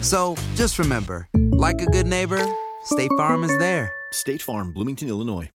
So 0.00 0.34
just 0.54 0.78
remember, 0.78 1.28
like 1.34 1.80
a 1.80 1.86
good 1.86 2.06
neighbor, 2.06 2.44
State 2.84 3.10
Farm 3.16 3.44
is 3.44 3.56
there. 3.58 3.92
State 4.12 4.42
Farm, 4.42 4.72
Bloomington, 4.72 5.08
Illinois. 5.08 5.50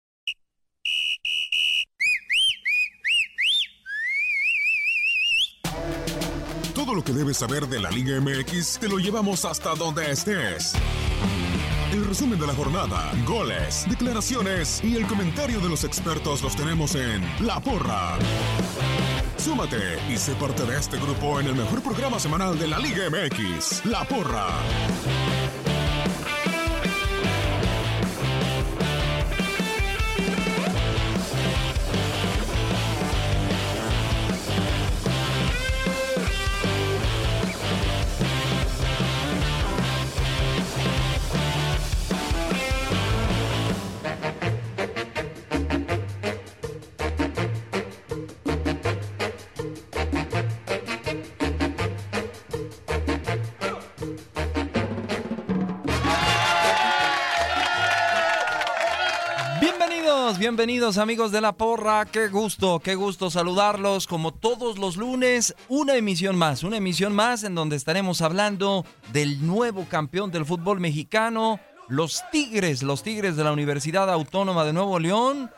Todo 6.74 6.96
lo 6.96 7.04
que 7.04 7.14
debes 7.14 7.38
saber 7.38 7.68
de 7.68 7.80
la 7.80 7.92
Liga 7.92 8.20
MX 8.20 8.80
te 8.80 8.88
lo 8.88 8.98
llevamos 8.98 9.44
hasta 9.46 9.76
donde 9.76 10.10
estés. 10.10 10.74
El 11.92 12.06
resumen 12.06 12.40
de 12.40 12.48
la 12.48 12.54
jornada, 12.54 13.12
goles, 13.28 13.86
declaraciones 13.90 14.82
y 14.84 14.96
el 14.96 15.06
comentario 15.06 15.60
de 15.60 15.70
los 15.70 15.84
expertos 15.84 16.42
los 16.42 16.56
tenemos 16.56 16.96
en 16.96 17.22
La 17.46 17.60
Porra. 17.60 18.18
Súmate 19.40 19.98
y 20.10 20.18
sé 20.18 20.36
parte 20.36 20.66
de 20.66 20.78
este 20.78 20.98
grupo 20.98 21.40
en 21.40 21.48
el 21.48 21.56
mejor 21.56 21.82
programa 21.82 22.20
semanal 22.20 22.60
de 22.60 22.68
la 22.68 22.78
Liga 22.78 23.10
MX, 23.10 23.86
La 23.86 24.04
Porra. 24.04 24.48
Bienvenidos, 60.60 60.98
amigos 60.98 61.32
de 61.32 61.40
la 61.40 61.54
porra, 61.54 62.04
qué 62.04 62.28
gusto, 62.28 62.82
qué 62.82 62.96
gusto 62.96 63.30
saludarlos 63.30 64.08
como 64.08 64.34
todos 64.34 64.78
los 64.78 64.98
lunes, 64.98 65.56
una 65.70 65.96
emisión 65.96 66.36
más, 66.36 66.64
una 66.64 66.76
emisión 66.76 67.16
más 67.16 67.46
en 67.46 67.56
donde 67.56 67.78
estaremos 67.78 68.22
hablando 68.22 68.86
del 69.14 69.48
nuevo 69.48 69.86
campeón 69.86 70.32
del 70.32 70.46
fútbol 70.46 70.82
mexicano, 70.82 71.62
los 71.88 72.26
Tigres, 72.30 72.84
los 72.84 73.04
Tigres 73.04 73.38
de 73.38 73.46
la 73.46 73.54
Universidad 73.54 74.12
Autónoma 74.12 74.66
de 74.66 74.74
Nuevo 74.74 75.00
León, 75.00 75.50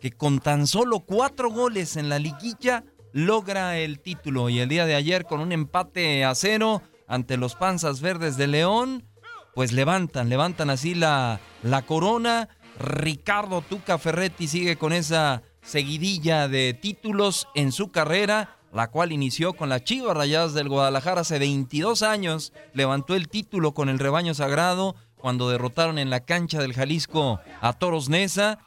que 0.00 0.10
con 0.10 0.40
tan 0.40 0.66
solo 0.66 0.98
cuatro 0.98 1.52
goles 1.52 1.96
en 1.96 2.08
la 2.08 2.18
liguilla 2.18 2.82
logra 3.12 3.78
el 3.78 4.00
título. 4.00 4.48
Y 4.48 4.58
el 4.58 4.68
día 4.68 4.84
de 4.84 4.96
ayer 4.96 5.26
con 5.26 5.38
un 5.38 5.52
empate 5.52 6.24
a 6.24 6.34
cero 6.34 6.82
ante 7.06 7.36
los 7.36 7.54
Panzas 7.54 8.00
Verdes 8.00 8.36
de 8.36 8.48
León, 8.48 9.06
pues 9.54 9.70
levantan, 9.70 10.28
levantan 10.28 10.70
así 10.70 10.96
la, 10.96 11.38
la 11.62 11.82
corona. 11.82 12.48
Ricardo 12.80 13.60
Tuca 13.60 13.98
Ferretti 13.98 14.48
sigue 14.48 14.76
con 14.76 14.94
esa 14.94 15.42
seguidilla 15.62 16.48
de 16.48 16.72
títulos 16.72 17.46
en 17.54 17.72
su 17.72 17.90
carrera, 17.90 18.56
la 18.72 18.90
cual 18.90 19.12
inició 19.12 19.52
con 19.52 19.68
las 19.68 19.84
Chivas 19.84 20.16
Rayadas 20.16 20.54
del 20.54 20.70
Guadalajara 20.70 21.20
hace 21.20 21.38
22 21.38 22.02
años. 22.02 22.54
Levantó 22.72 23.14
el 23.14 23.28
título 23.28 23.74
con 23.74 23.90
el 23.90 23.98
rebaño 23.98 24.32
sagrado 24.32 24.96
cuando 25.16 25.50
derrotaron 25.50 25.98
en 25.98 26.08
la 26.08 26.20
cancha 26.20 26.60
del 26.60 26.72
Jalisco 26.72 27.40
a 27.60 27.74
Toros 27.74 28.08
Neza 28.08 28.58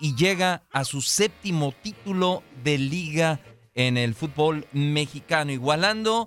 y 0.00 0.16
llega 0.16 0.64
a 0.72 0.84
su 0.84 1.00
séptimo 1.00 1.72
título 1.80 2.42
de 2.64 2.76
liga 2.76 3.38
en 3.74 3.96
el 3.96 4.16
fútbol 4.16 4.66
mexicano, 4.72 5.52
igualando, 5.52 6.26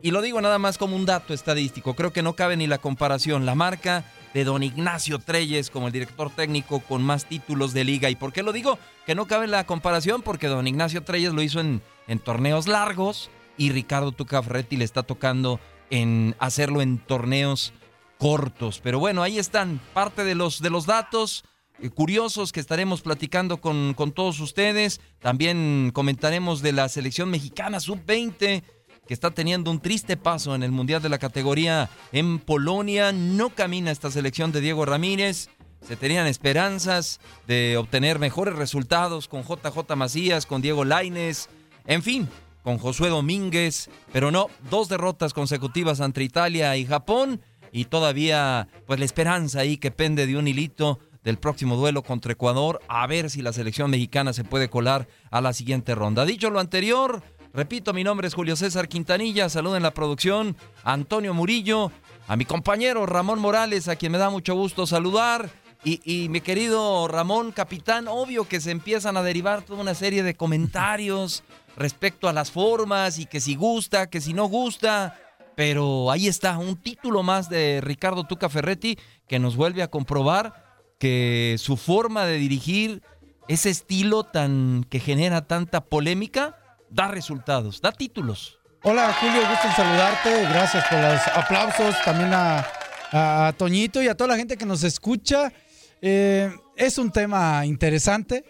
y 0.00 0.12
lo 0.12 0.22
digo 0.22 0.40
nada 0.40 0.58
más 0.58 0.78
como 0.78 0.96
un 0.96 1.04
dato 1.04 1.34
estadístico, 1.34 1.94
creo 1.94 2.12
que 2.12 2.22
no 2.22 2.34
cabe 2.34 2.56
ni 2.56 2.66
la 2.66 2.78
comparación, 2.78 3.44
la 3.44 3.54
marca 3.54 4.04
don 4.44 4.62
Ignacio 4.62 5.18
Treyes 5.18 5.70
como 5.70 5.86
el 5.86 5.92
director 5.92 6.30
técnico 6.30 6.80
con 6.80 7.02
más 7.02 7.26
títulos 7.26 7.72
de 7.72 7.84
liga. 7.84 8.10
¿Y 8.10 8.16
por 8.16 8.32
qué 8.32 8.42
lo 8.42 8.52
digo? 8.52 8.78
Que 9.06 9.14
no 9.14 9.26
cabe 9.26 9.46
la 9.46 9.64
comparación 9.64 10.22
porque 10.22 10.48
don 10.48 10.66
Ignacio 10.66 11.02
Treyes 11.04 11.32
lo 11.32 11.42
hizo 11.42 11.60
en, 11.60 11.82
torneos 12.24 12.66
largos 12.66 13.30
y 13.56 13.70
Ricardo 13.70 14.12
Tuca 14.12 14.42
Ferretti 14.42 14.76
le 14.76 14.84
está 14.84 15.02
tocando 15.02 15.60
en 15.90 16.36
hacerlo 16.38 16.82
en 16.82 16.98
torneos 16.98 17.72
cortos. 18.18 18.80
Pero 18.82 18.98
bueno, 18.98 19.22
ahí 19.22 19.38
están 19.38 19.80
parte 19.94 20.24
de 20.24 20.34
los, 20.34 20.60
de 20.60 20.70
los 20.70 20.86
datos 20.86 21.44
eh, 21.80 21.90
curiosos 21.90 22.52
que 22.52 22.60
estaremos 22.60 23.02
platicando 23.02 23.60
con, 23.60 23.94
con 23.94 24.12
todos 24.12 24.40
ustedes. 24.40 25.00
También 25.20 25.90
comentaremos 25.92 26.62
de 26.62 26.72
la 26.72 26.88
selección 26.88 27.30
mexicana 27.30 27.80
sub-20 27.80 28.62
que 29.08 29.14
está 29.14 29.30
teniendo 29.30 29.70
un 29.70 29.80
triste 29.80 30.18
paso 30.18 30.54
en 30.54 30.62
el 30.62 30.70
Mundial 30.70 31.00
de 31.00 31.08
la 31.08 31.18
categoría 31.18 31.88
en 32.12 32.38
Polonia. 32.38 33.10
No 33.10 33.48
camina 33.48 33.90
esta 33.90 34.10
selección 34.10 34.52
de 34.52 34.60
Diego 34.60 34.84
Ramírez. 34.84 35.48
Se 35.80 35.96
tenían 35.96 36.26
esperanzas 36.26 37.18
de 37.46 37.78
obtener 37.78 38.18
mejores 38.18 38.54
resultados 38.54 39.26
con 39.26 39.44
JJ 39.44 39.96
Macías, 39.96 40.44
con 40.44 40.60
Diego 40.60 40.84
Laines, 40.84 41.48
en 41.86 42.02
fin, 42.02 42.28
con 42.62 42.76
Josué 42.76 43.08
Domínguez, 43.08 43.88
pero 44.12 44.30
no, 44.30 44.48
dos 44.70 44.90
derrotas 44.90 45.32
consecutivas 45.32 46.00
entre 46.00 46.24
Italia 46.24 46.76
y 46.76 46.84
Japón 46.84 47.40
y 47.72 47.86
todavía 47.86 48.68
pues 48.86 48.98
la 48.98 49.06
esperanza 49.06 49.60
ahí 49.60 49.78
que 49.78 49.90
pende 49.90 50.26
de 50.26 50.36
un 50.36 50.48
hilito 50.48 50.98
del 51.24 51.38
próximo 51.38 51.76
duelo 51.76 52.02
contra 52.02 52.32
Ecuador, 52.32 52.80
a 52.88 53.06
ver 53.06 53.30
si 53.30 53.40
la 53.40 53.54
selección 53.54 53.90
mexicana 53.90 54.34
se 54.34 54.44
puede 54.44 54.68
colar 54.68 55.08
a 55.30 55.40
la 55.40 55.54
siguiente 55.54 55.94
ronda. 55.94 56.26
Dicho 56.26 56.50
lo 56.50 56.60
anterior, 56.60 57.22
Repito, 57.54 57.92
mi 57.92 58.04
nombre 58.04 58.28
es 58.28 58.34
Julio 58.34 58.56
César 58.56 58.88
Quintanilla. 58.88 59.48
Saludo 59.48 59.76
en 59.76 59.82
la 59.82 59.94
producción 59.94 60.56
Antonio 60.84 61.32
Murillo, 61.32 61.90
a 62.26 62.36
mi 62.36 62.44
compañero 62.44 63.06
Ramón 63.06 63.38
Morales, 63.38 63.88
a 63.88 63.96
quien 63.96 64.12
me 64.12 64.18
da 64.18 64.30
mucho 64.30 64.54
gusto 64.54 64.86
saludar. 64.86 65.50
Y, 65.84 66.28
mi 66.28 66.40
querido 66.40 67.08
Ramón, 67.08 67.52
capitán, 67.52 68.08
obvio 68.08 68.46
que 68.46 68.60
se 68.60 68.72
empiezan 68.72 69.16
a 69.16 69.22
derivar 69.22 69.62
toda 69.62 69.80
una 69.80 69.94
serie 69.94 70.22
de 70.22 70.34
comentarios 70.34 71.44
respecto 71.76 72.28
a 72.28 72.32
las 72.32 72.50
formas 72.50 73.18
y 73.18 73.26
que 73.26 73.40
si 73.40 73.54
gusta, 73.54 74.10
que 74.10 74.20
si 74.20 74.34
no 74.34 74.46
gusta. 74.46 75.18
Pero 75.54 76.10
ahí 76.10 76.28
está, 76.28 76.58
un 76.58 76.76
título 76.76 77.22
más 77.22 77.48
de 77.48 77.80
Ricardo 77.80 78.24
Tuca 78.24 78.48
Ferretti 78.48 78.98
que 79.26 79.38
nos 79.38 79.56
vuelve 79.56 79.82
a 79.82 79.88
comprobar 79.88 80.82
que 80.98 81.56
su 81.58 81.76
forma 81.76 82.26
de 82.26 82.36
dirigir, 82.36 83.02
ese 83.46 83.70
estilo 83.70 84.24
tan 84.24 84.84
que 84.90 85.00
genera 85.00 85.46
tanta 85.46 85.80
polémica, 85.80 86.56
da 86.90 87.08
resultados, 87.08 87.80
da 87.80 87.92
títulos. 87.92 88.58
Hola 88.82 89.12
Julio, 89.20 89.40
gusto 89.48 89.68
en 89.68 89.74
saludarte. 89.74 90.42
Gracias 90.42 90.84
por 90.88 90.98
los 90.98 91.28
aplausos. 91.36 91.94
También 92.04 92.32
a, 92.32 92.66
a 93.12 93.52
Toñito 93.56 94.02
y 94.02 94.08
a 94.08 94.14
toda 94.14 94.28
la 94.28 94.36
gente 94.36 94.56
que 94.56 94.66
nos 94.66 94.84
escucha. 94.84 95.52
Eh, 96.00 96.50
es 96.76 96.98
un 96.98 97.10
tema 97.10 97.66
interesante 97.66 98.44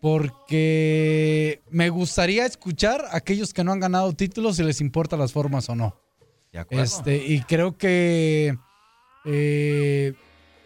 porque 0.00 1.62
me 1.70 1.88
gustaría 1.88 2.44
escuchar 2.44 3.06
a 3.10 3.16
aquellos 3.16 3.54
que 3.54 3.64
no 3.64 3.72
han 3.72 3.80
ganado 3.80 4.12
títulos 4.12 4.56
si 4.56 4.62
les 4.62 4.80
importa 4.80 5.16
las 5.16 5.32
formas 5.32 5.68
o 5.68 5.74
no. 5.74 5.96
Este, 6.70 7.16
y 7.16 7.40
creo 7.42 7.78
que 7.78 8.58
eh, 9.24 10.12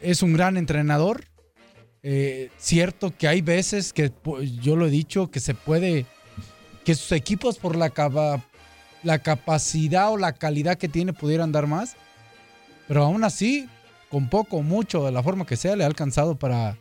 es 0.00 0.22
un 0.22 0.32
gran 0.32 0.56
entrenador. 0.56 1.24
Eh, 2.02 2.50
cierto 2.56 3.16
que 3.16 3.28
hay 3.28 3.40
veces 3.40 3.92
que 3.92 4.12
yo 4.62 4.76
lo 4.76 4.86
he 4.86 4.90
dicho 4.90 5.30
que 5.30 5.40
se 5.40 5.54
puede 5.54 6.06
que 6.86 6.94
sus 6.94 7.10
equipos 7.10 7.58
por 7.58 7.74
la, 7.74 7.92
la 9.02 9.18
capacidad 9.18 10.12
o 10.12 10.16
la 10.16 10.32
calidad 10.32 10.78
que 10.78 10.88
tiene 10.88 11.12
pudieran 11.12 11.50
dar 11.50 11.66
más, 11.66 11.96
pero 12.86 13.02
aún 13.02 13.24
así 13.24 13.68
con 14.08 14.28
poco 14.28 14.58
o 14.58 14.62
mucho, 14.62 15.04
de 15.04 15.10
la 15.10 15.20
forma 15.20 15.44
que 15.44 15.56
sea, 15.56 15.74
le 15.74 15.82
ha 15.82 15.88
alcanzado 15.88 16.38
para 16.38 16.78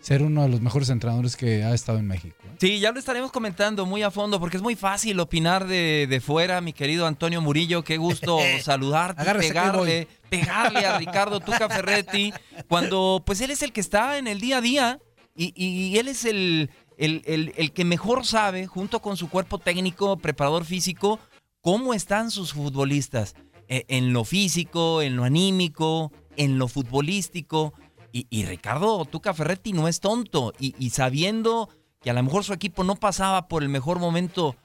ser 0.00 0.22
uno 0.22 0.42
de 0.42 0.48
los 0.48 0.60
mejores 0.60 0.90
entrenadores 0.90 1.34
que 1.34 1.64
ha 1.64 1.74
estado 1.74 1.98
en 1.98 2.06
México. 2.06 2.36
¿eh? 2.44 2.56
Sí, 2.60 2.78
ya 2.78 2.92
lo 2.92 3.00
estaremos 3.00 3.32
comentando 3.32 3.84
muy 3.84 4.04
a 4.04 4.12
fondo, 4.12 4.38
porque 4.38 4.56
es 4.56 4.62
muy 4.62 4.76
fácil 4.76 5.18
opinar 5.18 5.66
de, 5.66 6.06
de 6.08 6.20
fuera, 6.20 6.60
mi 6.60 6.72
querido 6.72 7.08
Antonio 7.08 7.40
Murillo. 7.40 7.82
Qué 7.82 7.96
gusto 7.96 8.38
saludarte, 8.62 9.24
pegarle, 9.24 10.06
pegarle 10.30 10.86
a 10.86 10.98
Ricardo 10.98 11.40
Tuca 11.40 11.68
Ferretti, 11.68 12.32
cuando 12.68 13.24
pues 13.26 13.40
él 13.40 13.50
es 13.50 13.62
el 13.62 13.72
que 13.72 13.80
está 13.80 14.18
en 14.18 14.28
el 14.28 14.40
día 14.40 14.58
a 14.58 14.60
día 14.60 15.00
y, 15.34 15.52
y 15.56 15.98
él 15.98 16.06
es 16.06 16.24
el, 16.24 16.70
el, 16.98 17.22
el, 17.24 17.54
el 17.56 17.72
que 17.72 17.84
mejor 17.84 18.26
sabe, 18.26 18.66
junto 18.66 19.00
con 19.00 19.16
su 19.16 19.30
cuerpo 19.30 19.58
técnico, 19.58 20.18
preparador 20.18 20.64
físico, 20.64 21.18
cómo 21.60 21.94
están 21.94 22.30
sus 22.30 22.52
futbolistas. 22.52 23.34
E, 23.68 23.84
en 23.88 24.12
lo 24.12 24.24
físico, 24.24 25.02
en 25.02 25.16
lo 25.16 25.24
anímico, 25.24 26.12
en 26.36 26.58
lo 26.58 26.68
futbolístico. 26.68 27.74
Y, 28.10 28.46
Ricardo 28.46 29.04
Tuca 29.04 29.32
Ferretti 29.32 29.72
no 29.72 29.86
es 29.86 30.00
tonto. 30.00 30.52
Y, 30.58 30.90
sabiendo 30.90 31.68
que 32.00 32.10
a 32.10 32.14
lo 32.14 32.22
mejor 32.22 32.42
su 32.42 32.52
equipo 32.52 32.82
no 32.82 32.96
pasaba 32.96 33.46
por 33.48 33.62
el 33.62 33.68
mejor 33.68 34.00
momento 34.00 34.56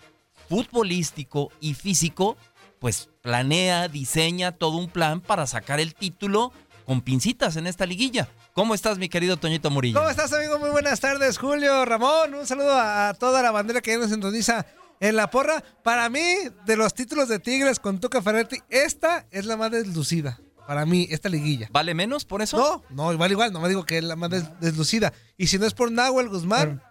futbolístico 0.49 1.51
y 1.59 1.73
físico, 1.73 2.37
pues 2.79 3.09
planea, 3.21 3.89
diseña 3.89 4.53
todo 4.53 4.77
un 4.77 4.87
plan 4.87 5.21
para 5.21 5.45
sacar 5.45 5.79
el 5.79 5.93
título 5.93 6.51
con 6.85 7.01
pincitas 7.01 7.55
en 7.57 7.67
esta 7.67 7.85
liguilla. 7.85 8.29
¿Cómo 8.53 8.75
estás, 8.75 8.99
mi 8.99 9.09
querido 9.09 9.37
Toñito 9.37 9.71
Murillo? 9.71 9.97
¿Cómo 9.97 10.11
estás, 10.11 10.31
amigo? 10.31 10.59
Muy 10.59 10.69
buenas 10.69 10.99
tardes, 10.99 11.39
Julio, 11.39 11.85
Ramón. 11.85 12.35
Un 12.35 12.45
saludo 12.45 12.77
a 12.77 13.15
toda 13.15 13.41
la 13.41 13.49
bandera 13.49 13.81
que 13.81 13.89
ya 13.91 13.97
nos 13.97 14.11
sintoniza 14.11 14.67
en 14.99 15.15
la 15.15 15.31
porra. 15.31 15.63
Para 15.81 16.07
mí, 16.09 16.23
de 16.63 16.77
los 16.77 16.93
títulos 16.93 17.27
de 17.27 17.39
Tigres 17.39 17.79
con 17.79 17.99
Tuca 17.99 18.21
Ferretti, 18.21 18.57
esta 18.69 19.25
es 19.31 19.45
la 19.45 19.57
más 19.57 19.71
deslucida. 19.71 20.39
Para 20.67 20.85
mí, 20.85 21.07
esta 21.09 21.29
liguilla. 21.29 21.67
¿Vale 21.71 21.95
menos 21.95 22.25
por 22.25 22.43
eso? 22.43 22.83
No, 22.91 23.05
no, 23.05 23.13
igual, 23.13 23.31
igual. 23.31 23.51
No 23.51 23.59
me 23.59 23.69
digo 23.69 23.85
que 23.85 23.97
es 23.97 24.03
la 24.03 24.15
más 24.15 24.29
deslucida. 24.61 25.13
Y 25.35 25.47
si 25.47 25.57
no 25.57 25.65
es 25.65 25.73
por 25.73 25.91
Nahuel 25.91 26.29
Guzmán. 26.29 26.83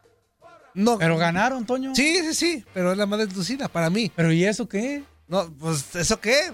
no. 0.74 0.98
Pero 0.98 1.16
ganaron, 1.16 1.64
Toño. 1.64 1.94
Sí, 1.94 2.18
sí, 2.22 2.34
sí. 2.34 2.64
Pero 2.74 2.90
es 2.90 2.98
la 2.98 3.06
más 3.06 3.20
deslucida 3.20 3.68
para 3.68 3.88
mí. 3.88 4.10
¿Pero 4.16 4.32
y 4.32 4.44
eso 4.44 4.68
qué? 4.68 5.04
No, 5.28 5.48
pues, 5.60 5.94
¿eso 5.94 6.20
qué? 6.20 6.50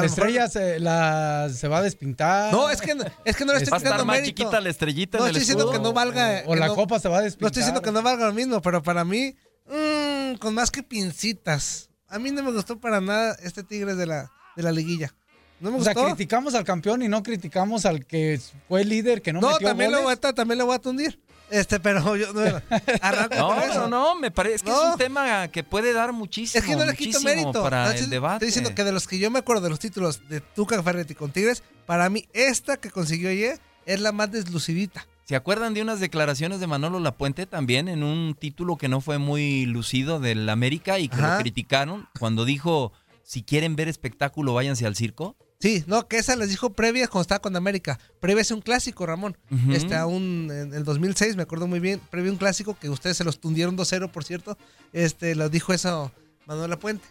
La 0.00 0.06
estrella 0.06 0.48
se, 0.48 0.78
la, 0.80 1.48
se 1.52 1.68
va 1.68 1.78
a 1.78 1.82
despintar. 1.82 2.52
No, 2.52 2.70
es 2.70 2.80
que, 2.80 2.96
es 3.24 3.36
que 3.36 3.44
no 3.44 3.52
le 3.52 3.62
estoy 3.62 3.78
quitando 3.78 4.04
más 4.04 4.22
chiquita 4.22 4.60
la 4.60 4.68
estrellita 4.68 5.18
No 5.18 5.24
en 5.24 5.28
estoy 5.30 5.40
diciendo 5.40 5.70
que 5.70 5.78
no 5.78 5.92
valga. 5.92 6.42
O, 6.46 6.54
la 6.54 6.68
copa 6.68 6.98
se 6.98 7.08
va 7.08 7.18
a 7.18 7.22
despintar. 7.22 7.42
No 7.42 7.46
estoy 7.48 7.60
diciendo 7.60 7.82
que 7.82 7.92
no 7.92 8.02
valga 8.02 8.26
lo 8.26 8.32
mismo, 8.32 8.60
pero 8.62 8.82
para 8.82 9.04
mí, 9.04 9.34
mmm, 9.66 10.36
con 10.38 10.54
más 10.54 10.70
que 10.70 10.82
pincitas. 10.82 11.90
A 12.08 12.18
mí 12.18 12.30
no 12.30 12.42
me 12.42 12.52
gustó 12.52 12.78
para 12.78 13.00
nada 13.00 13.36
este 13.42 13.62
Tigres 13.64 13.96
de 13.96 14.06
la, 14.06 14.30
de 14.54 14.62
la 14.62 14.72
liguilla. 14.72 15.14
No 15.58 15.70
me 15.70 15.78
o 15.78 15.82
sea, 15.82 15.94
criticamos 15.94 16.54
al 16.54 16.64
campeón 16.64 17.02
y 17.02 17.08
no 17.08 17.22
criticamos 17.22 17.86
al 17.86 18.04
que 18.04 18.38
fue 18.68 18.84
líder, 18.84 19.22
que 19.22 19.32
no, 19.32 19.40
no 19.40 19.52
metió 19.52 19.68
también 19.68 19.90
goles. 19.90 20.02
Lo 20.02 20.08
voy 20.08 20.30
a, 20.30 20.34
también 20.34 20.58
lo 20.58 20.66
voy 20.66 20.74
a 20.74 20.78
tundir. 20.78 21.18
Este, 21.50 21.78
pero 21.78 22.16
yo 22.16 22.32
no, 22.32 22.42
no, 22.42 23.74
no, 23.74 23.88
no, 23.88 24.14
me 24.16 24.30
parece 24.30 24.64
que 24.64 24.70
es 24.70 24.76
un 24.76 24.98
tema 24.98 25.48
que 25.48 25.62
puede 25.62 25.92
dar 25.92 26.12
muchísimo, 26.12 26.62
es 26.62 26.68
que 26.68 26.76
no 26.76 26.84
le 26.84 26.96
quito 26.96 27.20
mérito. 27.20 27.62
para 27.62 27.96
el 27.96 28.10
debate. 28.10 28.46
Estoy 28.46 28.48
diciendo 28.48 28.74
que 28.74 28.84
de 28.84 28.92
los 28.92 29.06
que 29.06 29.18
yo 29.18 29.30
me 29.30 29.38
acuerdo 29.38 29.62
de 29.62 29.70
los 29.70 29.78
títulos 29.78 30.28
de 30.28 30.40
Tuca 30.40 30.82
Ferretti 30.82 31.14
con 31.14 31.30
Tigres, 31.30 31.62
para 31.86 32.08
mí 32.10 32.26
esta 32.32 32.78
que 32.78 32.90
consiguió 32.90 33.30
ayer 33.30 33.60
es 33.84 34.00
la 34.00 34.12
más 34.12 34.32
deslucidita. 34.32 35.06
¿Se 35.24 35.34
acuerdan 35.34 35.74
de 35.74 35.82
unas 35.82 35.98
declaraciones 35.98 36.60
de 36.60 36.66
Manolo 36.68 37.00
Lapuente 37.00 37.46
también 37.46 37.88
en 37.88 38.04
un 38.04 38.36
título 38.38 38.76
que 38.76 38.88
no 38.88 39.00
fue 39.00 39.18
muy 39.18 39.66
lucido 39.66 40.20
del 40.20 40.48
América 40.48 41.00
y 41.00 41.08
que 41.08 41.16
lo 41.16 41.38
criticaron 41.38 42.08
cuando 42.18 42.44
dijo, 42.44 42.92
si 43.24 43.42
quieren 43.42 43.74
ver 43.74 43.88
espectáculo, 43.88 44.54
váyanse 44.54 44.86
al 44.86 44.94
circo? 44.94 45.36
Sí, 45.58 45.84
no, 45.86 46.06
que 46.06 46.18
esa 46.18 46.36
les 46.36 46.50
dijo 46.50 46.70
previa 46.70 47.08
cuando 47.08 47.22
estaba 47.22 47.40
con 47.40 47.56
América. 47.56 47.98
Previa 48.20 48.42
es 48.42 48.50
un 48.50 48.60
clásico, 48.60 49.06
Ramón. 49.06 49.36
Este, 49.70 49.94
aún 49.94 50.50
en 50.50 50.74
el 50.74 50.84
2006, 50.84 51.36
me 51.36 51.42
acuerdo 51.42 51.66
muy 51.66 51.80
bien. 51.80 52.00
Previa 52.10 52.30
un 52.30 52.36
clásico 52.36 52.78
que 52.78 52.90
ustedes 52.90 53.16
se 53.16 53.24
los 53.24 53.40
tundieron 53.40 53.76
2-0, 53.76 54.10
por 54.10 54.24
cierto. 54.24 54.58
Este, 54.92 55.34
lo 55.34 55.48
dijo 55.48 55.72
eso 55.72 56.12
Manuel 56.46 56.76
Puente. 56.78 57.06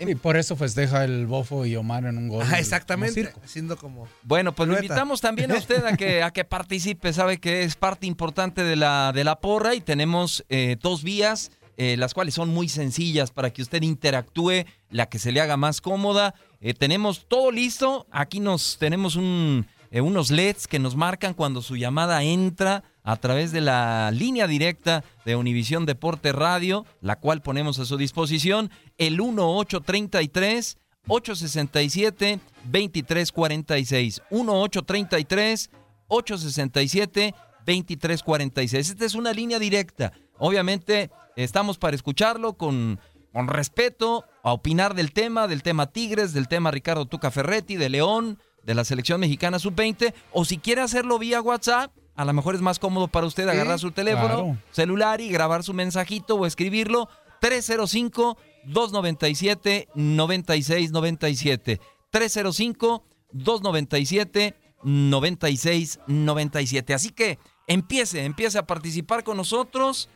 Y 0.00 0.14
por 0.16 0.36
eso 0.36 0.56
festeja 0.56 1.04
el 1.04 1.26
Bofo 1.26 1.64
y 1.66 1.76
Omar 1.76 2.04
en 2.04 2.18
un 2.18 2.28
gol. 2.28 2.44
Ah, 2.50 2.58
exactamente. 2.58 3.32
Haciendo 3.44 3.76
como. 3.76 4.08
Bueno, 4.22 4.52
pues 4.52 4.68
lo 4.68 4.74
invitamos 4.74 5.20
también 5.20 5.52
a 5.52 5.56
usted 5.56 5.84
a 5.84 5.96
que, 5.96 6.22
a 6.22 6.32
que 6.32 6.44
participe. 6.44 7.12
Sabe 7.12 7.38
que 7.38 7.62
es 7.62 7.76
parte 7.76 8.06
importante 8.06 8.64
de 8.64 8.76
la, 8.76 9.12
de 9.14 9.22
la 9.22 9.36
porra 9.36 9.74
y 9.74 9.80
tenemos 9.80 10.44
eh, 10.48 10.76
dos 10.80 11.04
vías. 11.04 11.52
Eh, 11.76 11.96
las 11.96 12.14
cuales 12.14 12.34
son 12.34 12.50
muy 12.50 12.68
sencillas 12.68 13.30
para 13.32 13.52
que 13.52 13.62
usted 13.62 13.82
interactúe, 13.82 14.64
la 14.90 15.06
que 15.06 15.18
se 15.18 15.32
le 15.32 15.40
haga 15.40 15.56
más 15.56 15.80
cómoda. 15.80 16.34
Eh, 16.60 16.72
tenemos 16.72 17.26
todo 17.26 17.50
listo. 17.50 18.06
Aquí 18.12 18.38
nos 18.38 18.78
tenemos 18.78 19.16
un, 19.16 19.66
eh, 19.90 20.00
unos 20.00 20.30
LEDs 20.30 20.68
que 20.68 20.78
nos 20.78 20.94
marcan 20.94 21.34
cuando 21.34 21.62
su 21.62 21.76
llamada 21.76 22.22
entra 22.22 22.84
a 23.02 23.16
través 23.16 23.50
de 23.50 23.60
la 23.60 24.10
línea 24.12 24.46
directa 24.46 25.04
de 25.24 25.36
Univisión 25.36 25.84
Deporte 25.84 26.32
Radio, 26.32 26.86
la 27.00 27.16
cual 27.16 27.42
ponemos 27.42 27.78
a 27.78 27.84
su 27.84 27.96
disposición, 27.96 28.70
el 28.96 29.20
1833 29.20 30.78
867 31.08 32.40
2346. 32.64 34.22
1833 34.30 35.70
867 36.06 37.34
2346. 37.66 38.90
Esta 38.90 39.04
es 39.04 39.14
una 39.14 39.32
línea 39.32 39.58
directa. 39.58 40.12
Obviamente 40.38 41.10
estamos 41.36 41.78
para 41.78 41.96
escucharlo 41.96 42.54
con, 42.54 43.00
con 43.32 43.48
respeto, 43.48 44.24
a 44.42 44.52
opinar 44.52 44.94
del 44.94 45.12
tema, 45.12 45.48
del 45.48 45.62
tema 45.62 45.86
Tigres, 45.86 46.32
del 46.32 46.48
tema 46.48 46.70
Ricardo 46.70 47.06
Tuca 47.06 47.30
Ferretti, 47.30 47.76
de 47.76 47.88
León, 47.88 48.38
de 48.62 48.74
la 48.74 48.84
selección 48.84 49.20
mexicana 49.20 49.58
sub-20, 49.58 50.14
o 50.32 50.44
si 50.44 50.58
quiere 50.58 50.80
hacerlo 50.80 51.18
vía 51.18 51.40
WhatsApp, 51.40 51.92
a 52.16 52.24
lo 52.24 52.32
mejor 52.32 52.54
es 52.54 52.60
más 52.60 52.78
cómodo 52.78 53.08
para 53.08 53.26
usted 53.26 53.48
agarrar 53.48 53.80
su 53.80 53.90
teléfono 53.90 54.56
celular 54.70 55.20
y 55.20 55.28
grabar 55.28 55.64
su 55.64 55.74
mensajito 55.74 56.36
o 56.36 56.46
escribirlo 56.46 57.08
305 57.40 58.38
297 58.66 59.88
9697 59.94 61.80
305 62.10 63.04
297 63.32 64.54
9697. 64.84 66.94
Así 66.94 67.10
que 67.10 67.40
empiece, 67.66 68.24
empiece 68.24 68.58
a 68.58 68.66
participar 68.66 69.24
con 69.24 69.36
nosotros. 69.36 70.08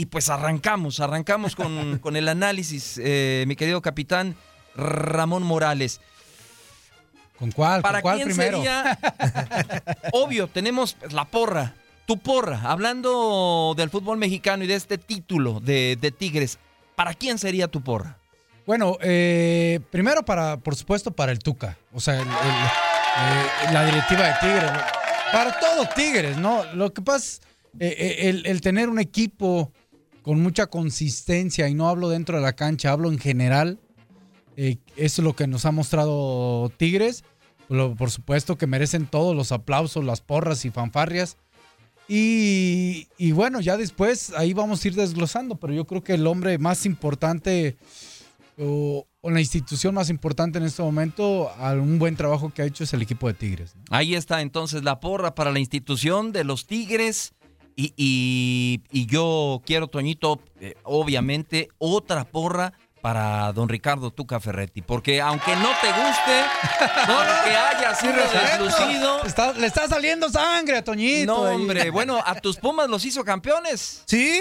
Y 0.00 0.06
pues 0.06 0.30
arrancamos, 0.30 0.98
arrancamos 1.00 1.54
con, 1.54 1.98
con 2.02 2.16
el 2.16 2.26
análisis, 2.28 2.98
eh, 3.04 3.44
mi 3.46 3.54
querido 3.54 3.82
capitán 3.82 4.34
Ramón 4.74 5.42
Morales. 5.42 6.00
¿Con 7.38 7.50
cuál? 7.52 7.82
¿Para 7.82 8.00
¿Con 8.00 8.02
cuál 8.02 8.16
quién 8.16 8.28
primero? 8.28 8.56
sería? 8.56 8.98
Obvio, 10.12 10.48
tenemos 10.48 10.96
la 11.10 11.26
porra, 11.26 11.74
tu 12.06 12.16
porra. 12.18 12.62
Hablando 12.62 13.74
del 13.76 13.90
fútbol 13.90 14.16
mexicano 14.16 14.64
y 14.64 14.68
de 14.68 14.76
este 14.76 14.96
título 14.96 15.60
de, 15.60 15.98
de 16.00 16.10
Tigres, 16.10 16.58
¿para 16.96 17.12
quién 17.12 17.36
sería 17.36 17.68
tu 17.68 17.82
porra? 17.82 18.16
Bueno, 18.66 18.96
eh, 19.02 19.80
primero 19.90 20.24
para, 20.24 20.56
por 20.56 20.76
supuesto, 20.76 21.10
para 21.10 21.30
el 21.30 21.40
Tuca. 21.40 21.76
O 21.92 22.00
sea, 22.00 22.14
el, 22.14 22.20
el, 22.22 22.26
eh, 22.28 23.72
la 23.74 23.84
directiva 23.84 24.22
de 24.28 24.34
Tigres. 24.40 24.70
Para 25.30 25.60
todo 25.60 25.86
Tigres, 25.94 26.38
¿no? 26.38 26.64
Lo 26.72 26.90
que 26.94 27.02
pasa 27.02 27.42
es 27.78 28.24
el, 28.24 28.46
el 28.46 28.62
tener 28.62 28.88
un 28.88 28.98
equipo 28.98 29.74
con 30.22 30.40
mucha 30.40 30.66
consistencia, 30.66 31.68
y 31.68 31.74
no 31.74 31.88
hablo 31.88 32.08
dentro 32.08 32.36
de 32.36 32.42
la 32.42 32.54
cancha, 32.54 32.92
hablo 32.92 33.10
en 33.10 33.18
general. 33.18 33.78
Eh, 34.56 34.78
es 34.96 35.18
lo 35.18 35.34
que 35.34 35.46
nos 35.46 35.64
ha 35.64 35.72
mostrado 35.72 36.70
Tigres. 36.76 37.24
Por 37.68 38.10
supuesto 38.10 38.58
que 38.58 38.66
merecen 38.66 39.06
todos 39.06 39.36
los 39.36 39.52
aplausos, 39.52 40.04
las 40.04 40.20
porras 40.20 40.64
y 40.64 40.70
fanfarrias 40.70 41.36
Y, 42.08 43.06
bueno, 43.30 43.60
ya 43.60 43.76
después 43.76 44.32
ahí 44.36 44.52
vamos 44.52 44.84
a 44.84 44.88
ir 44.88 44.96
desglosando, 44.96 45.54
pero 45.54 45.72
yo 45.72 45.86
creo 45.86 46.02
que 46.02 46.14
el 46.14 46.26
hombre 46.26 46.58
más 46.58 46.84
importante 46.84 47.76
o, 48.58 49.06
la 49.22 49.38
institución 49.38 49.94
más 49.94 50.10
importante 50.10 50.58
en 50.58 50.64
este 50.64 50.82
momento, 50.82 51.50
a 51.50 51.72
un 51.74 51.98
buen 52.00 52.16
trabajo 52.16 52.52
que 52.52 52.62
ha 52.62 52.64
hecho 52.64 52.84
es 52.84 52.92
el 52.92 53.02
equipo 53.02 53.28
de 53.28 53.34
Tigres. 53.34 53.76
Ahí 53.90 54.16
está 54.16 54.42
entonces 54.42 54.82
la 54.82 54.98
porra 54.98 55.34
para 55.34 55.52
la 55.52 55.60
institución 55.60 56.32
de 56.32 56.42
los 56.42 56.66
Tigres. 56.66 57.34
Y, 57.76 57.92
y- 57.96 58.82
y 58.90 59.06
yo 59.06 59.62
quiero, 59.64 59.88
Toñito, 59.88 60.40
eh, 60.60 60.74
obviamente, 60.84 61.68
otra 61.78 62.24
porra 62.24 62.72
para 63.00 63.50
don 63.54 63.68
Ricardo 63.68 64.10
Tuca 64.10 64.40
Ferretti. 64.40 64.82
Porque 64.82 65.20
aunque 65.22 65.56
no 65.56 65.68
te 65.80 65.88
guste, 65.88 66.44
porque 67.06 67.56
haya 67.56 67.94
sido 67.94 68.12
deslucido. 68.14 69.22
Está- 69.24 69.52
le 69.54 69.66
está 69.66 69.88
saliendo 69.88 70.28
sangre 70.28 70.76
a 70.78 70.84
Toñito. 70.84 71.34
No, 71.34 71.46
ahí. 71.46 71.54
hombre, 71.56 71.90
bueno, 71.90 72.20
a 72.24 72.34
tus 72.34 72.56
Pumas 72.58 72.88
los 72.90 73.04
hizo 73.04 73.24
campeones. 73.24 74.02
Sí, 74.06 74.40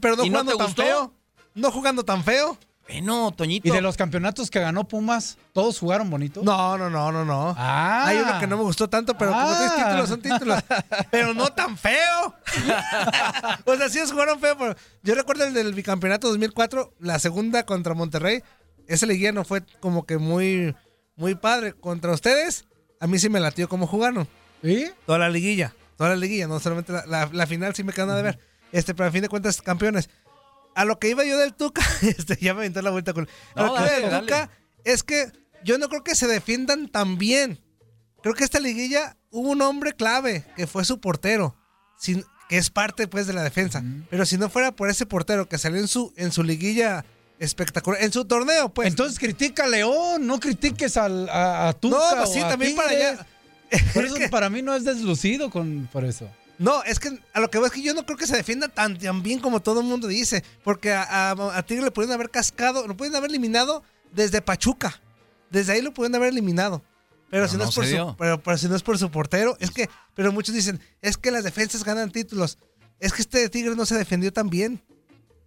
pero 0.00 0.16
no 0.16 0.24
¿Y 0.24 0.30
no 0.30 0.38
jugando 0.40 0.56
tan 0.56 0.66
gustó? 0.68 0.82
feo. 0.82 1.14
No 1.54 1.70
jugando 1.70 2.04
tan 2.04 2.24
feo. 2.24 2.56
Bueno, 2.92 3.30
Toñito. 3.32 3.68
¿Y 3.68 3.70
de 3.70 3.80
los 3.80 3.96
campeonatos 3.96 4.50
que 4.50 4.58
ganó 4.58 4.86
Pumas, 4.88 5.38
todos 5.52 5.78
jugaron 5.78 6.10
bonito? 6.10 6.40
No, 6.42 6.76
no, 6.76 6.90
no, 6.90 7.12
no, 7.12 7.24
no. 7.24 7.54
Ah. 7.56 8.04
Hay 8.06 8.18
uno 8.18 8.38
que 8.40 8.46
no 8.48 8.56
me 8.56 8.64
gustó 8.64 8.88
tanto, 8.90 9.16
pero 9.16 9.30
como 9.32 9.46
tres 9.56 9.70
Ah. 9.72 9.84
títulos 9.86 10.08
son 10.08 10.20
títulos. 10.22 10.62
pero 11.10 11.32
no 11.34 11.48
tan 11.50 11.78
feo. 11.78 12.34
o 13.64 13.76
sea, 13.76 13.88
sí 13.88 13.98
ellos 13.98 14.10
jugaron 14.12 14.40
feo, 14.40 14.56
pero 14.58 14.74
yo 15.02 15.14
recuerdo 15.14 15.44
el 15.44 15.54
del 15.54 15.72
bicampeonato 15.74 16.28
2004, 16.28 16.94
la 16.98 17.18
segunda 17.18 17.64
contra 17.64 17.94
Monterrey. 17.94 18.42
Esa 18.88 19.06
liguilla 19.06 19.30
no 19.32 19.44
fue 19.44 19.62
como 19.78 20.04
que 20.04 20.18
muy, 20.18 20.74
muy 21.14 21.36
padre. 21.36 21.74
Contra 21.74 22.12
ustedes, 22.12 22.64
a 22.98 23.06
mí 23.06 23.18
sí 23.20 23.28
me 23.28 23.38
latió 23.38 23.68
cómo 23.68 23.86
jugaron. 23.86 24.26
¿Sí? 24.64 24.90
Toda 25.06 25.18
la 25.20 25.28
liguilla, 25.30 25.74
toda 25.96 26.10
la 26.10 26.16
liguilla, 26.16 26.48
no 26.48 26.58
solamente 26.58 26.92
la, 26.92 27.06
la- 27.06 27.30
la 27.32 27.46
final 27.46 27.74
sí 27.74 27.84
me 27.84 27.92
quedó 27.92 28.14
de 28.14 28.22
ver. 28.22 28.38
Este, 28.72 28.94
pero 28.94 29.08
a 29.08 29.12
fin 29.12 29.22
de 29.22 29.28
cuentas, 29.28 29.62
campeones. 29.62 30.10
A 30.74 30.84
lo 30.84 30.98
que 30.98 31.08
iba 31.08 31.24
yo 31.24 31.38
del 31.38 31.54
Tuca, 31.54 31.82
este, 32.02 32.36
ya 32.40 32.54
me 32.54 32.60
aventó 32.60 32.82
la 32.82 32.90
vuelta 32.90 33.12
con. 33.12 33.28
A 33.54 33.62
No, 33.62 33.66
lo 33.66 33.74
que 33.74 33.80
dale, 33.80 33.90
iba 33.92 34.00
del 34.00 34.10
dale. 34.10 34.26
Tuca 34.26 34.50
es 34.84 35.02
que 35.02 35.32
yo 35.64 35.78
no 35.78 35.88
creo 35.88 36.04
que 36.04 36.14
se 36.14 36.26
defiendan 36.26 36.88
tan 36.88 37.18
bien. 37.18 37.60
Creo 38.22 38.34
que 38.34 38.44
esta 38.44 38.60
liguilla 38.60 39.16
hubo 39.30 39.50
un 39.50 39.62
hombre 39.62 39.94
clave, 39.94 40.44
que 40.56 40.66
fue 40.66 40.84
su 40.84 41.00
portero, 41.00 41.56
sin, 41.98 42.24
que 42.48 42.58
es 42.58 42.70
parte 42.70 43.06
pues 43.06 43.26
de 43.26 43.32
la 43.32 43.42
defensa. 43.42 43.82
Pero 44.10 44.26
si 44.26 44.36
no 44.36 44.50
fuera 44.50 44.72
por 44.72 44.90
ese 44.90 45.06
portero 45.06 45.48
que 45.48 45.58
salió 45.58 45.80
en 45.80 45.88
su, 45.88 46.12
en 46.16 46.32
su 46.32 46.42
liguilla 46.42 47.04
espectacular, 47.38 48.02
en 48.02 48.12
su 48.12 48.24
torneo, 48.24 48.68
pues. 48.68 48.88
Entonces 48.88 49.18
critica 49.18 49.64
a 49.64 49.68
León, 49.68 50.26
no 50.26 50.38
critiques 50.40 50.96
al, 50.96 51.28
a, 51.28 51.68
a 51.68 51.72
Tuca 51.72 51.96
No, 51.96 52.16
pues 52.16 52.30
o 52.30 52.32
sí, 52.32 52.40
a 52.40 52.48
también 52.48 52.76
para 52.76 52.90
allá. 52.90 53.26
Por 53.94 54.04
eso 54.04 54.16
para 54.30 54.50
mí 54.50 54.62
no 54.62 54.74
es 54.74 54.84
deslucido 54.84 55.50
con, 55.50 55.88
por 55.92 56.04
eso. 56.04 56.28
No, 56.60 56.82
es 56.82 57.00
que 57.00 57.18
a 57.32 57.40
lo 57.40 57.50
que 57.50 57.56
veo 57.56 57.68
es 57.68 57.72
que 57.72 57.80
yo 57.80 57.94
no 57.94 58.04
creo 58.04 58.18
que 58.18 58.26
se 58.26 58.36
defienda 58.36 58.68
tan, 58.68 58.98
tan 58.98 59.22
bien 59.22 59.40
como 59.40 59.60
todo 59.60 59.80
el 59.80 59.86
mundo 59.86 60.06
dice. 60.06 60.44
Porque 60.62 60.92
a, 60.92 61.30
a, 61.30 61.56
a 61.56 61.62
Tigre 61.62 61.84
le 61.84 61.90
pudieron 61.90 62.12
haber 62.12 62.28
cascado, 62.28 62.86
lo 62.86 62.94
pueden 62.98 63.16
haber 63.16 63.30
eliminado 63.30 63.82
desde 64.12 64.42
Pachuca. 64.42 65.00
Desde 65.48 65.72
ahí 65.72 65.80
lo 65.80 65.94
pueden 65.94 66.14
haber 66.14 66.28
eliminado. 66.28 66.82
Pero, 67.30 67.46
Pero 67.46 67.48
si 67.48 67.56
no, 67.56 67.64
no 67.64 67.70
es 67.70 67.74
por 67.74 67.86
su, 67.86 68.16
pero, 68.18 68.42
pero 68.42 68.58
si 68.58 68.68
no 68.68 68.76
es 68.76 68.82
por 68.82 68.98
su 68.98 69.10
portero, 69.10 69.56
es 69.58 69.70
que, 69.70 69.88
pero 70.14 70.32
muchos 70.32 70.54
dicen, 70.54 70.78
es 71.00 71.16
que 71.16 71.30
las 71.30 71.44
defensas 71.44 71.82
ganan 71.82 72.10
títulos. 72.10 72.58
Es 72.98 73.14
que 73.14 73.22
este 73.22 73.48
Tigre 73.48 73.74
no 73.74 73.86
se 73.86 73.96
defendió 73.96 74.30
tan 74.30 74.50
bien. 74.50 74.82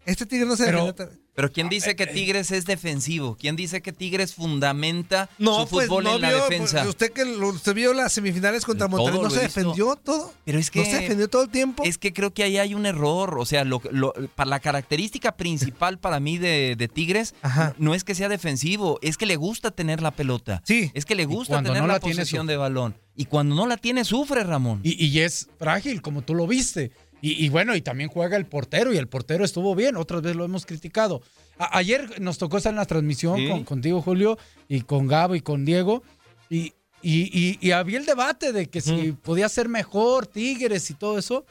Este 0.08 0.26
Tigre 0.26 0.48
no 0.48 0.56
se 0.56 0.66
defendió 0.66 0.96
tan 0.96 1.23
Pero 1.36 1.52
¿quién 1.52 1.68
dice 1.68 1.96
que 1.96 2.06
Tigres 2.06 2.52
es 2.52 2.66
defensivo? 2.66 3.36
¿Quién 3.40 3.56
dice 3.56 3.82
que 3.82 3.92
Tigres 3.92 4.36
fundamenta 4.36 5.30
No, 5.40 5.64
su 5.64 5.70
pues 5.70 5.88
fútbol 5.88 6.04
no 6.04 6.16
en 6.16 6.22
la 6.22 6.30
vio, 6.30 6.44
defensa? 6.44 6.78
pues, 6.80 6.90
usted 6.90 7.12
que 7.12 7.26
lo- 7.26 7.50
usted 7.50 7.74
vio 7.74 7.94
las 7.94 8.14
semifinales 8.14 8.64
contra 8.66 8.88
Monterrey, 8.88 9.20
¿no 9.22 9.30
se 9.30 9.42
visto. 9.44 9.60
defendió 9.60 9.96
todo? 9.96 10.32
Pero 10.46 10.60
es 10.60 10.70
que 10.70 10.80
¿No 10.80 10.86
se 10.86 11.00
defendió 11.00 11.28
todo 11.28 11.44
el 11.44 11.50
tiempo? 11.50 11.84
Es 11.86 11.98
que 11.98 12.14
creo 12.14 12.34
que 12.34 12.44
ahí 12.44 12.58
hay 12.58 12.76
un 12.76 12.86
error. 12.86 13.38
O 13.40 13.46
sea, 13.46 13.64
lo, 13.64 13.82
lo- 13.92 14.14
para 14.36 14.50
la 14.50 14.60
característica 14.60 15.36
principal 15.36 15.98
para 15.98 16.20
mí 16.20 16.38
de, 16.38 16.76
de 16.78 16.88
Tigres 16.88 17.34
Ajá. 17.42 17.74
no 17.80 17.96
es 17.96 18.04
que 18.04 18.14
sea 18.16 18.30
defensivo, 18.30 19.00
es 19.02 19.18
que 19.18 19.26
le 19.26 19.36
gusta 19.36 19.72
tener 19.72 20.02
la 20.02 20.12
pelota. 20.12 20.62
Sí. 20.66 20.92
Es 20.94 21.06
que 21.06 21.16
le 21.16 21.26
gusta 21.26 21.64
tener 21.64 21.82
no 21.82 21.88
la, 21.88 22.00
posesión 22.00 22.46
de 22.48 22.58
balón. 22.58 22.96
Y 23.16 23.26
cuando 23.26 23.54
no 23.56 23.68
la 23.68 23.78
tiene, 23.78 24.06
sufre, 24.06 24.44
Ramón. 24.44 24.80
Y, 24.84 25.04
y 25.06 25.20
es 25.20 25.48
frágil, 25.60 26.02
como 26.02 26.24
tú 26.24 26.34
lo 26.34 26.48
viste. 26.48 26.92
Y, 27.26 27.46
y 27.46 27.48
bueno, 27.48 27.74
y 27.74 27.82
también 27.82 28.10
juega 28.10 28.36
el 28.36 28.46
portero, 28.46 28.92
y 28.94 28.98
el 28.98 29.08
portero 29.08 29.46
estuvo 29.46 29.74
bien, 29.76 29.96
otras 29.96 30.22
veces 30.22 30.36
lo 30.36 30.44
hemos 30.44 30.66
criticado. 30.66 31.22
A- 31.58 31.78
ayer 31.78 32.20
nos 32.20 32.38
tocó 32.38 32.58
estar 32.58 32.72
en 32.72 32.76
la 32.76 32.86
transmisión 32.86 33.38
Sí. 33.38 33.48
con, 33.48 33.64
contigo, 33.64 34.02
Julio, 34.02 34.38
y 34.68 34.82
con 34.82 35.08
Gabo 35.08 35.34
y 35.34 35.40
con 35.40 35.64
Diego, 35.64 36.04
y, 36.50 36.74
y, 37.02 37.30
y- 37.32 37.58
y 37.62 37.72
había 37.72 37.98
el 37.98 38.06
debate 38.06 38.52
de 38.52 38.68
que 38.68 38.82
si 38.82 39.14
podía 39.14 39.48
ser 39.48 39.70
mejor 39.70 40.28
Tigres 40.28 40.90
y 40.90 40.96
todo 40.96 41.18
eso. 41.18 41.46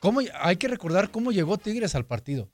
¿Cómo, 0.00 0.20
hay 0.38 0.56
que 0.56 0.68
recordar 0.68 1.10
cómo 1.10 1.32
llegó 1.32 1.56
Tigres 1.56 1.94
al 1.94 2.04
partido. 2.04 2.50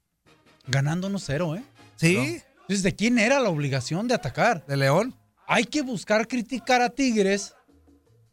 Ganando 0.69 1.09
1-0, 1.09 1.59
¿eh? 1.59 1.65
Sí, 1.97 2.17
Entonces, 2.17 2.83
¿de 2.85 2.95
quién 2.95 3.19
era 3.19 3.41
la 3.41 3.49
obligación 3.51 4.07
de 4.07 4.15
atacar? 4.15 4.65
de 4.67 4.77
León. 4.77 5.13
hay 5.49 5.65
que 5.65 5.83
buscar 5.83 6.29
criticar 6.29 6.81
a 6.83 6.89
Tigres 6.91 7.53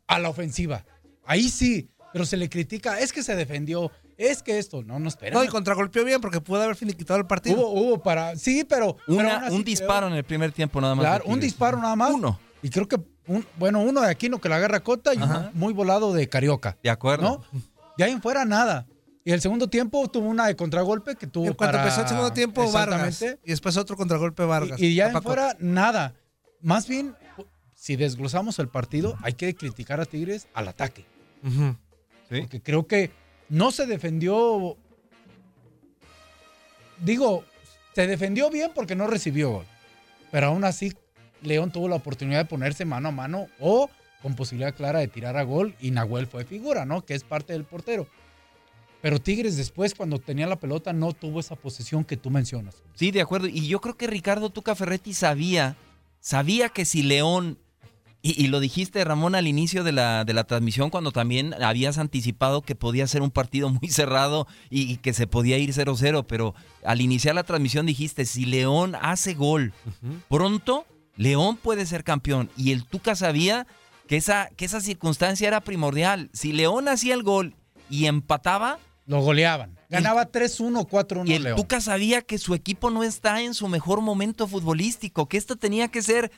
a 0.05 0.19
la 0.19 0.29
ofensiva. 0.29 0.85
Ahí 1.25 1.49
sí, 1.49 1.89
pero 2.13 2.25
se 2.25 2.37
le 2.37 2.49
critica, 2.49 2.99
es 2.99 3.13
que 3.13 3.21
se 3.23 3.35
defendió, 3.35 3.91
es 4.17 4.41
que 4.43 4.57
esto, 4.59 4.83
no, 4.83 4.99
no 4.99 5.07
espera. 5.09 5.33
No, 5.35 5.43
y 5.43 5.47
contragolpeó 5.47 6.03
bien 6.05 6.21
porque 6.21 6.41
pudo 6.41 6.61
haber 6.61 6.75
finiquitado 6.75 7.19
el 7.19 7.25
partido. 7.27 7.57
hubo, 7.57 7.69
hubo 7.71 8.03
para, 8.03 8.35
sí, 8.35 8.63
pero... 8.67 8.97
Una- 9.07 9.37
un 9.37 9.47
creo- 9.47 9.63
disparo 9.63 10.07
en 10.07 10.13
el 10.13 10.23
primer 10.23 10.51
tiempo 10.51 10.81
nada 10.81 10.95
más. 10.95 11.05
Claro, 11.05 11.23
un 11.27 11.39
disparo 11.39 11.77
nada 11.77 11.95
más. 11.95 12.11
Uno. 12.11 12.39
Y 12.61 12.69
creo 12.69 12.87
que, 12.87 12.97
un- 13.27 13.45
bueno, 13.57 13.81
uno 13.81 14.01
de 14.01 14.09
Aquino 14.09 14.39
que 14.41 14.49
la 14.49 14.55
agarra 14.57 14.79
Cota 14.81 15.13
y 15.13 15.19
muy 15.53 15.73
volado 15.73 16.13
de 16.13 16.27
Carioca, 16.27 16.77
De 16.83 16.89
acuerdo. 16.89 17.43
¿no? 17.53 17.59
De 17.97 18.03
ahí 18.03 18.11
en 18.11 18.21
fuera 18.21 18.43
nada. 18.45 18.87
Y 19.25 19.31
el 19.31 19.41
segundo 19.41 19.67
tiempo 19.69 20.09
tuvo 20.09 20.27
una 20.27 20.47
de 20.47 20.55
contragolpe 20.55 21.15
que 21.15 21.27
tuvo 21.27 21.45
en 21.47 21.53
cuanto 21.53 21.73
para- 21.73 21.83
empezó 21.83 22.01
el 22.01 22.07
segundo 22.07 22.31
tiempo, 22.33 22.71
Vargas. 22.71 23.21
Y 23.21 23.49
después 23.51 23.77
otro 23.77 23.95
contragolpe 23.95 24.43
Vargas. 24.43 24.79
Y, 24.79 24.87
y 24.87 24.95
ya 24.95 25.09
en 25.09 25.21
fuera, 25.21 25.55
nada. 25.59 26.15
Más 26.61 26.87
bien, 26.87 27.13
si 27.75 27.95
desglosamos 27.95 28.57
el 28.59 28.67
partido, 28.69 29.15
hay 29.21 29.33
que 29.33 29.53
criticar 29.55 29.99
a 30.01 30.05
Tigres 30.05 30.47
al 30.53 30.67
ataque. 30.69 31.05
Porque 32.29 32.61
creo 32.61 32.85
que 32.87 33.11
no 33.49 33.71
se 33.71 33.85
defendió. 33.85 34.77
Digo, 36.99 37.43
se 37.95 38.07
defendió 38.07 38.49
bien 38.49 38.71
porque 38.75 38.95
no 38.95 39.07
recibió 39.07 39.51
gol. 39.51 39.65
Pero 40.31 40.47
aún 40.47 40.63
así, 40.63 40.93
León 41.41 41.71
tuvo 41.71 41.87
la 41.87 41.95
oportunidad 41.95 42.39
de 42.39 42.45
ponerse 42.45 42.85
mano 42.85 43.09
a 43.09 43.11
mano 43.11 43.47
o 43.59 43.89
con 44.21 44.35
posibilidad 44.35 44.75
clara 44.75 44.99
de 44.99 45.07
tirar 45.07 45.37
a 45.37 45.43
gol. 45.43 45.75
Y 45.79 45.91
Nahuel 45.91 46.27
fue 46.27 46.45
figura, 46.45 46.85
¿no? 46.85 47.05
Que 47.05 47.15
es 47.15 47.23
parte 47.23 47.53
del 47.53 47.63
portero. 47.63 48.07
Pero 49.01 49.19
Tigres 49.19 49.55
después, 49.55 49.95
cuando 49.95 50.19
tenía 50.19 50.45
la 50.45 50.59
pelota, 50.59 50.91
no 50.91 51.13
tuvo 51.13 51.39
esa 51.39 51.55
posesión 51.55 52.03
que 52.03 52.17
tú 52.17 52.29
mencionas. 52.29 52.83
Sí, 52.95 53.11
de 53.11 53.21
acuerdo. 53.21 53.47
Y 53.47 53.67
yo 53.67 53.79
creo 53.79 53.95
que 53.95 54.07
Ricardo 54.07 54.49
Tuca 54.49 54.75
Ferretti 54.75 55.13
sabía, 55.13 55.77
sabía 56.19 56.69
que 56.69 56.83
si 56.83 57.01
León, 57.03 57.57
y, 58.21 58.43
y 58.43 58.47
lo 58.47 58.59
dijiste 58.59 59.03
Ramón 59.03 59.35
al 59.35 59.47
inicio 59.47 59.83
de 59.83 59.91
la, 59.91 60.25
de 60.25 60.33
la 60.33 60.43
transmisión, 60.43 60.89
cuando 60.89 61.11
también 61.11 61.53
habías 61.63 61.97
anticipado 61.97 62.61
que 62.61 62.75
podía 62.75 63.07
ser 63.07 63.21
un 63.21 63.31
partido 63.31 63.69
muy 63.69 63.89
cerrado 63.89 64.47
y, 64.69 64.91
y 64.91 64.97
que 64.97 65.13
se 65.13 65.27
podía 65.27 65.57
ir 65.57 65.71
0-0, 65.71 66.25
pero 66.27 66.53
al 66.83 67.01
iniciar 67.01 67.35
la 67.35 67.43
transmisión 67.43 67.85
dijiste, 67.85 68.25
si 68.25 68.45
León 68.45 68.95
hace 69.01 69.33
gol 69.33 69.73
pronto, 70.27 70.85
León 71.15 71.57
puede 71.57 71.85
ser 71.85 72.03
campeón. 72.03 72.49
Y 72.57 72.71
el 72.71 72.85
Tuca 72.85 73.15
sabía 73.15 73.67
que 74.07 74.17
esa, 74.17 74.49
que 74.55 74.65
esa 74.65 74.81
circunstancia 74.81 75.47
era 75.47 75.61
primordial. 75.61 76.29
Si 76.33 76.51
León 76.53 76.87
hacía 76.87 77.13
el 77.13 77.23
gol 77.23 77.55
y 77.89 78.05
empataba, 78.05 78.79
Lo 79.05 79.21
goleaban. 79.21 79.77
Ganaba 79.89 80.31
3-1, 80.31 80.87
4-1 80.87 81.27
y 81.27 81.33
el 81.33 81.43
León. 81.43 81.57
Tuca 81.57 81.81
sabía 81.81 82.21
que 82.21 82.37
su 82.37 82.53
equipo 82.53 82.89
no 82.89 83.03
está 83.03 83.41
en 83.41 83.53
su 83.53 83.67
mejor 83.67 84.01
momento 84.01 84.47
futbolístico, 84.47 85.27
que 85.27 85.37
esto 85.37 85.55
tenía 85.55 85.87
que 85.87 86.01
ser 86.01 86.31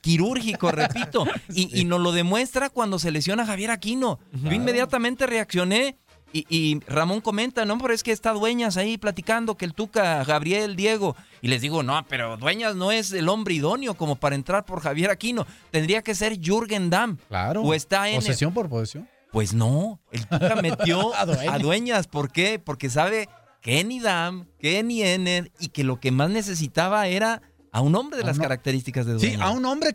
quirúrgico, 0.00 0.70
repito. 0.72 1.26
Y, 1.54 1.80
y 1.80 1.84
nos 1.84 2.00
lo 2.00 2.12
demuestra 2.12 2.70
cuando 2.70 2.98
se 2.98 3.10
lesiona 3.10 3.46
Javier 3.46 3.70
Aquino. 3.70 4.18
Yo 4.32 4.52
inmediatamente 4.52 5.26
reaccioné 5.26 5.96
y, 6.32 6.44
y 6.50 6.80
Ramón 6.86 7.20
comenta, 7.20 7.64
no, 7.64 7.78
pero 7.78 7.94
es 7.94 8.02
que 8.02 8.12
está 8.12 8.32
Dueñas 8.32 8.76
ahí 8.76 8.98
platicando 8.98 9.56
que 9.56 9.64
el 9.64 9.72
Tuca, 9.74 10.22
Gabriel, 10.24 10.76
Diego. 10.76 11.16
Y 11.40 11.48
les 11.48 11.62
digo, 11.62 11.82
no, 11.82 12.04
pero 12.08 12.36
Dueñas 12.36 12.76
no 12.76 12.92
es 12.92 13.12
el 13.12 13.28
hombre 13.28 13.54
idóneo 13.54 13.94
como 13.94 14.16
para 14.16 14.34
entrar 14.34 14.64
por 14.64 14.80
Javier 14.80 15.10
Aquino. 15.10 15.46
Tendría 15.70 16.02
que 16.02 16.14
ser 16.14 16.38
Jürgen 16.38 16.90
Damm. 16.90 17.16
Claro. 17.28 17.62
O 17.62 17.72
está 17.72 18.08
en... 18.10 18.16
Posesión 18.16 18.52
por 18.52 18.68
posesión. 18.68 19.08
Pues 19.32 19.52
no, 19.54 20.00
el 20.10 20.26
Tuca 20.26 20.56
metió 20.62 21.14
A 21.14 21.22
a, 21.22 21.26
Dueñas. 21.26 21.62
dueñas. 21.62 22.06
¿Por 22.06 22.30
qué? 22.30 22.58
Porque 22.58 22.90
sabe 22.90 23.28
que 23.60 23.82
ni 23.84 24.00
Dam, 24.00 24.46
que 24.58 24.82
ni 24.82 25.02
Ener 25.02 25.50
y 25.58 25.68
que 25.68 25.84
lo 25.84 25.98
que 25.98 26.10
más 26.10 26.30
necesitaba 26.30 27.06
era 27.08 27.42
a 27.78 27.80
un 27.80 27.94
hombre 27.94 28.18
de 28.18 28.24
las 28.24 28.38
características 28.38 29.06
de 29.06 29.18
Sí, 29.18 29.28
Dueñas. 29.28 29.42
a 29.46 29.50
un 29.50 29.64
hombre 29.64 29.92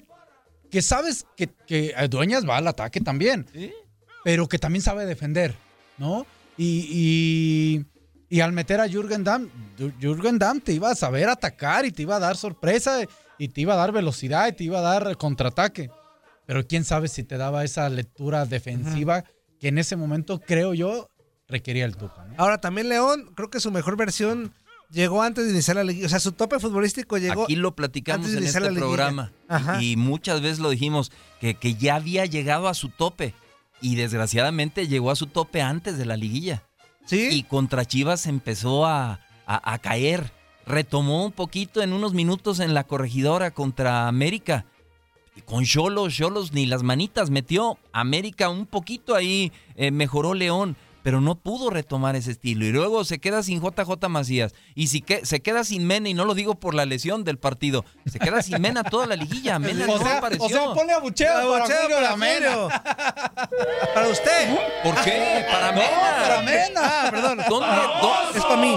que 0.71 0.81
sabes 0.81 1.25
que, 1.37 1.49
Dueñas 2.09 2.47
va 2.47 2.57
al 2.57 2.67
ataque 2.67 2.99
también, 3.01 3.45
Sí. 3.53 3.71
pero 4.23 4.47
que 4.47 4.57
también 4.57 4.81
sabe 4.81 5.05
defender, 5.05 5.55
¿no? 5.97 6.25
Y, 6.57 6.87
y, 8.29 8.35
y 8.37 8.41
al 8.41 8.51
meter 8.53 8.79
a 8.79 8.87
Jürgen 8.87 9.23
Damm, 9.23 9.49
Jürgen 9.99 10.39
Damm 10.39 10.61
te 10.61 10.73
iba 10.73 10.89
a 10.91 10.95
saber 10.95 11.29
atacar 11.29 11.85
y 11.85 11.91
te 11.91 12.01
iba 12.03 12.15
a 12.15 12.19
dar 12.19 12.35
sorpresa 12.37 12.99
y 13.37 13.47
te 13.49 13.61
iba 13.61 13.73
a 13.73 13.77
dar 13.77 13.91
velocidad 13.91 14.47
y 14.47 14.53
te 14.53 14.63
iba 14.63 14.79
a 14.79 14.81
dar 14.81 15.17
contraataque. 15.17 15.89
Pero 16.45 16.65
quién 16.67 16.83
sabe 16.83 17.07
si 17.07 17.23
te 17.23 17.37
daba 17.37 17.63
esa 17.63 17.87
lectura 17.89 18.45
defensiva 18.45 19.23
que 19.59 19.69
en 19.69 19.77
ese 19.77 19.95
momento 19.95 20.39
creo 20.39 20.73
yo 20.73 21.09
requería 21.47 21.85
el 21.85 21.95
Tuca. 21.95 22.25
¿no? 22.25 22.33
Ahora 22.37 22.59
también 22.59 22.89
León, 22.89 23.31
creo 23.35 23.49
que 23.49 23.59
su 23.59 23.71
mejor 23.71 23.95
versión 23.95 24.53
llegó 24.93 25.21
antes 25.21 25.45
de 25.45 25.51
iniciar 25.51 25.75
la 25.75 25.83
liguilla. 25.83 26.05
O 26.05 26.09
sea, 26.09 26.19
su 26.19 26.31
tope 26.31 26.59
futbolístico 26.59 27.17
llegó. 27.17 27.43
Aquí 27.43 27.55
lo 27.57 27.75
platicamos 27.75 28.27
antes 28.27 28.33
de 28.33 28.37
en 28.39 28.47
este 28.47 28.59
la 28.71 28.79
programa. 28.79 29.31
Ajá. 29.49 29.81
Y 29.83 29.97
muchas 29.97 30.41
veces 30.41 30.59
lo 30.59 30.69
dijimos, 30.69 31.11
que, 31.41 31.55
que 31.55 31.75
ya 31.75 31.95
había 31.95 32.25
llegado 32.25 32.67
a 32.67 32.73
su 32.73 32.89
tope. 32.89 33.33
Y 33.81 33.95
desgraciadamente 33.95 34.87
llegó 34.87 35.11
a 35.11 35.15
su 35.17 35.27
tope 35.27 35.61
antes 35.61 35.97
de 35.97 36.05
la 36.05 36.15
liguilla. 36.15 36.63
Sí. 37.05 37.27
Y 37.31 37.43
contra 37.43 37.83
Chivas 37.85 38.27
empezó 38.27 38.85
a, 38.85 39.19
a- 39.45 39.73
a 39.73 39.77
caer. 39.79 40.31
Retomó 40.65 41.25
un 41.25 41.33
poquito 41.33 41.81
en 41.81 41.91
unos 41.91 42.13
minutos 42.13 42.61
en 42.61 42.73
la 42.73 42.85
corregidora 42.85 43.51
contra 43.51 44.07
América. 44.07 44.65
Y 45.35 45.41
con 45.41 45.65
Cholos, 45.65 46.13
Cholos 46.15 46.53
ni 46.53 46.65
las 46.65 46.83
manitas 46.83 47.29
metió. 47.29 47.77
América 47.91 48.47
un 48.49 48.65
poquito 48.65 49.15
ahí 49.15 49.51
eh, 49.75 49.91
mejoró 49.91 50.33
León, 50.35 50.77
pero 51.03 51.21
no 51.21 51.35
pudo 51.35 51.69
retomar 51.69 52.15
ese 52.15 52.31
estilo. 52.31 52.65
Y 52.65 52.71
luego 52.71 53.03
se 53.03 53.19
queda 53.19 53.43
sin 53.43 53.61
JJ 53.61 54.07
Macías. 54.09 54.53
Y 54.73 54.87
si 54.87 55.01
que, 55.01 55.25
se 55.25 55.41
queda 55.41 55.63
sin 55.63 55.85
Mena, 55.85 56.09
y 56.09 56.13
no 56.15 56.25
lo 56.25 56.33
digo 56.33 56.55
por 56.55 56.73
la 56.73 56.85
lesión 56.85 57.23
del 57.23 57.37
partido, 57.37 57.85
se 58.07 58.17
queda 58.19 58.41
sin 58.41 58.59
Mena 58.61 58.83
toda 58.83 59.05
la 59.05 59.15
liguilla. 59.15 59.59
Mena 59.59 59.83
O 59.85 59.97
no 59.97 60.03
sea, 60.03 60.17
apareció. 60.17 60.45
o 60.45 60.49
sea, 60.49 60.63
ponle 60.73 60.85
para 60.85 60.95
Abucheo 60.97 61.33
Julio 61.41 61.51
para. 61.51 62.11
Julio. 62.11 62.69
Para 63.93 64.07
usted. 64.07 64.57
¿Por 64.83 64.95
qué? 65.03 65.45
Para 65.51 65.71
No, 65.71 65.77
Mena. 65.77 66.17
para 66.21 66.41
Mena. 66.41 66.81
Ah, 66.83 67.07
perdón. 67.11 67.37
¿Dónde, 67.49 67.67
dó- 67.67 68.35
Es 68.35 68.43
para 68.43 68.57
mí. 68.61 68.75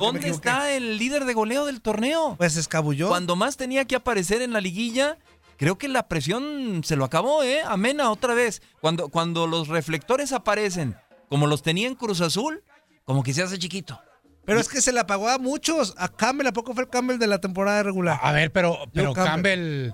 ¿Dónde 0.00 0.28
está 0.28 0.72
el 0.72 0.98
líder 0.98 1.24
de 1.24 1.34
goleo 1.34 1.66
del 1.66 1.80
torneo? 1.80 2.34
Pues 2.36 2.54
se 2.54 2.60
escabulló. 2.60 3.08
Cuando 3.08 3.36
más 3.36 3.56
tenía 3.56 3.84
que 3.84 3.96
aparecer 3.96 4.42
en 4.42 4.52
la 4.52 4.60
liguilla, 4.60 5.18
creo 5.56 5.78
que 5.78 5.88
la 5.88 6.08
presión 6.08 6.82
se 6.84 6.96
lo 6.96 7.04
acabó, 7.04 7.42
¿eh? 7.42 7.60
Amena 7.66 8.10
otra 8.10 8.34
vez. 8.34 8.62
Cuando, 8.80 9.08
cuando 9.08 9.46
los 9.46 9.68
reflectores 9.68 10.32
aparecen, 10.32 10.96
como 11.28 11.46
los 11.46 11.62
tenía 11.62 11.86
en 11.88 11.94
Cruz 11.94 12.20
Azul, 12.20 12.62
como 13.04 13.22
que 13.22 13.32
se 13.34 13.42
hace 13.42 13.58
chiquito. 13.58 14.00
Pero 14.44 14.60
es 14.60 14.68
que 14.68 14.80
se 14.80 14.92
le 14.92 15.00
apagó 15.00 15.28
a 15.28 15.38
muchos. 15.38 15.94
A 15.98 16.08
Campbell, 16.08 16.46
¿a 16.46 16.52
poco 16.52 16.72
fue 16.72 16.84
el 16.84 16.88
Campbell 16.88 17.18
de 17.18 17.26
la 17.26 17.40
temporada 17.40 17.82
regular? 17.82 18.18
A 18.22 18.30
ver, 18.32 18.52
pero, 18.52 18.78
pero 18.94 19.12
Campbell. 19.12 19.90
Campbell, 19.90 19.92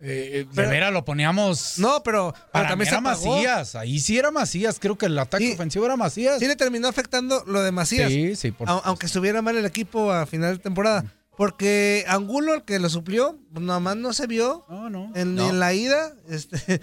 eh, 0.00 0.44
de 0.46 0.48
Pero- 0.54 0.68
veras 0.70 0.92
lo 0.92 1.04
poníamos. 1.04 1.78
No, 1.78 2.02
pero, 2.02 2.32
pero 2.32 2.52
para 2.52 2.68
también 2.68 2.78
mí 2.80 2.84
se 2.84 2.90
era 2.90 3.10
apagó. 3.10 3.34
Macías. 3.36 3.74
Ahí 3.74 3.98
sí 3.98 4.18
era 4.18 4.30
Macías. 4.30 4.78
Creo 4.78 4.96
que 4.98 5.06
el 5.06 5.18
ataque 5.18 5.46
Sí. 5.48 5.52
ofensivo 5.54 5.86
era 5.86 5.96
Macías. 5.96 6.38
Sí 6.38 6.46
le 6.46 6.54
terminó 6.54 6.86
afectando 6.86 7.42
lo 7.46 7.62
de 7.62 7.72
Macías. 7.72 8.10
Sí, 8.10 8.36
sí, 8.36 8.50
por 8.50 8.68
Au- 8.68 8.82
aunque 8.84 9.06
estuviera 9.06 9.40
mal 9.42 9.56
el 9.56 9.64
equipo 9.64 10.12
a 10.12 10.26
final 10.26 10.58
de 10.58 10.62
temporada. 10.62 11.04
Porque 11.36 12.04
Angulo, 12.08 12.52
el 12.54 12.62
que 12.64 12.78
lo 12.80 12.88
suplió, 12.90 13.38
pues 13.52 13.64
nada 13.64 13.80
más 13.80 13.96
no 13.96 14.12
se 14.12 14.26
vio. 14.26 14.66
No, 14.68 14.90
no. 14.90 15.12
En, 15.14 15.34
No. 15.36 15.48
en 15.48 15.60
la 15.60 15.72
ida, 15.72 16.12
este, 16.28 16.80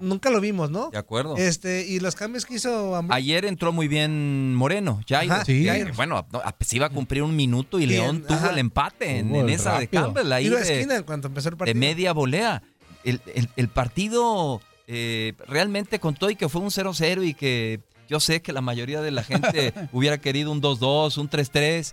nunca 0.00 0.30
lo 0.30 0.40
vimos, 0.40 0.70
¿no? 0.70 0.90
De 0.90 0.98
acuerdo. 0.98 1.36
Este, 1.36 1.86
y 1.86 2.00
los 2.00 2.14
cambios 2.14 2.44
que 2.46 2.54
hizo 2.54 2.94
Ambro- 2.96 3.14
Ayer 3.14 3.44
entró 3.44 3.72
muy 3.72 3.88
bien 3.88 4.54
Moreno, 4.54 5.00
Jairo. 5.08 5.34
Ajá, 5.34 5.44
Sí. 5.44 5.66
Jairo. 5.66 5.92
Bueno, 5.96 6.26
no, 6.32 6.42
se 6.60 6.76
iba 6.76 6.86
a 6.86 6.90
cumplir 6.90 7.22
un 7.22 7.34
minuto 7.36 7.78
y 7.78 7.86
Bien, 7.86 8.00
León 8.02 8.22
tuvo 8.22 8.36
ajá. 8.36 8.50
el 8.50 8.58
empate 8.58 9.18
en, 9.18 9.34
esa 9.48 9.78
de. 9.78 9.88
Campbell. 9.88 10.32
Ahí 10.32 10.48
de 10.48 10.56
de- 10.56 10.62
esquina 10.74 10.96
en 10.96 11.02
cuanto 11.04 11.28
empezó 11.28 11.48
el 11.48 11.54
de 11.54 11.58
partido. 11.58 11.78
media 11.78 12.12
volea. 12.12 12.62
El, 13.04 13.20
el- 13.34 13.48
el 13.56 13.68
partido 13.68 14.60
eh, 14.88 15.34
realmente 15.48 15.98
con 16.00 16.14
todo 16.14 16.30
y 16.30 16.36
que 16.36 16.48
fue 16.48 16.60
un 16.60 16.70
0-0 16.70 17.24
y 17.26 17.34
que 17.34 17.80
yo 18.08 18.20
sé 18.20 18.40
que 18.42 18.52
la 18.52 18.60
mayoría 18.60 19.00
de 19.00 19.10
la 19.10 19.22
gente 19.24 19.72
hubiera 19.92 20.18
querido 20.18 20.52
un 20.52 20.60
2-2, 20.62 21.18
un 21.18 21.28
3-3. 21.28 21.92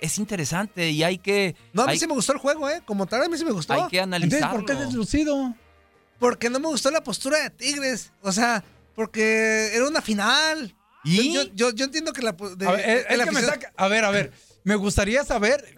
Es 0.00 0.16
interesante 0.18 0.90
y 0.90 1.02
hay 1.02 1.18
que, 1.18 1.56
No, 1.74 1.82
a 1.82 1.86
mí 1.86 1.92
hay, 1.92 1.98
sí 1.98 2.06
me 2.06 2.14
gustó 2.14 2.32
el 2.32 2.38
juego, 2.38 2.70
¿eh? 2.70 2.80
Como 2.86 3.04
tal, 3.04 3.22
a 3.22 3.28
mí 3.28 3.36
sí 3.36 3.44
me 3.44 3.50
gustó. 3.50 3.74
hay 3.74 3.80
que 3.90 3.98
Entonces, 3.98 4.02
analizarlo. 4.40 4.56
¿por 4.56 4.64
qué 4.66 4.74
deslucido? 4.82 5.54
Porque 6.24 6.48
no 6.48 6.58
me 6.58 6.68
gustó 6.68 6.90
la 6.90 7.04
postura 7.04 7.38
de 7.42 7.50
Tigres. 7.50 8.10
O 8.22 8.32
sea, 8.32 8.64
porque 8.94 9.74
era 9.74 9.86
una 9.86 10.00
final. 10.00 10.74
¿Y? 11.04 11.34
Yo, 11.34 11.42
yo, 11.54 11.70
yo 11.72 11.84
entiendo 11.84 12.14
que 12.14 12.22
la... 12.22 12.32
de- 12.32 12.66
A 12.66 12.72
ver, 12.72 12.80
es- 12.88 13.04
que 13.04 13.12
es 13.12 13.18
la 13.18 13.24
que 13.26 13.30
me 13.30 13.42
saca- 13.42 13.72
a 13.76 13.88
ver, 13.88 14.04
a 14.06 14.10
ver. 14.10 14.32
Me 14.62 14.74
gustaría 14.74 15.22
saber. 15.22 15.74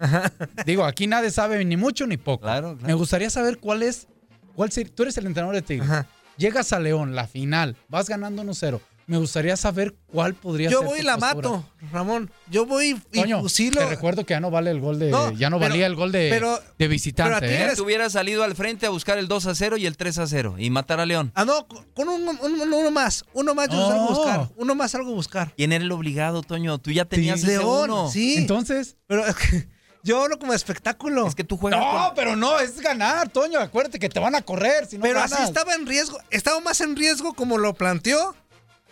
Digo, 0.65 0.85
aquí 0.85 1.05
nadie 1.05 1.31
sabe 1.31 1.65
ni 1.65 1.75
mucho 1.75 2.07
ni 2.07 2.15
poco. 2.15 2.43
Claro, 2.43 2.75
claro. 2.77 2.87
Me 2.87 2.93
gustaría 2.93 3.29
saber 3.29 3.57
cuál 3.57 3.83
es. 3.83 4.07
Cuál 4.55 4.69
tú 4.71 5.03
eres 5.03 5.17
el 5.17 5.25
entrenador 5.25 5.53
de 5.53 5.63
Tigres. 5.63 5.89
Ajá. 5.89 6.07
Llegas 6.37 6.71
a 6.71 6.79
León, 6.79 7.13
la 7.13 7.27
final, 7.27 7.75
vas 7.89 8.07
ganando 8.07 8.41
1-0. 8.41 8.79
Me 9.09 9.17
gustaría 9.17 9.55
saber 9.55 9.95
cuál 10.05 10.33
podría 10.35 10.69
Yo 10.69 10.79
ser. 10.79 10.87
voy 10.89 10.99
y 10.99 11.01
la 11.01 11.17
postura. 11.17 11.49
mato, 11.49 11.65
Ramón. 11.93 12.29
Yo 12.51 12.65
voy 12.65 13.01
y 13.13 13.21
Toño, 13.21 13.39
fusilo. 13.39 13.79
te 13.79 13.87
recuerdo 13.87 14.25
que 14.25 14.33
ya 14.33 14.41
no 14.41 14.51
vale 14.51 14.69
el 14.69 14.81
gol 14.81 14.99
de. 14.99 15.09
No, 15.09 15.31
ya 15.31 15.49
no 15.49 15.59
pero- 15.59 15.69
valía 15.69 15.85
el 15.87 15.95
gol 15.95 16.11
de, 16.11 16.27
pero- 16.29 16.59
de 16.77 16.87
visitante. 16.89 17.33
pero 17.39 17.45
a 17.45 17.49
¿eh? 17.49 17.57
Tigres- 17.57 17.75
Te 17.77 17.81
hubiera 17.83 18.09
salido 18.09 18.43
al 18.43 18.53
frente 18.55 18.85
a 18.85 18.89
buscar 18.89 19.17
el 19.17 19.29
2-0 19.29 19.77
y 19.77 19.85
el 19.85 19.95
3-0 19.95 20.55
y 20.59 20.69
matar 20.71 20.99
a 20.99 21.05
León. 21.05 21.31
Ah, 21.35 21.45
no, 21.45 21.67
con 21.67 22.09
un- 22.09 22.27
un- 22.27 22.37
un- 22.41 22.73
uno 22.73 22.91
más. 22.91 23.23
Uno 23.31 23.55
más 23.55 23.69
yo 23.69 23.77
No. 23.77 23.89
algo 23.89 24.07
buscar. 24.09 24.49
Uno 24.57 24.75
más 24.75 24.93
algo 24.93 25.13
buscar. 25.13 25.53
¿Quién 25.55 25.71
era 25.71 25.85
el 25.85 25.91
obligado, 25.93 26.43
Toño? 26.43 26.77
Tú 26.77 26.91
ya 26.91 27.05
tenías 27.05 27.39
ese 27.39 27.59
León, 27.59 27.89
uno. 27.89 28.11
sí. 28.11 28.35
Entonces. 28.35 28.97
Pero 29.07 29.25
es 29.25 29.35
que 29.37 29.69
yo 30.03 30.21
hablo 30.21 30.37
como 30.37 30.51
espectáculo. 30.53 31.27
Es 31.27 31.35
que 31.35 31.45
tú 31.45 31.55
juegas 31.55 31.79
No, 31.79 32.07
con- 32.07 32.15
pero 32.15 32.35
no, 32.35 32.59
es 32.59 32.81
ganar, 32.81 33.29
Toño. 33.29 33.59
Acuérdate 33.61 33.99
que 33.99 34.09
te 34.09 34.19
van 34.19 34.35
a 34.35 34.41
correr. 34.41 34.85
Si 34.85 34.97
no 34.97 35.03
pero 35.03 35.15
ganas. 35.21 35.31
así 35.31 35.43
estaba 35.43 35.75
en 35.75 35.85
riesgo. 35.87 36.19
Estaba 36.29 36.59
más 36.59 36.81
en 36.81 36.97
riesgo 36.97 37.33
como 37.35 37.57
lo 37.57 37.73
planteó 37.73 38.35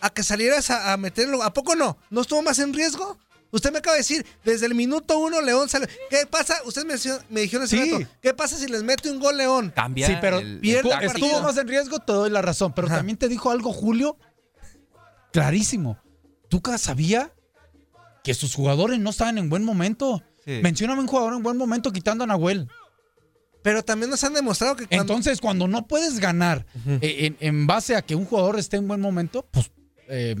a 0.00 0.10
que 0.10 0.22
salieras 0.22 0.70
a, 0.70 0.92
a 0.92 0.96
meterlo. 0.96 1.42
¿A 1.42 1.52
poco 1.52 1.74
no? 1.76 1.98
¿No 2.10 2.20
estuvo 2.22 2.42
más 2.42 2.58
en 2.58 2.72
riesgo? 2.74 3.18
Usted 3.52 3.70
me 3.72 3.78
acaba 3.78 3.94
de 3.94 4.00
decir, 4.00 4.26
desde 4.44 4.66
el 4.66 4.74
minuto 4.74 5.18
uno 5.18 5.40
León 5.40 5.68
sale. 5.68 5.88
¿Qué 6.10 6.26
pasa? 6.26 6.56
Usted 6.64 6.84
me, 6.84 7.40
dijeron 7.40 7.64
hace 7.64 7.82
Sí. 7.82 7.92
rato, 7.92 8.06
¿qué 8.20 8.34
pasa 8.34 8.56
si 8.58 8.66
les 8.66 8.82
mete 8.82 9.10
un 9.10 9.20
gol 9.20 9.36
León? 9.36 9.72
Cambia 9.74 10.06
Sí, 10.08 10.14
pero 10.20 10.40
el- 10.40 10.58
pierde 10.58 10.80
estuvo, 10.88 10.92
el 11.00 11.06
táctico. 11.06 11.26
estuvo 11.26 11.42
más 11.42 11.56
en 11.56 11.68
riesgo, 11.68 11.98
te 12.00 12.12
doy 12.12 12.28
la 12.30 12.42
razón. 12.42 12.72
Pero 12.74 12.88
Ajá. 12.88 12.96
también 12.96 13.16
te 13.16 13.28
dijo 13.28 13.50
algo, 13.50 13.72
Julio, 13.72 14.18
clarísimo. 15.32 15.98
Tuca 16.48 16.78
sabía 16.78 17.32
que 18.24 18.34
sus 18.34 18.54
jugadores 18.54 18.98
no 18.98 19.10
estaban 19.10 19.38
en 19.38 19.48
buen 19.48 19.64
momento. 19.64 20.22
Sí. 20.44 20.60
Mencióname 20.62 21.00
un 21.00 21.06
jugador 21.06 21.34
en 21.34 21.42
buen 21.42 21.56
momento 21.56 21.92
quitando 21.92 22.24
a 22.24 22.26
Nahuel. 22.26 22.68
Pero 23.62 23.84
también 23.84 24.10
nos 24.10 24.22
han 24.22 24.34
demostrado 24.34 24.76
que 24.76 24.86
cuando... 24.86 25.02
Entonces, 25.14 25.40
cuando 25.40 25.66
no 25.66 25.86
puedes 25.88 26.20
ganar 26.20 26.66
eh, 27.00 27.26
en, 27.26 27.36
en 27.40 27.66
base 27.66 27.96
a 27.96 28.02
que 28.02 28.14
un 28.14 28.24
jugador 28.24 28.58
esté 28.58 28.76
en 28.76 28.86
buen 28.86 29.00
momento, 29.00 29.46
pues 29.50 29.70
eh, 30.08 30.34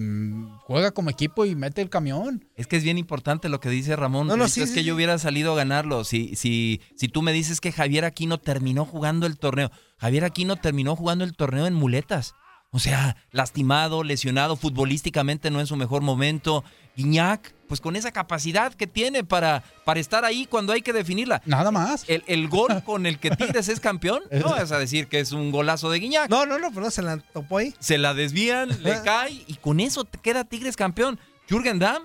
juega 0.60 0.92
como 0.92 1.10
equipo 1.10 1.44
y 1.44 1.54
mete 1.54 1.82
el 1.82 1.90
camión. 1.90 2.44
Es 2.56 2.66
que 2.66 2.76
es 2.76 2.84
bien 2.84 2.98
importante 2.98 3.48
lo 3.48 3.60
que 3.60 3.68
dice 3.68 3.96
Ramón. 3.96 4.26
No, 4.26 4.36
sí, 4.48 4.62
es 4.62 4.68
sí, 4.68 4.74
que 4.74 4.80
sí. 4.80 4.86
yo 4.86 4.94
hubiera 4.94 5.18
salido 5.18 5.52
a 5.52 5.56
ganarlo. 5.56 6.04
Si, 6.04 6.36
si, 6.36 6.80
si 6.96 7.08
tú 7.08 7.22
me 7.22 7.32
dices 7.32 7.60
que 7.60 7.72
Javier 7.72 8.04
Aquino 8.04 8.38
terminó 8.38 8.84
jugando 8.84 9.26
el 9.26 9.38
torneo. 9.38 9.70
Javier 9.98 10.24
Aquino 10.24 10.56
terminó 10.56 10.94
jugando 10.94 11.24
el 11.24 11.34
torneo 11.34 11.66
en 11.66 11.74
muletas. 11.74 12.34
O 12.70 12.78
sea, 12.78 13.16
lastimado, 13.30 14.04
lesionado, 14.04 14.56
futbolísticamente 14.56 15.50
no 15.50 15.60
en 15.60 15.66
su 15.66 15.76
mejor 15.76 16.02
momento. 16.02 16.62
Guiñac, 16.96 17.54
pues 17.66 17.80
con 17.80 17.96
esa 17.96 18.12
capacidad 18.12 18.72
que 18.74 18.86
tiene 18.86 19.24
para, 19.24 19.62
para 19.84 20.00
estar 20.00 20.24
ahí 20.24 20.46
cuando 20.46 20.72
hay 20.72 20.82
que 20.82 20.92
definirla. 20.92 21.42
Nada 21.44 21.70
más. 21.70 22.04
El, 22.08 22.24
el 22.26 22.48
gol 22.48 22.82
con 22.84 23.06
el 23.06 23.18
que 23.18 23.30
Tigres 23.30 23.68
es 23.68 23.80
campeón, 23.80 24.22
no 24.30 24.50
vas 24.50 24.72
a 24.72 24.78
decir 24.78 25.08
que 25.08 25.20
es 25.20 25.32
un 25.32 25.50
golazo 25.50 25.90
de 25.90 25.98
Guiñac. 25.98 26.30
No, 26.30 26.46
no, 26.46 26.58
no, 26.58 26.70
pero 26.70 26.82
no 26.82 26.90
se 26.90 27.02
la 27.02 27.18
topó 27.18 27.58
ahí. 27.58 27.74
Se 27.78 27.98
la 27.98 28.14
desvían, 28.14 28.82
le 28.82 29.00
cae 29.02 29.44
y 29.46 29.54
con 29.54 29.80
eso 29.80 30.04
te 30.04 30.18
queda 30.18 30.44
Tigres 30.44 30.76
campeón. 30.76 31.18
Jürgen 31.48 31.78
Damm 31.78 32.04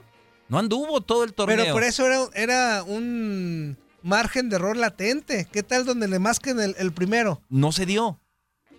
no 0.49 0.59
anduvo 0.59 1.01
todo 1.01 1.23
el 1.23 1.33
torneo. 1.33 1.57
Pero 1.57 1.73
por 1.73 1.83
eso 1.83 2.05
era, 2.05 2.27
era 2.33 2.83
un 2.83 3.77
margen 4.01 4.49
de 4.49 4.57
error 4.57 4.75
latente. 4.77 5.47
¿Qué 5.51 5.63
tal 5.63 5.85
donde 5.85 6.07
le 6.07 6.19
masquen 6.19 6.59
el, 6.59 6.75
el 6.77 6.91
primero? 6.91 7.41
No 7.49 7.71
se 7.71 7.85
dio. 7.85 8.19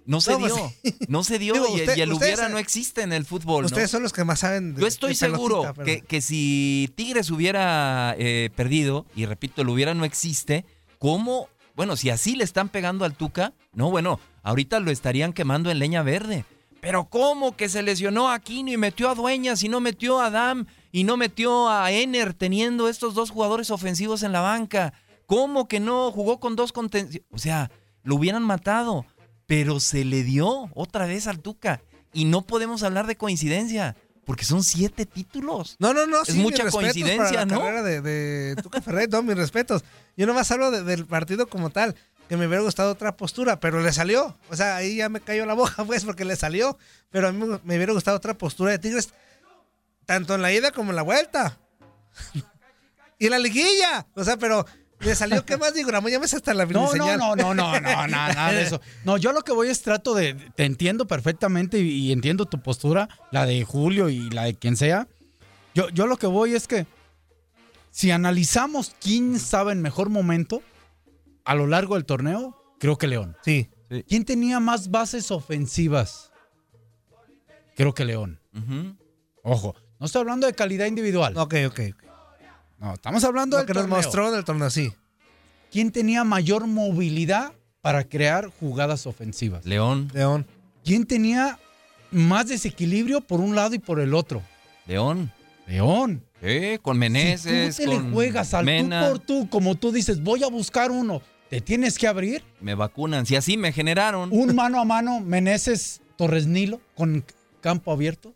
No 0.05 0.21
se 0.21 0.33
No, 0.33 0.39
pues 0.41 0.55
dio. 0.55 0.73
sí. 0.83 0.95
No 1.09 1.23
se 1.25 1.39
dio 1.39 1.53
Digo, 1.55 1.67
y, 1.77 1.81
usted- 1.81 1.97
y 1.97 2.01
el 2.01 2.13
hubiera 2.13 2.49
no 2.49 2.59
existe 2.59 3.03
en 3.03 3.13
el 3.13 3.25
fútbol. 3.25 3.63
¿no? 3.63 3.67
Ustedes 3.67 3.91
son 3.91 4.03
los 4.03 4.13
que 4.13 4.25
más 4.25 4.41
saben 4.41 4.75
de 4.75 4.81
Yo 4.81 4.87
estoy 4.87 5.11
de 5.11 5.15
seguro 5.17 5.63
pelotita, 5.63 5.85
que, 5.85 6.01
que 6.03 6.21
si 6.21 6.91
Tigres 6.97 7.31
hubiera 7.31 8.15
eh, 8.19 8.51
perdido, 8.57 9.07
y 9.15 9.27
repito, 9.27 9.63
el 9.63 9.69
hubiera 9.69 9.95
no 9.95 10.05
existe, 10.05 10.65
¿cómo? 10.99 11.49
Bueno, 11.77 11.97
si 11.97 12.11
así 12.11 12.37
le 12.37 12.45
están 12.45 12.69
pegando 12.69 13.05
al 13.05 13.15
Tuca, 13.15 13.55
no, 13.73 13.91
bueno, 13.91 14.21
ahorita 14.43 14.81
lo 14.81 14.91
estarían 14.91 15.33
quemando 15.33 15.71
en 15.71 15.79
leña 15.79 16.03
verde. 16.03 16.45
Pero 16.81 17.05
¿cómo 17.05 17.57
que 17.57 17.69
se 17.69 17.83
lesionó 17.83 18.29
a 18.29 18.35
Aquino 18.35 18.73
y 18.73 18.77
metió 18.77 19.09
a 19.09 19.15
Dueñas 19.15 19.63
y 19.63 19.69
no 19.69 19.81
metió 19.81 20.19
a 20.21 20.27
Adam 20.27 20.67
y 20.91 21.05
no 21.05 21.17
metió 21.17 21.69
a 21.69 21.93
Ener 21.93 22.35
teniendo 22.35 22.89
estos 22.89 23.15
dos 23.15 23.31
jugadores 23.31 23.71
ofensivos 23.71 24.25
en 24.25 24.33
la 24.33 24.41
banca? 24.41 24.93
¿Cómo 25.27 25.69
que 25.69 25.79
no 25.79 26.11
jugó 26.11 26.41
con 26.41 26.57
dos 26.57 26.73
contenciones? 26.73 27.23
O 27.31 27.39
sea, 27.39 27.71
lo 28.03 28.17
hubieran 28.17 28.43
matado, 28.43 29.07
pero 29.47 29.81
se 29.81 30.05
le 30.05 30.23
dio 30.23 30.71
otra 30.75 31.07
vez 31.07 31.27
al 31.27 31.41
Tuca. 31.41 31.81
Y 32.13 32.25
no 32.27 32.43
podemos 32.43 32.83
hablar 32.83 33.07
de 33.07 33.17
coincidencia, 33.17 33.97
porque 34.25 34.45
son 34.45 34.63
siete 34.63 35.07
títulos. 35.07 35.77
No, 35.79 35.95
no, 35.95 36.07
no. 36.07 36.23
Es 36.23 36.29
sí, 36.29 36.39
mucha 36.39 36.69
coincidencia, 36.71 37.17
para 37.17 37.33
la 37.33 37.45
¿no? 37.47 37.59
carrera 37.61 37.83
de, 37.83 38.01
de 38.03 38.57
Tuca 38.63 38.81
Ferretti, 38.83 39.13
no, 39.13 39.23
mis 39.23 39.37
respetos. 39.37 39.83
Yo 40.17 40.27
nomás 40.27 40.51
hablo 40.51 40.71
de- 40.71 40.83
del 40.83 41.07
partido 41.07 41.49
como 41.49 41.71
tal, 41.71 41.97
que 42.29 42.37
me 42.37 42.47
hubiera 42.47 42.63
gustado 42.63 42.93
otra 42.93 43.17
postura, 43.17 43.61
pero 43.61 43.81
le 43.81 43.93
salió. 43.93 44.37
O 44.51 44.57
sea, 44.57 44.77
ahí 44.77 44.97
ya 44.97 45.09
me 45.09 45.21
cayó 45.21 45.47
la 45.47 45.55
boca, 45.55 45.85
pues, 45.87 46.05
porque 46.05 46.25
le 46.25 46.37
salió. 46.37 46.79
Pero 47.11 47.29
a 47.29 47.33
mí 47.33 47.45
me 47.65 47.77
hubiera 47.77 47.93
gustado 47.95 48.17
otra 48.17 48.35
postura 48.35 48.73
de 48.73 48.79
Tigres, 48.79 49.11
tanto 50.07 50.35
en 50.35 50.43
la 50.43 50.53
ida 50.53 50.71
como 50.71 50.91
en 50.91 50.97
la 50.97 51.03
vuelta. 51.03 51.59
y 53.19 53.25
en 53.27 53.31
la 53.31 53.39
liguilla. 53.39 54.07
O 54.15 54.23
sea, 54.25 54.37
pero 54.37 54.67
le 55.05 55.15
salió, 55.15 55.45
¿qué 55.45 55.57
más 55.57 55.75
digo? 55.75 55.91
Ya 55.91 56.19
me 56.19 56.29
sé 56.29 56.37
hasta 56.37 56.55
la 56.55 56.67
No, 56.67 56.95
no, 56.95 57.17
no, 57.17 57.37
no, 57.37 57.55
no, 57.55 57.55
no, 57.55 57.81
no, 57.81 58.07
nada 58.09 58.53
de 58.53 58.63
eso. 58.63 58.81
No, 59.05 59.17
yo 59.17 59.33
lo 59.33 59.43
que 59.43 59.53
voy 59.53 59.69
es 59.69 59.83
trato 59.83 60.15
de, 60.15 60.35
te 60.55 60.65
entiendo 60.65 61.07
perfectamente 61.07 61.79
y, 61.79 61.89
y 61.89 62.13
entiendo 62.13 62.47
tu 62.47 62.63
postura, 62.63 63.09
la 63.31 63.47
de 63.47 63.65
Julio 63.65 64.09
y 64.09 64.31
la 64.31 64.45
de 64.45 64.55
quien 64.55 64.77
sea, 64.77 65.09
Yo, 65.75 65.89
yo 65.91 66.07
lo 66.07 66.17
que 66.17 66.27
voy 66.27 66.55
es 66.55 66.67
que 66.67 66.87
si 67.91 68.11
analizamos 68.11 68.95
quién 69.01 69.35
estaba 69.35 69.73
en 69.73 69.83
mejor 69.83 70.09
momento 70.09 70.63
a 71.45 71.55
lo 71.55 71.67
largo 71.67 71.95
del 71.95 72.05
torneo, 72.05 72.57
creo 72.79 72.97
que 72.97 73.07
León. 73.07 73.37
Sí. 73.45 73.71
¿Quién 74.09 74.25
tenía 74.25 74.59
más 74.61 74.91
bases 74.91 75.31
ofensivas? 75.31 76.33
Creo 77.77 77.95
que 77.95 78.05
León. 78.05 78.41
Ojo, 79.43 79.75
no 79.99 80.07
estoy 80.07 80.21
hablando 80.21 80.47
de 80.47 80.55
calidad 80.55 80.87
individual. 80.87 81.37
Ok, 81.37 81.55
ok. 81.67 81.81
ok. 81.95 82.02
No, 82.83 82.95
estamos 82.95 83.23
hablando 83.23 83.57
Lo 83.57 83.63
del 83.63 83.67
que 83.69 83.75
nos 83.75 83.87
mostró 83.89 84.29
en 84.29 84.35
el 84.35 84.45
torneo, 84.45 84.69
sí. 84.69 84.93
¿Quién 85.71 85.93
tenía 85.93 86.25
mayor 86.25 86.67
movilidad 86.67 87.53
para 87.81 88.03
crear 88.05 88.49
jugadas 88.59 89.07
ofensivas? 89.07 89.65
León, 89.65 90.11
León. 90.13 90.47
¿Quién 90.85 91.07
tenía 91.07 91.61
más 92.11 92.49
desequilibrio 92.49 93.21
por 93.21 93.41
un 93.41 93.55
lado 93.55 93.75
y 93.77 93.79
por 93.79 94.01
el 94.01 94.15
otro? 94.15 94.43
León. 94.87 95.33
León. 95.69 96.25
Sí, 96.43 96.79
con 96.83 96.99
Meneses, 96.99 97.77
si 97.77 97.85
tú 97.85 97.91
te 97.91 97.97
con 97.97 98.07
le 98.09 98.13
juegas 98.13 98.53
al 98.53 98.65
Mena, 98.65 99.01
tú 99.07 99.09
por 99.13 99.19
tú, 99.21 99.49
como 99.49 99.77
tú 99.77 99.93
dices, 99.93 100.21
voy 100.21 100.43
a 100.43 100.49
buscar 100.49 100.91
uno, 100.91 101.23
te 101.49 101.61
tienes 101.61 101.97
que 101.97 102.09
abrir. 102.09 102.43
me 102.61 102.75
vacunan. 102.75 103.27
Si 103.27 103.37
así 103.37 103.57
me 103.57 103.71
generaron. 103.73 104.29
Un 104.33 104.57
mano 104.57 104.81
a 104.81 104.85
mano, 104.85 105.21
Meneses 105.21 106.01
Torres 106.17 106.49
Nilo, 106.49 106.81
con 106.97 107.25
campo 107.61 107.93
abierto. 107.93 108.35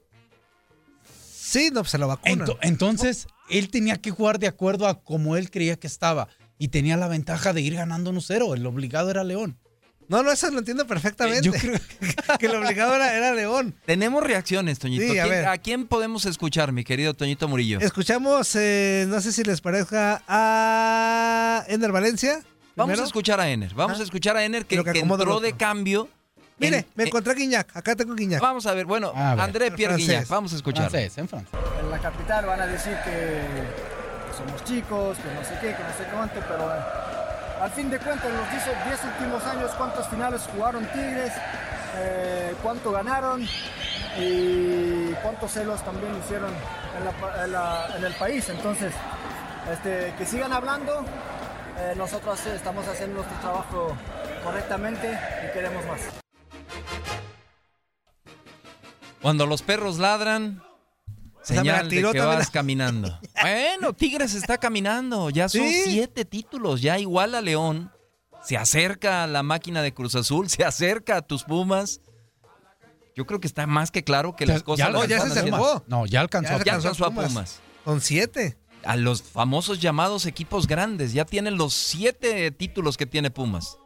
Sí, 1.34 1.70
no, 1.72 1.80
pues 1.80 1.90
se 1.90 1.98
lo 1.98 2.06
vacunan. 2.06 2.46
Ento- 2.46 2.58
entonces, 2.62 3.26
él 3.48 3.68
tenía 3.70 3.96
que 3.96 4.10
jugar 4.10 4.38
de 4.38 4.46
acuerdo 4.48 4.86
a 4.88 5.00
como 5.02 5.36
él 5.36 5.50
creía 5.50 5.76
que 5.76 5.86
estaba. 5.86 6.28
Y 6.58 6.68
tenía 6.68 6.96
la 6.96 7.08
ventaja 7.08 7.52
de 7.52 7.60
ir 7.60 7.74
ganando 7.74 8.12
1-0. 8.12 8.54
El 8.56 8.66
obligado 8.66 9.10
era 9.10 9.24
León. 9.24 9.58
No, 10.08 10.22
no, 10.22 10.30
eso 10.30 10.48
lo 10.52 10.60
entiendo 10.60 10.86
perfectamente. 10.86 11.42
Yo 11.42 11.52
creo 11.52 11.78
que 12.38 12.46
el 12.46 12.54
obligado 12.54 12.94
era, 12.94 13.12
era 13.14 13.34
León. 13.34 13.74
Tenemos 13.84 14.22
reacciones, 14.22 14.78
Toñito. 14.78 15.02
Sí, 15.02 15.18
a 15.18 15.24
¿Quién- 15.24 15.28
ver. 15.34 15.46
¿A 15.48 15.58
quién 15.58 15.86
podemos 15.86 16.24
escuchar, 16.26 16.70
mi 16.72 16.84
querido 16.84 17.12
Toñito 17.12 17.48
Murillo? 17.48 17.80
Escuchamos, 17.80 18.54
eh, 18.54 19.04
no 19.08 19.20
sé 19.20 19.32
si 19.32 19.42
les 19.42 19.60
parezca, 19.60 20.22
a 20.28 21.64
Ender 21.68 21.90
Valencia. 21.92 22.40
Vamos 22.76 22.90
primero. 22.92 23.02
a 23.02 23.06
escuchar 23.06 23.40
a 23.40 23.48
Ener. 23.50 23.74
Vamos 23.74 23.98
Ah. 23.98 24.00
a 24.00 24.04
escuchar 24.04 24.36
a 24.36 24.44
Ener 24.44 24.64
que, 24.66 24.76
Lo 24.76 24.84
que 24.84 24.92
que 24.92 24.98
entró 25.00 25.40
de 25.40 25.52
cambio. 25.54 26.08
Mire, 26.58 26.78
en- 26.78 26.86
me 26.94 27.02
en- 27.02 27.08
encontré 27.08 27.32
a 27.32 27.34
Guiñac. 27.34 27.76
Acá 27.76 27.96
tengo 27.96 28.14
Guiñac. 28.14 28.40
Vamos 28.40 28.64
a 28.66 28.74
ver, 28.74 28.86
bueno, 28.86 29.12
A 29.14 29.34
ver. 29.34 29.44
André 29.44 29.70
Pierre. 29.72 29.96
Guignac, 29.96 30.28
vamos 30.28 30.52
a 30.52 30.56
escuchar. 30.56 30.88
Francés, 30.90 31.18
en 31.18 31.28
Francia. 31.28 31.58
Capital 31.98 32.46
van 32.46 32.60
a 32.60 32.66
decir 32.66 32.96
que 33.04 33.40
somos 34.36 34.62
chicos, 34.64 35.16
que 35.18 35.32
no 35.34 35.42
sé 35.44 35.54
qué, 35.60 35.74
que 35.74 35.82
no 35.82 35.92
sé 35.96 36.04
cuánto, 36.12 36.40
pero 36.48 36.70
al 37.62 37.70
fin 37.70 37.88
de 37.90 37.98
cuentas, 37.98 38.26
en 38.26 38.36
los 38.36 38.50
10 38.50 38.64
10 38.86 39.04
últimos 39.04 39.44
años, 39.46 39.70
¿cuántas 39.78 40.06
finales 40.08 40.42
jugaron 40.54 40.84
Tigres? 40.86 41.32
Eh, 41.98 42.54
¿Cuánto 42.62 42.92
ganaron? 42.92 43.46
Y 44.18 45.12
cuántos 45.22 45.52
celos 45.52 45.82
también 45.82 46.14
hicieron 46.18 46.50
en, 46.98 47.04
la 47.04 47.44
en 47.44 47.52
la- 47.52 47.96
en 47.96 48.04
el 48.04 48.14
país. 48.14 48.48
Entonces, 48.50 48.92
este, 49.72 50.14
que 50.18 50.26
sigan 50.26 50.52
hablando. 50.52 51.04
Eh, 51.78 51.94
nosotros 51.96 52.44
estamos 52.46 52.86
haciendo 52.88 53.16
nuestro 53.16 53.38
trabajo 53.40 53.94
correctamente 54.42 55.18
y 55.46 55.52
queremos 55.52 55.84
más. 55.86 56.00
Cuando 59.20 59.46
los 59.46 59.62
perros 59.62 59.98
ladran, 59.98 60.62
señal 61.54 61.88
de 61.88 61.96
tiró 61.96 62.12
que 62.12 62.18
también 62.18 62.38
vas 62.38 62.50
caminando. 62.50 63.20
Bueno, 63.42 63.92
Tigres 63.92 64.34
está 64.34 64.58
caminando. 64.58 65.30
Ya 65.30 65.48
son 65.48 65.62
Sí. 65.62 65.82
siete 65.84 66.24
títulos. 66.24 66.80
Ya 66.82 66.98
igual 66.98 67.34
a 67.34 67.40
León. 67.40 67.90
Se 68.44 68.56
acerca 68.56 69.24
a 69.24 69.26
la 69.26 69.42
máquina 69.42 69.82
de 69.82 69.92
Cruz 69.92 70.14
Azul. 70.14 70.48
Se 70.48 70.64
acerca 70.64 71.16
a 71.16 71.22
tus 71.22 71.44
Pumas. 71.44 72.00
Yo 73.14 73.26
creo 73.26 73.40
que 73.40 73.46
está 73.46 73.66
más 73.66 73.90
que 73.90 74.04
claro 74.04 74.36
que 74.36 74.46
las 74.46 74.62
cosas. 74.62 74.92
no, 74.92 75.00
las 75.00 75.08
ya 75.08 75.20
se 75.20 75.38
acercó. 75.40 75.82
No, 75.88 76.06
ya 76.06 76.20
alcanzó. 76.20 76.50
Ya 76.50 76.54
a- 76.56 76.64
Ya 76.64 76.74
alcanzó 76.74 76.88
alcanzó 76.88 77.04
a 77.06 77.10
Pumas. 77.10 77.28
Pumas. 77.28 77.60
Con 77.84 78.00
siete. 78.00 78.56
A 78.84 78.96
los 78.96 79.22
famosos 79.22 79.80
llamados 79.80 80.26
equipos 80.26 80.66
grandes. 80.66 81.12
Ya 81.12 81.24
tienen 81.24 81.56
los 81.56 81.72
siete 81.74 82.50
títulos 82.52 82.96
que 82.96 83.06
tiene 83.06 83.30
Pumas. 83.30 83.78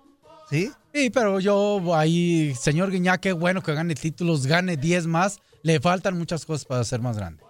¿Sí? 0.51 0.71
Sí, 0.93 1.11
pero 1.11 1.39
yo 1.39 1.95
ahí, 1.95 2.55
señor 2.57 2.91
Guiñac, 2.91 3.21
qué 3.21 3.33
bueno 3.33 3.63
que 3.63 3.73
gane 3.73 3.95
títulos, 3.95 4.47
gane 4.47 4.77
10 4.77 5.07
más. 5.07 5.39
Le 5.63 5.79
faltan 5.79 6.19
muchas 6.19 6.45
cosas 6.45 6.65
para 6.65 6.83
ser 6.83 7.01
más 7.01 7.17
grande. 7.17 7.43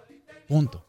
Punto. 0.50 0.84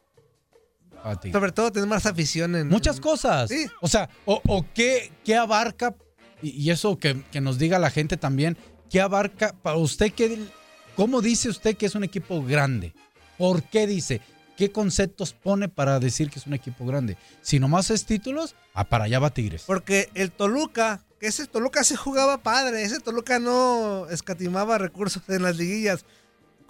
Ti. 1.22 1.32
Sobre 1.32 1.52
todo 1.52 1.72
tener 1.72 1.88
más 1.88 2.08
afición 2.08 2.56
en. 2.56 2.68
Muchas 2.68 3.00
cosas. 3.00 3.48
Sí. 3.50 3.68
O 3.80 3.88
sea, 3.88 4.10
o, 4.26 4.42
o 4.48 4.66
qué, 4.74 5.12
qué 5.24 5.36
abarca, 5.36 5.96
y, 6.42 6.50
y 6.50 6.72
eso 6.72 6.98
que, 6.98 7.24
que 7.32 7.42
nos 7.42 7.60
diga 7.60 7.78
la 7.78 7.92
gente 7.92 8.18
también, 8.18 8.58
qué 8.90 9.02
abarca 9.02 9.54
para 9.62 9.78
usted, 9.78 10.12
qué, 10.14 10.48
¿cómo 10.96 11.22
dice 11.22 11.48
usted 11.48 11.78
que 11.78 11.86
es 11.86 11.94
un 11.94 12.04
equipo 12.04 12.44
grande? 12.44 12.94
¿Por 13.38 13.62
qué 13.62 13.86
dice? 13.86 14.20
¿Qué 14.58 14.72
conceptos 14.72 15.34
pone 15.34 15.70
para 15.70 16.00
decir 16.00 16.32
que 16.32 16.40
es 16.40 16.48
un 16.48 16.56
equipo 16.56 16.88
grande? 16.88 17.18
Si 17.44 17.60
nomás 17.60 17.92
es 17.92 18.06
títulos, 18.06 18.56
ah, 18.74 18.84
para 18.84 19.04
allá 19.04 19.20
va 19.20 19.32
Tigres. 19.32 19.64
Porque 19.68 20.10
el 20.16 20.32
Toluca, 20.32 21.04
que 21.20 21.28
ese 21.28 21.46
Toluca 21.46 21.84
se 21.84 21.96
jugaba 21.96 22.40
padre, 22.40 22.82
ese 22.82 23.00
Toluca 23.00 23.38
no 23.38 24.08
escatimaba 24.10 24.80
recursos 24.80 25.22
en 25.30 25.44
las 25.44 25.58
liguillas. 25.58 26.04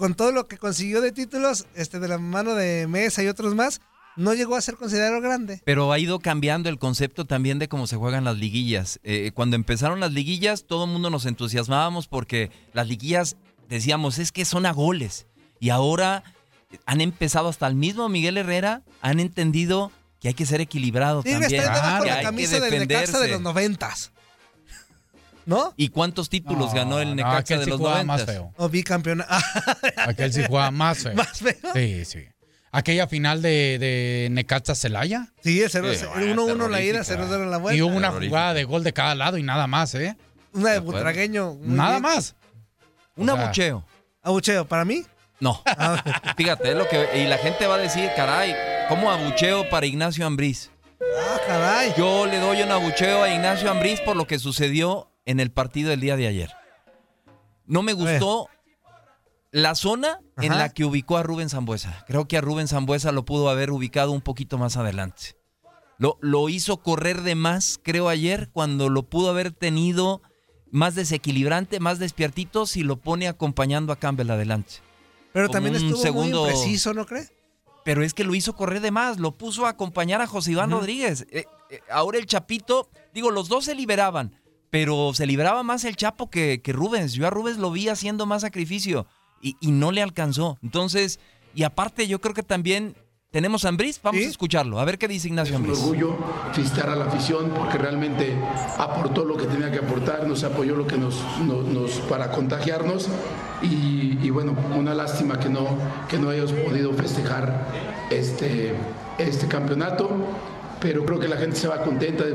Con 0.02 0.16
todo 0.16 0.32
lo 0.32 0.48
que 0.48 0.58
consiguió 0.58 1.00
de 1.00 1.12
títulos, 1.12 1.68
este 1.76 2.00
de 2.00 2.08
la 2.08 2.18
mano 2.18 2.56
de 2.56 2.88
Mesa 2.88 3.22
y 3.22 3.28
otros 3.28 3.54
más, 3.54 3.82
no 4.16 4.34
llegó 4.34 4.56
a 4.56 4.62
ser 4.62 4.74
considerado 4.74 5.22
grande. 5.22 5.62
Pero 5.64 5.92
ha 5.92 6.00
ido 6.00 6.18
cambiando 6.18 6.70
el 6.70 6.80
concepto 6.80 7.26
también 7.26 7.60
de 7.60 7.68
cómo 7.68 7.86
se 7.86 7.98
juegan 7.98 8.24
las 8.24 8.36
liguillas. 8.36 9.00
Eh, 9.04 9.30
cuando 9.36 9.56
empezaron 9.56 10.00
las 10.00 10.12
liguillas, 10.12 10.66
todo 10.66 10.86
el 10.86 10.90
mundo 10.90 11.12
nos 11.12 11.28
entusiasmábamos 11.28 12.08
porque 12.08 12.50
las 12.74 12.88
liguillas 12.88 13.38
decíamos 13.70 14.18
es 14.18 14.32
que 14.32 14.44
son 14.44 14.66
a 14.66 14.72
goles. 14.72 15.28
Y 15.60 15.70
ahora 15.70 16.24
han 16.88 17.00
empezado 17.00 17.48
hasta 17.48 17.68
el 17.68 17.76
mismo 17.76 18.10
Miguel 18.10 18.38
Herrera, 18.38 18.82
han 19.04 19.20
entendido 19.20 19.92
que 20.20 20.30
hay 20.30 20.34
que 20.34 20.48
ser 20.48 20.62
equilibrado 20.62 21.22
también. 21.22 21.44
está 21.44 22.02
que 22.02 22.08
la 22.08 22.16
hay 22.16 22.36
que 22.36 22.48
de 22.48 23.28
los 23.28 23.42
noventas. 23.42 24.12
¿No? 25.45 25.73
¿Y 25.77 25.89
cuántos 25.89 26.30
títulos 26.30 26.67
No, 26.69 26.73
ganó 26.75 26.99
el 26.99 27.10
no, 27.10 27.15
Necaxa 27.15 27.38
aquel 27.38 27.60
de 27.60 27.63
sí 27.65 27.69
los 27.71 27.80
jugaba 27.80 28.04
más 28.04 28.21
noventas? 28.21 28.36
feo. 28.36 28.54
O 28.58 28.69
bicampeón. 28.69 29.23
Ah, 29.27 29.41
Aquel 30.08 30.32
sí 30.34 30.43
jugaba 30.47 30.71
más 30.71 30.99
feo. 30.99 31.13
¿Más 31.15 31.39
feo? 31.39 31.56
Sí, 31.73 32.06
sí. 32.06 32.25
Aquella 32.71 33.08
final 33.08 33.41
de, 33.41 33.77
de 33.80 34.27
Necaxa 34.32 34.75
Celaya. 34.75 35.27
Sí, 35.43 35.62
el 35.62 35.69
0 35.69 35.88
Sí, 35.93 36.06
1-1 36.06 36.69
la 36.69 36.82
ida, 36.82 37.04
terrorífica. 37.04 37.38
0-0 37.38 37.43
en 37.43 37.51
la 37.51 37.58
vuelta. 37.58 37.77
Y 37.77 37.82
hubo 37.82 37.95
una 37.95 38.12
jugada 38.12 38.54
de 38.54 38.63
gol 38.63 38.84
de 38.84 38.93
cada 38.93 39.13
lado 39.15 39.38
y 39.38 39.43
nada 39.43 39.67
más, 39.67 39.93
¿eh? 39.95 40.15
Una 40.54 40.71
de. 40.71 40.80
Butragueño. 40.80 41.58
Nada 41.62 41.91
bien. 41.91 42.01
más. 42.04 42.36
Un 43.15 43.30
O 43.30 43.36
sea, 43.36 43.43
abucheo. 43.45 43.86
Abucheo, 44.23 44.65
para 44.67 44.86
mí. 44.86 45.04
No. 45.41 45.62
Fíjate, 46.38 46.69
es 46.71 46.75
lo 46.77 46.88
que. 46.88 47.10
Y 47.21 47.25
la 47.27 47.38
gente 47.39 47.67
va 47.67 47.75
a 47.75 47.80
decir, 47.80 48.10
caray, 48.15 48.56
¿cómo 48.88 49.12
abucheo 49.12 49.69
para 49.69 49.86
Ignacio 49.86 50.25
Ambriz? 50.25 50.69
Ah, 51.01 51.39
caray. 51.45 51.93
Yo 51.97 52.25
le 52.27 52.38
doy 52.39 52.62
un 52.62 52.71
abucheo 52.71 53.23
a 53.23 53.30
Ignacio 53.34 53.69
Ambriz 53.69 53.99
por 54.01 54.15
lo 54.15 54.27
que 54.27 54.39
sucedió 54.39 55.11
en 55.26 55.40
el 55.40 55.52
partido 55.52 55.90
del 55.90 56.00
día 56.02 56.18
de 56.18 56.28
ayer. 56.28 56.52
No 57.66 57.82
me 57.84 57.94
gustó 57.94 58.50
la 59.52 59.76
zona 59.76 60.20
en 60.38 60.58
la 60.58 60.70
que 60.70 60.86
ubicó 60.86 61.18
a 61.18 61.24
Rubén 61.24 61.50
Zambuesa. 61.50 62.04
Creo 62.08 62.28
que 62.28 62.38
a 62.38 62.42
Rubén 62.42 62.68
Zambuesa 62.68 63.12
lo 63.12 63.26
pudo 63.26 63.50
haber 63.50 63.72
ubicado 63.72 64.12
un 64.12 64.22
poquito 64.22 64.58
más 64.58 64.78
adelante. 64.78 65.38
Lo, 65.98 66.18
lo 66.22 66.50
hizo 66.50 66.78
correr 66.78 67.22
de 67.22 67.36
más, 67.36 67.80
creo, 67.84 68.10
ayer, 68.10 68.50
cuando 68.52 68.90
lo 68.90 69.04
pudo 69.04 69.30
haber 69.30 69.52
tenido 69.52 70.22
más 70.72 70.96
desequilibrante, 70.96 71.80
más 71.80 72.00
despiertito, 72.00 72.66
si 72.66 72.84
lo 72.84 72.98
pone 72.98 73.28
acompañando 73.28 73.94
a 73.94 73.98
Campbell 73.98 74.32
adelante. 74.32 74.76
Pero 75.34 75.50
también 75.50 75.76
un 75.76 75.82
estuvo 75.84 76.02
segundo- 76.02 76.42
muy 76.42 76.50
impreciso, 76.52 76.94
¿no 76.94 77.06
cree? 77.06 77.30
pero 77.84 78.04
es 78.04 78.14
que 78.14 78.24
lo 78.24 78.36
hizo 78.36 78.56
correr 78.56 78.82
de 78.82 78.92
más, 78.92 79.20
lo 79.20 79.38
puso 79.38 79.66
a 79.66 79.70
acompañar 79.70 80.22
a 80.22 80.28
José 80.28 80.52
Iván 80.52 80.72
Rodríguez. 80.72 81.26
Eh, 81.32 81.46
eh, 81.70 81.80
ahora 81.90 82.20
el 82.20 82.26
Chapito, 82.28 82.90
digo, 83.14 83.32
los 83.32 83.48
dos 83.50 83.66
se 83.66 83.76
liberaban, 83.76 84.40
pero 84.72 85.14
se 85.14 85.28
liberaba 85.28 85.62
más 85.62 85.86
el 85.86 85.96
Chapo 85.96 86.30
que, 86.32 86.62
que 86.64 86.74
Rubens. 86.74 87.14
Yo 87.14 87.28
a 87.28 87.30
Rubens 87.30 87.60
lo 87.60 87.70
vi 87.72 87.90
haciendo 87.90 88.26
más 88.26 88.42
sacrificio 88.42 89.06
y, 89.42 89.56
y 89.60 89.72
no 89.72 89.92
le 89.92 90.02
alcanzó. 90.02 90.58
Entonces, 90.64 91.20
y 91.54 91.64
aparte 91.64 92.08
yo 92.08 92.20
creo 92.22 92.34
que 92.34 92.42
también 92.44 92.96
tenemos 93.32 93.64
a 93.64 93.70
Ambriz, 93.70 94.02
vamos 94.04 94.20
¿Sí? 94.20 94.28
a 94.28 94.30
escucharlo, 94.30 94.80
a 94.80 94.84
ver 94.86 94.98
qué 94.98 95.08
dice 95.08 95.30
Ignacio 95.30 95.56
un 95.56 95.62
Ambriz. 95.62 95.80
orgullo 95.80 96.18
felicitar 96.52 96.90
a 96.90 96.96
la 96.98 97.06
afición 97.06 97.50
porque 97.56 97.78
realmente 97.78 98.36
aportó 98.78 99.24
lo 99.24 99.38
que 99.38 99.46
tenía 99.46 99.72
que 99.72 99.78
aportar, 99.80 100.28
nos 100.28 100.44
apoyó 100.44 100.76
lo 100.76 100.86
que 100.86 100.98
nos, 100.98 101.16
nos- 101.46 101.66
nos- 101.66 101.92
para 102.10 102.30
contagiarnos 102.32 103.08
y, 103.62 104.18
y 104.22 104.30
bueno, 104.32 104.54
una 104.78 104.94
lástima 104.94 105.40
que 105.40 105.48
no, 105.48 105.66
que 106.10 106.18
no 106.18 106.30
hayamos 106.30 106.52
podido 106.52 106.92
festejar 106.94 107.68
este, 108.10 108.74
este 109.18 109.48
campeonato, 109.48 110.10
pero 110.82 111.06
creo 111.06 111.20
que 111.20 111.28
la 111.28 111.38
gente 111.38 111.56
se 111.56 111.67
va 111.67 111.84
contenta, 111.84 112.26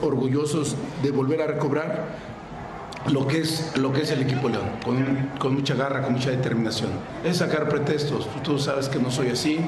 orgullosos 0.00 0.76
de 1.02 1.10
volver 1.10 1.42
a 1.42 1.48
recobrar 1.48 2.36
lo 3.10 3.26
que 3.26 3.40
es, 3.40 3.76
lo 3.76 3.92
que 3.92 4.02
es 4.02 4.10
el 4.10 4.22
equipo 4.22 4.48
León, 4.48 4.70
con, 4.84 5.30
con 5.38 5.54
mucha 5.54 5.74
garra, 5.74 6.02
con 6.02 6.14
mucha 6.14 6.30
determinación. 6.30 6.90
Es 7.24 7.38
sacar 7.38 7.68
pretextos, 7.68 8.28
tú, 8.32 8.40
tú 8.40 8.58
sabes 8.58 8.88
que 8.88 8.98
no 8.98 9.10
soy 9.10 9.28
así. 9.28 9.60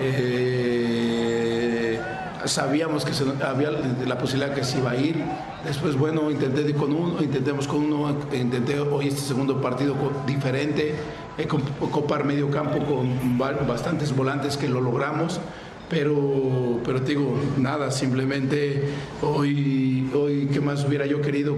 Eh, 0.00 2.00
sabíamos 2.46 3.04
que 3.04 3.12
se, 3.12 3.24
había 3.44 3.70
la 3.70 4.18
posibilidad 4.18 4.54
que 4.54 4.64
se 4.64 4.78
iba 4.78 4.92
a 4.92 4.96
ir. 4.96 5.22
Después, 5.64 5.96
bueno, 5.96 6.30
intenté 6.30 6.74
con 6.74 6.92
uno, 6.92 7.22
intentemos 7.22 7.66
con 7.66 7.92
uno, 7.92 8.16
intenté 8.32 8.80
hoy 8.80 9.08
este 9.08 9.20
segundo 9.20 9.60
partido 9.60 9.94
diferente, 10.26 10.94
eh, 11.38 11.46
copar 11.46 12.24
medio 12.24 12.50
campo 12.50 12.84
con 12.84 13.38
bastantes 13.38 14.14
volantes 14.14 14.56
que 14.56 14.68
lo 14.68 14.80
logramos. 14.80 15.40
Pero, 15.88 16.80
pero 16.84 17.02
te 17.02 17.10
digo, 17.10 17.38
nada, 17.58 17.90
simplemente 17.90 18.88
hoy, 19.22 20.10
hoy, 20.14 20.48
¿qué 20.52 20.60
más 20.60 20.84
hubiera 20.84 21.06
yo 21.06 21.20
querido? 21.20 21.56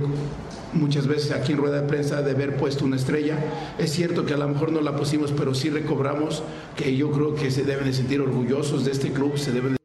muchas 0.72 1.06
veces 1.06 1.32
aquí 1.32 1.52
en 1.52 1.58
rueda 1.58 1.80
de 1.80 1.88
prensa 1.88 2.22
de 2.22 2.32
haber 2.32 2.56
puesto 2.56 2.84
una 2.84 2.96
estrella. 2.96 3.38
Es 3.78 3.92
cierto 3.92 4.26
que 4.26 4.34
a 4.34 4.36
lo 4.36 4.48
mejor 4.48 4.72
no 4.72 4.80
la 4.80 4.94
pusimos, 4.94 5.32
pero 5.32 5.54
sí 5.54 5.70
recobramos 5.70 6.42
que 6.76 6.96
yo 6.96 7.10
creo 7.10 7.34
que 7.34 7.50
se 7.50 7.64
deben 7.64 7.86
de 7.86 7.92
sentir 7.92 8.20
orgullosos 8.20 8.84
de 8.84 8.92
este 8.92 9.10
club, 9.12 9.38
se 9.38 9.52
deben 9.52 9.72
de 9.72 9.76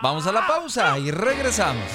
Vamos 0.02 0.28
a 0.28 0.34
la 0.34 0.46
pausa 0.46 1.00
y 1.00 1.12
regresamos. 1.12 1.86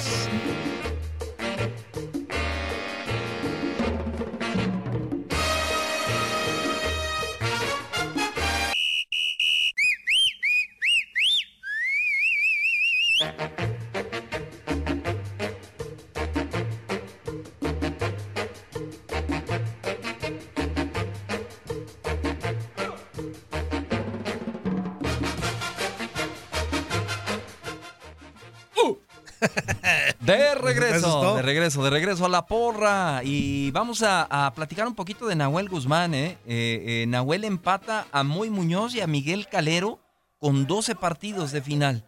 De 31.39 31.43
regreso, 31.43 31.81
de 31.85 31.89
regreso 31.89 32.25
a 32.25 32.29
la 32.29 32.45
porra. 32.45 33.21
Y 33.23 33.71
vamos 33.71 34.03
a, 34.03 34.51
platicar 34.55 34.85
un 34.85 34.93
poquito 34.93 35.25
de 35.25 35.37
Nahuel 35.37 35.69
Guzmán. 35.69 36.13
¿eh? 36.13 36.37
Eh, 36.45 36.83
eh, 36.85 37.05
Nahuel 37.07 37.45
empata 37.45 38.07
a 38.11 38.23
Moy 38.23 38.49
Muñoz 38.49 38.93
y 38.93 38.99
a 38.99 39.07
Miguel 39.07 39.47
Calero 39.47 40.01
con 40.37 40.67
12 40.67 40.95
partidos 40.95 41.53
de 41.53 41.61
final. 41.61 42.05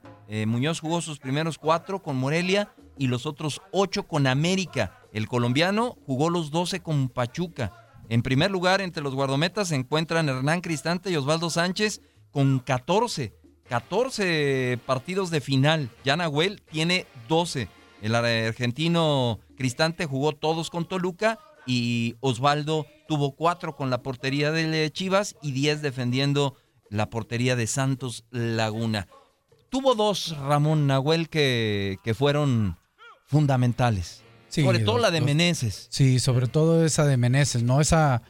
Muñoz 0.47 0.79
jugó 0.79 1.01
sus 1.01 1.19
primeros 1.19 1.57
cuatro 1.57 2.01
con 2.01 2.15
Morelia 2.15 2.73
y 2.97 3.07
los 3.07 3.25
otros 3.25 3.61
ocho 3.71 4.03
con 4.03 4.27
América. 4.27 4.97
El 5.13 5.27
colombiano 5.27 5.97
jugó 6.05 6.29
los 6.29 6.51
12 6.51 6.81
con 6.81 7.07
Pachuca. 7.07 7.73
En 8.09 8.23
primer 8.23 8.51
lugar, 8.51 8.81
entre 8.81 9.03
los 9.03 9.13
guardometas 9.15 9.69
se 9.69 9.75
encuentran 9.75 10.27
Hernán 10.27 10.61
Cristante 10.61 11.09
y 11.09 11.15
Osvaldo 11.15 11.49
Sánchez 11.49 12.01
con 12.31 12.59
14. 12.59 13.33
14 13.69 14.79
partidos 14.85 15.31
de 15.31 15.39
final. 15.39 15.89
Ya 16.03 16.17
Nahuel 16.17 16.61
tiene 16.69 17.05
12. 17.29 17.69
El 18.01 18.15
argentino 18.15 19.39
Cristante 19.55 20.05
jugó 20.05 20.33
todos 20.33 20.69
con 20.69 20.87
Toluca 20.87 21.39
y 21.65 22.15
Osvaldo 22.19 22.87
tuvo 23.07 23.35
cuatro 23.35 23.75
con 23.75 23.89
la 23.89 24.01
portería 24.01 24.51
de 24.51 24.91
Chivas 24.91 25.35
y 25.41 25.51
10 25.51 25.81
defendiendo 25.81 26.55
la 26.89 27.09
portería 27.09 27.55
de 27.55 27.67
Santos 27.67 28.25
Laguna. 28.31 29.07
Tuvo 29.69 29.95
dos, 29.95 30.35
Ramón 30.37 30.87
Nahuel, 30.87 31.29
que, 31.29 31.97
que 32.03 32.13
fueron 32.13 32.77
fundamentales. 33.25 34.23
sobre 34.49 34.79
todo 34.79 34.97
la 34.97 35.11
de 35.11 35.21
Meneses. 35.21 35.87
Sí, 35.89 36.19
sobre 36.19 36.47
todo 36.47 36.85
esa 36.85 37.05
de 37.05 37.15
Meneses, 37.15 37.63
¿no? 37.63 37.79
Esa 37.79 38.21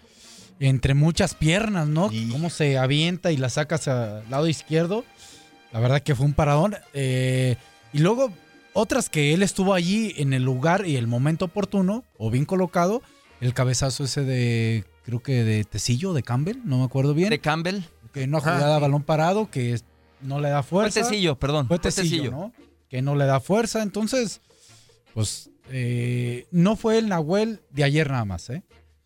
entre 0.60 0.94
muchas 0.94 1.34
piernas, 1.34 1.88
¿no? 1.88 2.12
Cómo 2.32 2.52
se 2.52 2.78
avienta 2.78 3.32
y 3.32 3.38
la 3.38 3.50
sacas 3.50 3.88
al 3.88 4.30
lado 4.30 4.48
izquierdo. 4.48 5.04
La 5.72 5.80
verdad 5.80 6.02
que 6.02 6.14
fue 6.14 6.28
un 6.28 6.34
paradón. 6.34 6.76
Eh, 6.94 7.56
y 7.94 8.00
luego 8.00 8.32
otras 8.74 9.10
que 9.10 9.34
él 9.34 9.44
estuvo 9.44 9.74
allí 9.74 10.14
en 10.18 10.34
el 10.34 10.44
lugar 10.44 10.86
y 10.86 10.98
el 10.98 11.08
momento 11.08 11.46
oportuno, 11.46 12.04
o 12.18 12.30
bien 12.30 12.46
colocado, 12.46 13.02
el 13.40 13.54
cabezazo 13.54 14.04
ese 14.04 14.24
de, 14.24 14.86
creo 15.04 15.22
que 15.22 15.44
de 15.44 15.64
Tecillo, 15.64 16.14
de 16.14 16.24
Campbell, 16.24 16.58
no 16.64 16.80
me 16.80 16.86
acuerdo 16.86 17.14
bien. 17.14 17.30
De 17.30 17.40
Campbell. 17.40 17.82
Que 18.14 18.28
no 18.28 18.40
jugada 18.40 18.78
balón 18.78 19.04
parado, 19.04 19.50
que 19.50 19.80
no 20.22 20.40
le 20.40 20.50
da 20.50 20.64
fuerza. 20.64 21.00
Fue 21.00 21.10
Tecillo, 21.10 21.40
perdón. 21.40 21.68
Fue 21.68 21.80
Tecillo, 21.80 22.30
¿no? 22.30 22.54
Que 22.90 23.02
no 23.02 23.16
le 23.16 23.26
da 23.26 23.40
fuerza. 23.40 23.82
Entonces, 23.82 24.42
pues, 25.14 25.50
eh, 25.70 26.46
no 26.52 26.76
fue 26.76 26.98
el 26.98 27.08
Nahuel 27.08 27.62
de 27.70 27.84
ayer 27.86 28.10
nada 28.10 28.26
más, 28.26 28.50
¿eh? 28.50 28.64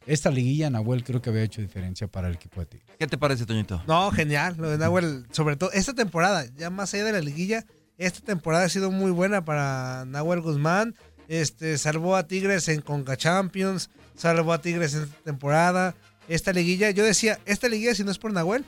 Esta 0.08 0.30
liguilla, 0.30 0.70
Nahuel, 0.70 1.04
creo 1.04 1.22
que 1.22 1.30
había 1.30 1.44
hecho 1.44 1.62
diferencia 1.62 2.08
para 2.08 2.28
el 2.28 2.36
equipo 2.36 2.60
de 2.60 2.68
Tigres. 2.68 2.92
¿Qué 3.00 3.08
te 3.08 3.18
parece, 3.18 3.46
Toñito? 3.46 3.82
No, 3.88 4.12
genial. 4.12 4.56
Lo 4.58 4.70
de 4.70 4.78
Nahuel, 4.78 5.26
sobre 5.32 5.56
todo 5.56 5.72
esta 5.72 5.94
temporada, 5.94 6.46
ya 6.56 6.70
más 6.70 6.94
allá 6.94 7.06
de 7.06 7.12
la 7.14 7.22
liguilla, 7.22 7.66
esta 7.98 8.22
temporada 8.22 8.66
ha 8.66 8.70
sido 8.70 8.92
muy 8.92 9.12
buena 9.12 9.46
para 9.46 10.06
Nahuel 10.06 10.42
Guzmán. 10.42 10.96
Este, 11.28 11.78
salvó 11.78 12.16
a 12.16 12.28
Tigres 12.28 12.68
en 12.68 12.82
Conca 12.82 13.18
Champions, 13.18 13.90
salvó 14.16 14.54
a 14.54 14.62
Tigres 14.62 14.94
en 14.94 15.04
esta 15.04 15.24
temporada. 15.24 15.96
Esta 16.28 16.54
liguilla, 16.54 16.92
yo 16.92 17.04
decía, 17.04 17.40
esta 17.46 17.68
liguilla, 17.68 17.96
si 17.96 18.04
no 18.04 18.12
es 18.12 18.18
por 18.18 18.34
Nahuel, 18.34 18.66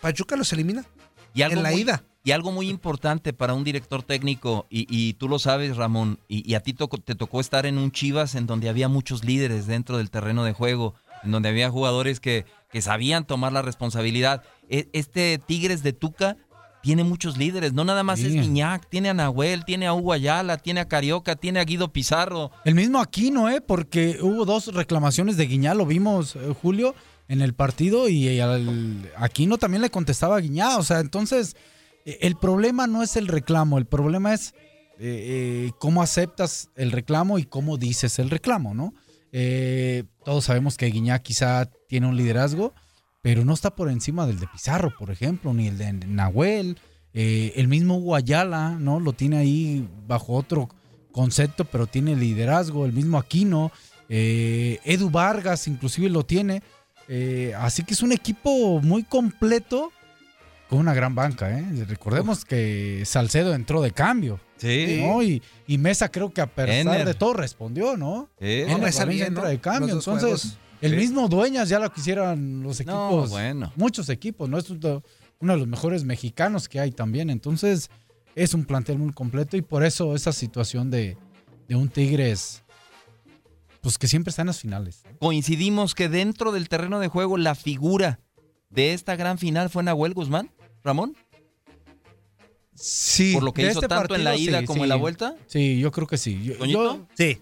Pachuca 0.00 0.36
los 0.36 0.52
elimina. 0.52 0.84
Y 1.34 1.42
algo 1.42 1.56
en 1.56 1.62
la 1.62 1.72
ida. 1.72 2.04
Y 2.24 2.32
algo 2.32 2.52
muy 2.52 2.68
importante 2.68 3.32
para 3.32 3.54
un 3.54 3.64
director 3.64 4.02
técnico, 4.02 4.66
y, 4.68 5.14
tú 5.14 5.28
lo 5.28 5.38
sabes, 5.38 5.76
Ramón, 5.76 6.18
y, 6.28 6.54
a 6.54 6.60
ti 6.60 6.74
te 6.74 7.14
tocó 7.14 7.40
estar 7.40 7.64
en 7.64 7.78
un 7.78 7.90
Chivas 7.90 8.34
en 8.34 8.46
donde 8.46 8.68
había 8.68 8.88
muchos 8.88 9.24
líderes 9.24 9.66
dentro 9.66 9.96
del 9.96 10.10
terreno 10.10 10.44
de 10.44 10.52
juego, 10.52 10.94
en 11.22 11.30
donde 11.30 11.48
había 11.48 11.70
jugadores 11.70 12.20
que, 12.20 12.44
que 12.70 12.82
sabían 12.82 13.26
tomar 13.26 13.52
la 13.52 13.62
responsabilidad. 13.62 14.42
E, 14.68 14.88
este 14.92 15.38
Tigres 15.38 15.82
de 15.82 15.94
Tuca 15.94 16.36
tiene 16.82 17.04
muchos 17.04 17.36
líderes, 17.36 17.72
no 17.72 17.84
nada 17.84 18.02
más 18.02 18.20
es 18.20 18.32
Guiñac, 18.32 18.88
tiene 18.88 19.08
a 19.08 19.14
Nahuel, 19.14 19.64
tiene 19.64 19.86
a 19.86 19.94
Hugo 19.94 20.12
Ayala, 20.12 20.58
tiene 20.58 20.80
a 20.80 20.88
Carioca, 20.88 21.36
tiene 21.36 21.60
a 21.60 21.64
Guido 21.64 21.92
Pizarro. 21.92 22.50
El 22.64 22.74
mismo 22.74 23.00
Aquino, 23.00 23.48
¿eh? 23.48 23.60
Porque 23.60 24.18
hubo 24.20 24.44
dos 24.44 24.72
reclamaciones 24.74 25.36
de 25.36 25.46
Guiñac, 25.46 25.76
lo 25.76 25.86
vimos, 25.86 26.36
eh, 26.36 26.54
Julio, 26.60 26.94
en 27.28 27.42
el 27.42 27.54
partido, 27.54 28.08
y 28.08 28.40
al 28.40 29.10
Aquino 29.16 29.58
también 29.58 29.82
le 29.82 29.90
contestaba 29.90 30.36
a 30.36 30.40
Guiñac, 30.40 30.78
o 30.78 30.82
sea, 30.82 31.00
entonces, 31.00 31.56
eh, 32.04 32.18
el 32.22 32.36
problema 32.36 32.86
no 32.86 33.02
es 33.02 33.16
el 33.16 33.26
reclamo, 33.28 33.78
el 33.78 33.86
problema 33.86 34.32
es 34.32 34.54
eh, 35.00 35.72
cómo 35.78 36.02
aceptas 36.02 36.70
el 36.76 36.92
reclamo 36.92 37.38
y 37.38 37.44
cómo 37.44 37.76
dices 37.76 38.18
el 38.18 38.30
reclamo, 38.30 38.74
¿no? 38.74 38.94
todos 40.24 40.46
sabemos 40.46 40.78
que 40.78 40.86
Guiñac 40.86 41.22
quizá 41.22 41.70
tiene 41.86 42.06
un 42.06 42.16
liderazgo, 42.16 42.72
pero 43.22 43.44
no 43.44 43.54
está 43.54 43.74
por 43.74 43.90
encima 43.90 44.26
del 44.26 44.38
de 44.38 44.46
Pizarro, 44.46 44.92
por 44.96 45.10
ejemplo, 45.10 45.52
ni 45.52 45.68
el 45.68 45.78
de 45.78 45.92
Nahuel. 45.92 46.78
Eh, 47.14 47.52
el 47.56 47.68
mismo 47.68 47.98
Guayala, 48.00 48.76
¿no? 48.78 49.00
Lo 49.00 49.12
tiene 49.12 49.38
ahí 49.38 49.88
bajo 50.06 50.34
otro 50.34 50.68
concepto, 51.12 51.64
pero 51.64 51.86
tiene 51.86 52.14
liderazgo. 52.14 52.86
El 52.86 52.92
mismo 52.92 53.18
Aquino. 53.18 53.72
Eh, 54.08 54.78
Edu 54.84 55.10
Vargas 55.10 55.66
inclusive 55.66 56.08
lo 56.08 56.24
tiene. 56.24 56.62
Eh, 57.08 57.54
así 57.58 57.82
que 57.82 57.94
es 57.94 58.02
un 58.02 58.12
equipo 58.12 58.80
muy 58.80 59.02
completo 59.02 59.90
con 60.68 60.78
una 60.78 60.94
gran 60.94 61.14
banca. 61.14 61.50
¿eh? 61.50 61.64
Recordemos 61.88 62.44
que 62.44 63.02
Salcedo 63.04 63.54
entró 63.54 63.80
de 63.82 63.90
cambio. 63.90 64.38
Sí. 64.58 65.40
Y, 65.66 65.78
Mesa 65.78 66.10
creo 66.10 66.32
que 66.32 66.40
a 66.40 66.46
pesar 66.46 67.04
de 67.04 67.14
todo 67.14 67.32
respondió, 67.32 67.96
¿no? 67.96 68.28
Sí. 68.40 68.64
Mesa 68.80 69.04
entra 69.04 69.48
de 69.48 69.58
cambio. 69.58 69.94
Entonces, 69.94 70.58
el 70.80 70.96
mismo 70.96 71.28
Dueñas 71.28 71.68
ya 71.68 71.78
lo 71.78 71.92
quisieran 71.92 72.62
los 72.62 72.80
equipos. 72.80 73.30
bueno. 73.30 73.72
Muchos 73.76 74.08
equipos, 74.08 74.48
¿no? 74.48 74.58
Es 74.58 74.70
uno 74.70 75.02
de 75.40 75.56
los 75.58 75.66
mejores 75.66 76.04
mexicanos 76.04 76.68
que 76.68 76.80
hay 76.80 76.90
también. 76.90 77.30
Entonces, 77.30 77.90
es 78.34 78.54
un 78.54 78.64
plantel 78.64 78.98
muy 78.98 79.12
completo 79.12 79.56
y 79.56 79.62
por 79.62 79.84
eso 79.84 80.14
esa 80.14 80.32
situación 80.32 80.90
de, 80.90 81.16
un 81.70 81.88
Tigres, 81.88 82.62
pues 83.80 83.98
que 83.98 84.06
siempre 84.06 84.30
está 84.30 84.42
en 84.42 84.46
las 84.46 84.60
finales. 84.60 85.02
Coincidimos 85.18 85.94
que 85.94 86.08
dentro 86.08 86.52
del 86.52 86.68
terreno 86.68 87.00
de 87.00 87.08
juego 87.08 87.36
la 87.36 87.54
figura 87.54 88.20
de 88.70 88.94
esta 88.94 89.16
gran 89.16 89.38
final 89.38 89.70
fue 89.70 89.82
Nahuel 89.82 90.14
Guzmán, 90.14 90.50
Ramón. 90.84 91.16
Sí. 92.74 93.34
Por 93.34 93.42
lo 93.42 93.52
que 93.52 93.64
de 93.64 93.70
hizo 93.70 93.80
este 93.80 93.88
tanto 93.88 94.14
en 94.14 94.22
la 94.22 94.36
ida 94.36 94.60
sí, 94.60 94.66
como 94.66 94.78
sí. 94.78 94.82
en 94.84 94.88
la 94.88 94.96
vuelta. 94.96 95.34
Sí, 95.46 95.80
yo 95.80 95.90
creo 95.90 96.06
que 96.06 96.16
sí. 96.16 96.40
Yo, 96.44 96.64
yo- 96.64 97.06
Sí. 97.14 97.40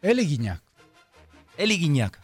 él 0.00 0.20
y 0.20 0.26
Guiñac. 0.26 0.62
Él 1.58 1.72
y 1.72 1.78
Guiñac. 1.78 2.18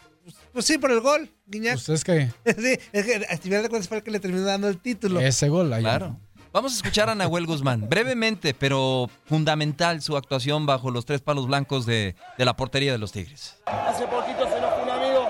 Pues 0.57 0.65
sí, 0.65 0.79
por 0.79 0.91
el 0.91 1.01
gol, 1.01 1.29
Guiñac. 1.45 1.75
Pues 1.75 1.91
es 1.91 2.03
que 2.03 2.31
sí, 2.57 2.79
es 2.91 3.05
que 3.05 3.27
a 3.29 3.37
final 3.37 3.63
de 3.63 3.69
cuentas 3.69 3.89
fue 3.89 3.99
el 3.99 4.03
que 4.03 4.11
le 4.11 4.21
terminó 4.21 4.43
dando 4.43 4.69
el 4.69 4.79
título. 4.79 5.21
ese 5.21 5.51
gol 5.51 5.71
ahí. 5.71 5.83
Claro. 5.83 6.17
Vamos 6.51 6.73
a 6.73 6.77
escuchar 6.77 7.11
a 7.11 7.15
Nahuel 7.15 7.45
Guzmán. 7.45 7.87
Brevemente, 7.91 8.55
pero 8.55 9.11
fundamental 9.27 10.01
su 10.01 10.17
actuación 10.17 10.65
bajo 10.65 10.91
los 10.91 11.05
tres 11.05 11.21
palos 11.21 11.47
blancos 11.47 11.85
de, 11.85 12.17
de 12.39 12.45
la 12.47 12.57
portería 12.57 12.91
de 12.91 12.97
los 12.97 13.13
Tigres. 13.13 13.59
Hace 13.67 14.07
poquito 14.07 14.49
se 14.49 14.59
nos 14.59 14.73
fue 14.73 14.83
un 14.85 14.89
amigo. 14.89 15.29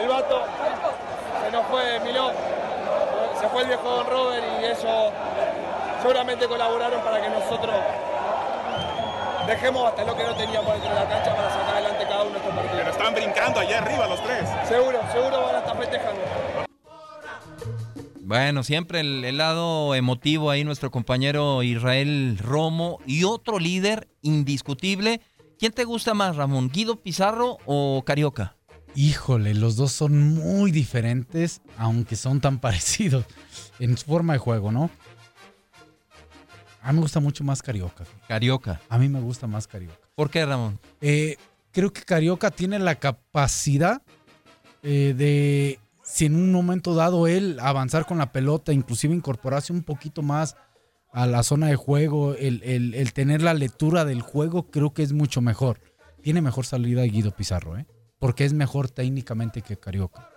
El 0.00 0.08
vato. 0.08 0.44
Se 1.44 1.50
nos 1.50 1.66
fue 1.66 1.98
Milón. 2.04 2.32
Se 3.40 3.48
fue 3.48 3.62
el 3.62 3.66
viejo 3.66 3.90
Don 3.90 4.06
Robert 4.06 4.44
y 4.62 4.64
ellos 4.66 5.12
seguramente 6.00 6.46
colaboraron 6.46 7.02
para 7.02 7.20
que 7.20 7.28
nosotros 7.28 7.74
dejemos 9.48 9.88
hasta 9.88 10.04
lo 10.04 10.16
que 10.16 10.22
no 10.22 10.34
teníamos 10.36 10.72
dentro 10.74 10.90
de 10.90 10.94
la 10.94 11.08
cancha 11.08 11.34
para 11.34 11.50
sacar 11.50 11.65
Pero 12.72 12.90
están 12.90 13.14
brincando 13.14 13.60
allá 13.60 13.78
arriba 13.78 14.06
los 14.08 14.22
tres. 14.22 14.48
Seguro, 14.68 15.00
seguro 15.12 15.42
van 15.42 15.54
a 15.56 15.58
estar 15.58 15.76
festejando. 15.78 16.20
Bueno, 18.20 18.62
siempre 18.64 19.00
el, 19.00 19.24
el 19.24 19.38
lado 19.38 19.94
emotivo 19.94 20.50
ahí 20.50 20.64
nuestro 20.64 20.90
compañero 20.90 21.62
Israel 21.62 22.38
Romo 22.38 22.98
y 23.06 23.24
otro 23.24 23.58
líder 23.58 24.08
indiscutible. 24.22 25.20
¿Quién 25.58 25.72
te 25.72 25.84
gusta 25.84 26.12
más, 26.12 26.36
Ramón? 26.36 26.68
¿Guido 26.70 26.96
Pizarro 26.96 27.58
o 27.66 28.02
Carioca? 28.04 28.56
Híjole, 28.96 29.54
los 29.54 29.76
dos 29.76 29.92
son 29.92 30.34
muy 30.34 30.70
diferentes, 30.70 31.60
aunque 31.76 32.16
son 32.16 32.40
tan 32.40 32.58
parecidos 32.60 33.24
en 33.78 33.96
su 33.96 34.06
forma 34.06 34.32
de 34.32 34.38
juego, 34.38 34.72
¿no? 34.72 34.90
A 36.82 36.92
mí 36.92 36.96
me 36.96 37.02
gusta 37.02 37.20
mucho 37.20 37.44
más 37.44 37.62
Carioca. 37.62 38.04
Carioca. 38.26 38.80
A 38.88 38.98
mí 38.98 39.08
me 39.08 39.20
gusta 39.20 39.46
más 39.46 39.66
Carioca. 39.66 39.98
¿Por 40.14 40.30
qué, 40.30 40.46
Ramón? 40.46 40.78
Eh, 41.00 41.36
creo 41.76 41.92
que 41.92 42.00
Carioca 42.00 42.50
tiene 42.50 42.78
la 42.78 42.94
capacidad 42.94 44.00
eh, 44.82 45.12
de, 45.14 45.78
si 46.02 46.24
en 46.24 46.34
un 46.34 46.50
momento 46.50 46.94
dado 46.94 47.26
él 47.26 47.58
avanzar 47.60 48.06
con 48.06 48.16
la 48.16 48.32
pelota, 48.32 48.72
inclusive 48.72 49.14
incorporarse 49.14 49.74
un 49.74 49.82
poquito 49.82 50.22
más 50.22 50.56
a 51.12 51.26
la 51.26 51.42
zona 51.42 51.66
de 51.68 51.76
juego, 51.76 52.34
el, 52.34 52.62
el- 52.64 52.94
el 52.94 53.12
tener 53.12 53.42
la 53.42 53.52
lectura 53.52 54.06
del 54.06 54.22
juego, 54.22 54.70
creo 54.70 54.94
que 54.94 55.02
es 55.02 55.12
mucho 55.12 55.42
mejor. 55.42 55.80
Tiene 56.22 56.40
mejor 56.40 56.64
salida 56.64 57.02
Guido 57.02 57.30
Pizarro, 57.32 57.76
¿eh? 57.76 57.86
Porque 58.18 58.46
es 58.46 58.54
mejor 58.54 58.88
técnicamente 58.88 59.60
que 59.60 59.76
Carioca. 59.76 60.30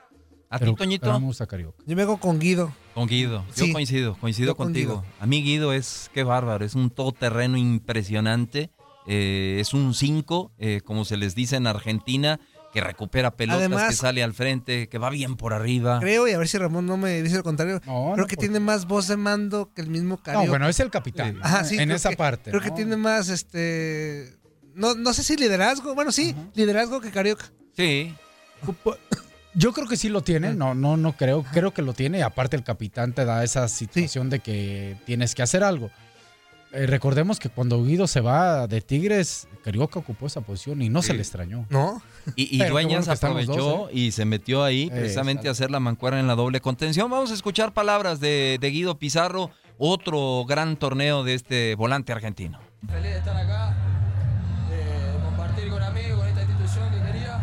¿A 0.50 0.60
Pero- 0.60 0.72
ti, 0.74 0.78
Toñito? 0.80 1.20
me 1.20 1.26
gusta 1.26 1.48
Carioca. 1.48 1.82
Yo 1.86 1.96
me 1.96 2.02
hago 2.02 2.18
con 2.20 2.38
Guido. 2.40 2.74
Con 2.94 3.08
Guido. 3.08 3.46
Yo 3.56 3.66
Sí. 3.66 3.72
coincido, 3.72 4.18
coincido 4.20 4.48
Yo 4.48 4.56
con 4.58 4.68
contigo. 4.68 5.02
Guido. 5.04 5.14
A 5.22 5.26
mí 5.26 5.42
Guido 5.42 5.72
es, 5.72 6.10
qué 6.14 6.24
bárbaro, 6.24 6.66
es 6.66 6.76
un 6.76 6.90
todoterreno 6.90 7.56
impresionante. 7.58 8.72
Eh, 9.08 9.58
es 9.60 9.74
un 9.74 9.94
5, 9.94 10.52
como 10.86 11.06
se 11.06 11.18
les 11.18 11.36
dice 11.36 11.56
en 11.56 11.68
Argentina, 11.68 12.40
que 12.72 12.82
recupera 12.82 13.32
pelotas, 13.36 13.62
Además- 13.62 13.90
que 13.90 13.96
sale 13.96 14.22
al 14.24 14.34
frente, 14.34 14.90
que 14.90 14.98
va 15.00 15.10
bien 15.10 15.36
por 15.38 15.54
arriba. 15.54 16.00
Creo, 16.00 16.28
y 16.28 16.32
a 16.34 16.38
ver 16.38 16.48
si 16.48 16.58
Ramón 16.60 16.86
no 16.86 16.98
me 16.98 17.22
dice 17.24 17.38
lo 17.38 17.44
contrario. 17.44 17.82
creo 17.82 18.16
no, 18.16 18.28
que 18.28 18.36
tiene 18.38 18.60
más 18.60 18.86
voz 18.86 19.08
de 19.08 19.18
mando 19.18 19.74
que 19.74 19.82
el 19.82 19.90
mismo 19.90 20.18
Carioca. 20.18 20.46
No, 20.46 20.52
bueno, 20.52 20.70
es 20.70 20.80
el 20.80 20.92
capitán. 20.92 21.40
Ajá, 21.42 21.64
sí, 21.64 21.78
en 21.80 21.90
esa 21.92 22.10
que- 22.10 22.18
parte. 22.18 22.52
Creo 22.52 22.62
que 22.62 22.72
tiene 22.72 22.96
más, 22.96 23.30
este... 23.30 24.36
No, 24.76 24.94
no 24.94 25.14
sé 25.14 25.24
si 25.24 25.36
liderazgo. 25.36 25.96
Bueno, 25.96 26.12
sí, 26.12 26.36
liderazgo 26.54 27.02
que 27.02 27.10
Carioca. 27.12 27.46
Sí. 27.76 28.14
Yo 29.56 29.74
creo 29.74 29.88
que 29.88 29.98
sí 29.98 30.10
lo 30.10 30.22
tiene, 30.22 30.54
no, 30.54 30.76
no, 30.76 30.96
no 30.96 31.18
creo, 31.18 31.44
creo 31.52 31.74
que 31.74 31.82
lo 31.82 31.94
tiene 31.94 32.20
y 32.20 32.22
aparte 32.22 32.56
el 32.56 32.64
capitán 32.64 33.14
te 33.14 33.26
da 33.26 33.44
esa 33.44 33.68
situación 33.68 34.30
de 34.30 34.40
que 34.40 34.96
tienes 35.06 35.34
que 35.34 35.42
hacer 35.42 35.64
algo. 35.64 35.90
Eh, 36.72 36.86
recordemos 36.86 37.40
que 37.40 37.50
cuando 37.50 37.84
Guido 37.84 38.06
se 38.06 38.22
va 38.22 38.68
de 38.68 38.82
Tigres, 38.82 39.48
Carioca 39.64 40.00
ocupó 40.00 40.28
esa 40.28 40.42
posición 40.42 40.82
y 40.82 40.90
no 40.90 41.02
se 41.02 41.14
le 41.14 41.20
extrañó. 41.20 41.66
No. 41.70 42.02
Y, 42.36 42.64
Dueñas 42.64 43.08
bueno 43.08 43.14
aprovechó 43.14 43.56
dos, 43.56 43.90
¿eh? 43.90 43.94
y 43.94 44.12
se 44.12 44.26
metió 44.26 44.64
ahí 44.64 44.84
Eh, 44.84 44.92
precisamente 44.92 45.48
a 45.48 45.52
hacer 45.52 45.72
la 45.72 45.80
mancuerna 45.80 46.20
en 46.20 46.28
la 46.28 46.36
doble 46.36 46.62
contención. 46.62 47.10
Vamos 47.10 47.32
a 47.32 47.34
escuchar 47.34 47.74
palabras 47.74 48.20
de, 48.20 48.58
de 48.62 48.70
Guido 48.70 49.00
Pizarro, 49.00 49.50
otro 49.80 50.46
gran 50.48 50.76
torneo 50.78 51.24
de 51.24 51.34
este 51.34 51.74
volante 51.76 52.12
argentino. 52.12 52.60
Feliz 52.88 53.04
de 53.04 53.18
estar 53.18 53.36
acá, 53.36 53.76
de 54.70 55.24
compartir 55.24 55.70
con 55.70 55.82
amigos, 55.82 56.20
con 56.20 56.28
esta 56.28 56.42
institución 56.44 56.92
que 56.92 57.02
quería. 57.02 57.40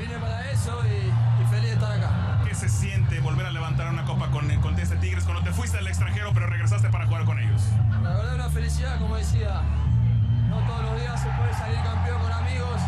Vine 0.00 0.18
para 0.20 0.50
eso 0.52 0.78
y, 0.84 1.42
y 1.42 1.46
feliz 1.50 1.68
de 1.70 1.72
estar 1.72 1.92
acá. 1.92 2.44
¿Qué 2.46 2.54
se 2.54 2.68
siente 2.68 3.18
volver 3.20 3.46
a 3.46 3.50
levantar 3.50 3.92
una 3.92 4.04
copa 4.04 4.30
con, 4.30 4.48
con 4.60 4.78
este 4.78 4.96
Tigres 4.96 5.24
cuando 5.24 5.42
te 5.42 5.50
fuiste 5.50 5.78
al 5.78 5.88
extranjero 5.88 6.30
pero 6.32 6.46
La 8.02 8.10
verdad 8.10 8.34
una 8.34 8.48
felicidad, 8.48 8.98
como 8.98 9.16
decía, 9.16 9.62
no 10.48 10.56
todos 10.66 10.82
los 10.82 11.00
días 11.00 11.20
se 11.20 11.28
puede 11.28 11.54
salir 11.54 11.78
campeón 11.82 12.20
con 12.20 12.32
amigos. 12.32 12.80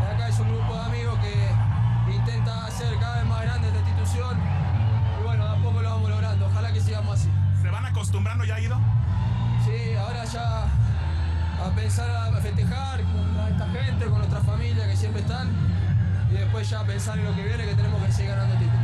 Y 0.00 0.14
acá 0.14 0.28
es 0.28 0.38
un 0.38 0.48
grupo 0.48 0.74
de 0.74 0.80
amigos 0.80 1.18
que 1.18 2.12
intenta 2.12 2.66
hacer 2.66 2.98
cada 2.98 3.16
vez 3.16 3.26
más 3.26 3.42
grande 3.42 3.68
esta 3.68 3.80
institución. 3.80 4.38
Y 5.18 5.22
bueno, 5.22 5.44
de 5.44 5.58
a 5.58 5.62
poco 5.62 5.82
lo 5.82 5.90
vamos 5.90 6.10
logrando, 6.10 6.46
ojalá 6.46 6.72
que 6.72 6.80
sigamos 6.80 7.20
así. 7.20 7.30
¿Se 7.60 7.68
van 7.68 7.84
acostumbrando 7.84 8.44
ya, 8.44 8.58
Ido? 8.58 8.78
Sí, 9.64 9.94
ahora 9.96 10.24
ya 10.24 10.64
a 10.64 11.70
pensar 11.76 12.10
a 12.10 12.40
festejar 12.40 13.02
con 13.02 13.52
esta 13.52 13.68
gente, 13.68 14.04
con 14.06 14.18
nuestra 14.18 14.40
familia 14.40 14.86
que 14.86 14.96
siempre 14.96 15.20
están. 15.20 15.48
Y 16.30 16.34
después 16.34 16.68
ya 16.70 16.84
pensar 16.84 17.18
en 17.18 17.24
lo 17.24 17.34
que 17.34 17.42
viene, 17.42 17.64
que 17.64 17.74
tenemos 17.74 18.02
que 18.02 18.12
seguir 18.12 18.30
ganando 18.30 18.54
títulos. 18.56 18.79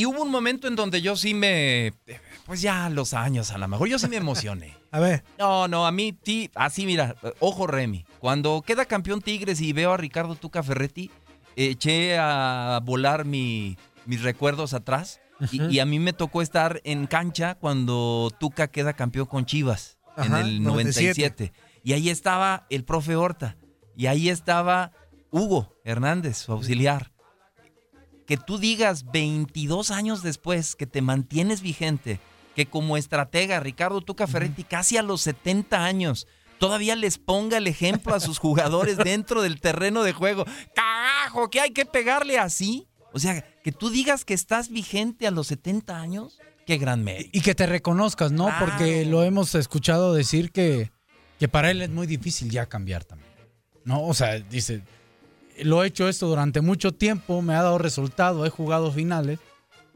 Y 0.00 0.06
hubo 0.06 0.22
un 0.22 0.30
momento 0.30 0.66
en 0.66 0.76
donde 0.76 1.02
yo 1.02 1.14
sí 1.14 1.34
me. 1.34 1.92
Pues 2.46 2.62
ya 2.62 2.88
los 2.88 3.12
años, 3.12 3.50
a 3.50 3.58
lo 3.58 3.68
mejor 3.68 3.86
yo 3.86 3.98
sí 3.98 4.08
me 4.08 4.16
emocioné. 4.16 4.74
A 4.92 4.98
ver. 4.98 5.22
No, 5.38 5.68
no, 5.68 5.86
a 5.86 5.92
mí 5.92 6.16
sí, 6.24 6.50
así 6.54 6.86
mira, 6.86 7.16
ojo 7.38 7.66
Remy. 7.66 8.06
Cuando 8.18 8.62
queda 8.66 8.86
campeón 8.86 9.20
Tigres 9.20 9.60
y 9.60 9.74
veo 9.74 9.92
a 9.92 9.98
Ricardo 9.98 10.36
Tuca 10.36 10.62
Ferretti, 10.62 11.10
eché 11.54 12.16
a 12.18 12.80
volar 12.82 13.26
mi- 13.26 13.76
mis 14.06 14.22
recuerdos 14.22 14.72
atrás. 14.72 15.20
y, 15.52 15.78
a 15.80 15.84
mí 15.84 15.98
me 15.98 16.14
tocó 16.14 16.40
estar 16.40 16.80
en 16.84 17.06
cancha 17.06 17.56
cuando 17.56 18.32
Tuca 18.40 18.68
queda 18.68 18.94
campeón 18.94 19.26
con 19.26 19.44
Chivas 19.44 19.98
en 20.16 20.34
el 20.34 20.62
97. 20.62 21.20
97. 21.44 21.52
Y 21.84 21.92
ahí 21.92 22.08
estaba 22.08 22.66
el 22.70 22.84
profe 22.84 23.16
Horta. 23.16 23.56
Y 23.96 24.06
ahí 24.06 24.30
estaba 24.30 24.92
Hugo 25.30 25.76
Hernández, 25.84 26.38
su 26.38 26.52
auxiliar. 26.52 27.12
Que 28.30 28.36
tú 28.36 28.58
digas 28.58 29.10
22 29.10 29.90
años 29.90 30.22
después 30.22 30.76
que 30.76 30.86
te 30.86 31.02
mantienes 31.02 31.62
vigente, 31.62 32.20
que 32.54 32.64
como 32.64 32.96
estratega 32.96 33.58
Ricardo 33.58 34.02
Tuca 34.02 34.28
Ferretti 34.28 34.62
casi 34.62 34.96
a 34.96 35.02
los 35.02 35.22
70 35.22 35.84
años 35.84 36.28
todavía 36.60 36.94
les 36.94 37.18
ponga 37.18 37.56
el 37.56 37.66
ejemplo 37.66 38.14
a 38.14 38.20
sus 38.20 38.38
jugadores 38.38 38.98
dentro 39.04 39.42
del 39.42 39.60
terreno 39.60 40.04
de 40.04 40.12
juego. 40.12 40.44
¡Carajo! 40.76 41.50
¿Que 41.50 41.58
hay 41.58 41.70
que 41.72 41.86
pegarle 41.86 42.38
así? 42.38 42.86
O 43.12 43.18
sea, 43.18 43.42
que 43.64 43.72
tú 43.72 43.90
digas 43.90 44.24
que 44.24 44.34
estás 44.34 44.68
vigente 44.68 45.26
a 45.26 45.32
los 45.32 45.48
70 45.48 46.00
años, 46.00 46.38
qué 46.66 46.78
gran 46.78 47.02
mérito. 47.02 47.30
Y 47.32 47.40
que 47.40 47.56
te 47.56 47.66
reconozcas, 47.66 48.30
¿no? 48.30 48.44
Claro. 48.44 48.64
Porque 48.64 49.06
lo 49.06 49.24
hemos 49.24 49.56
escuchado 49.56 50.14
decir 50.14 50.52
que, 50.52 50.92
que 51.40 51.48
para 51.48 51.72
él 51.72 51.82
es 51.82 51.90
muy 51.90 52.06
difícil 52.06 52.48
ya 52.48 52.66
cambiar 52.66 53.02
también. 53.02 53.32
¿No? 53.84 54.04
O 54.04 54.14
sea, 54.14 54.38
dice, 54.38 54.82
lo 55.64 55.82
he 55.84 55.86
hecho 55.88 56.08
esto 56.08 56.26
durante 56.26 56.60
mucho 56.60 56.92
tiempo, 56.92 57.42
me 57.42 57.54
ha 57.54 57.62
dado 57.62 57.78
resultado, 57.78 58.44
he 58.46 58.50
jugado 58.50 58.92
finales. 58.92 59.38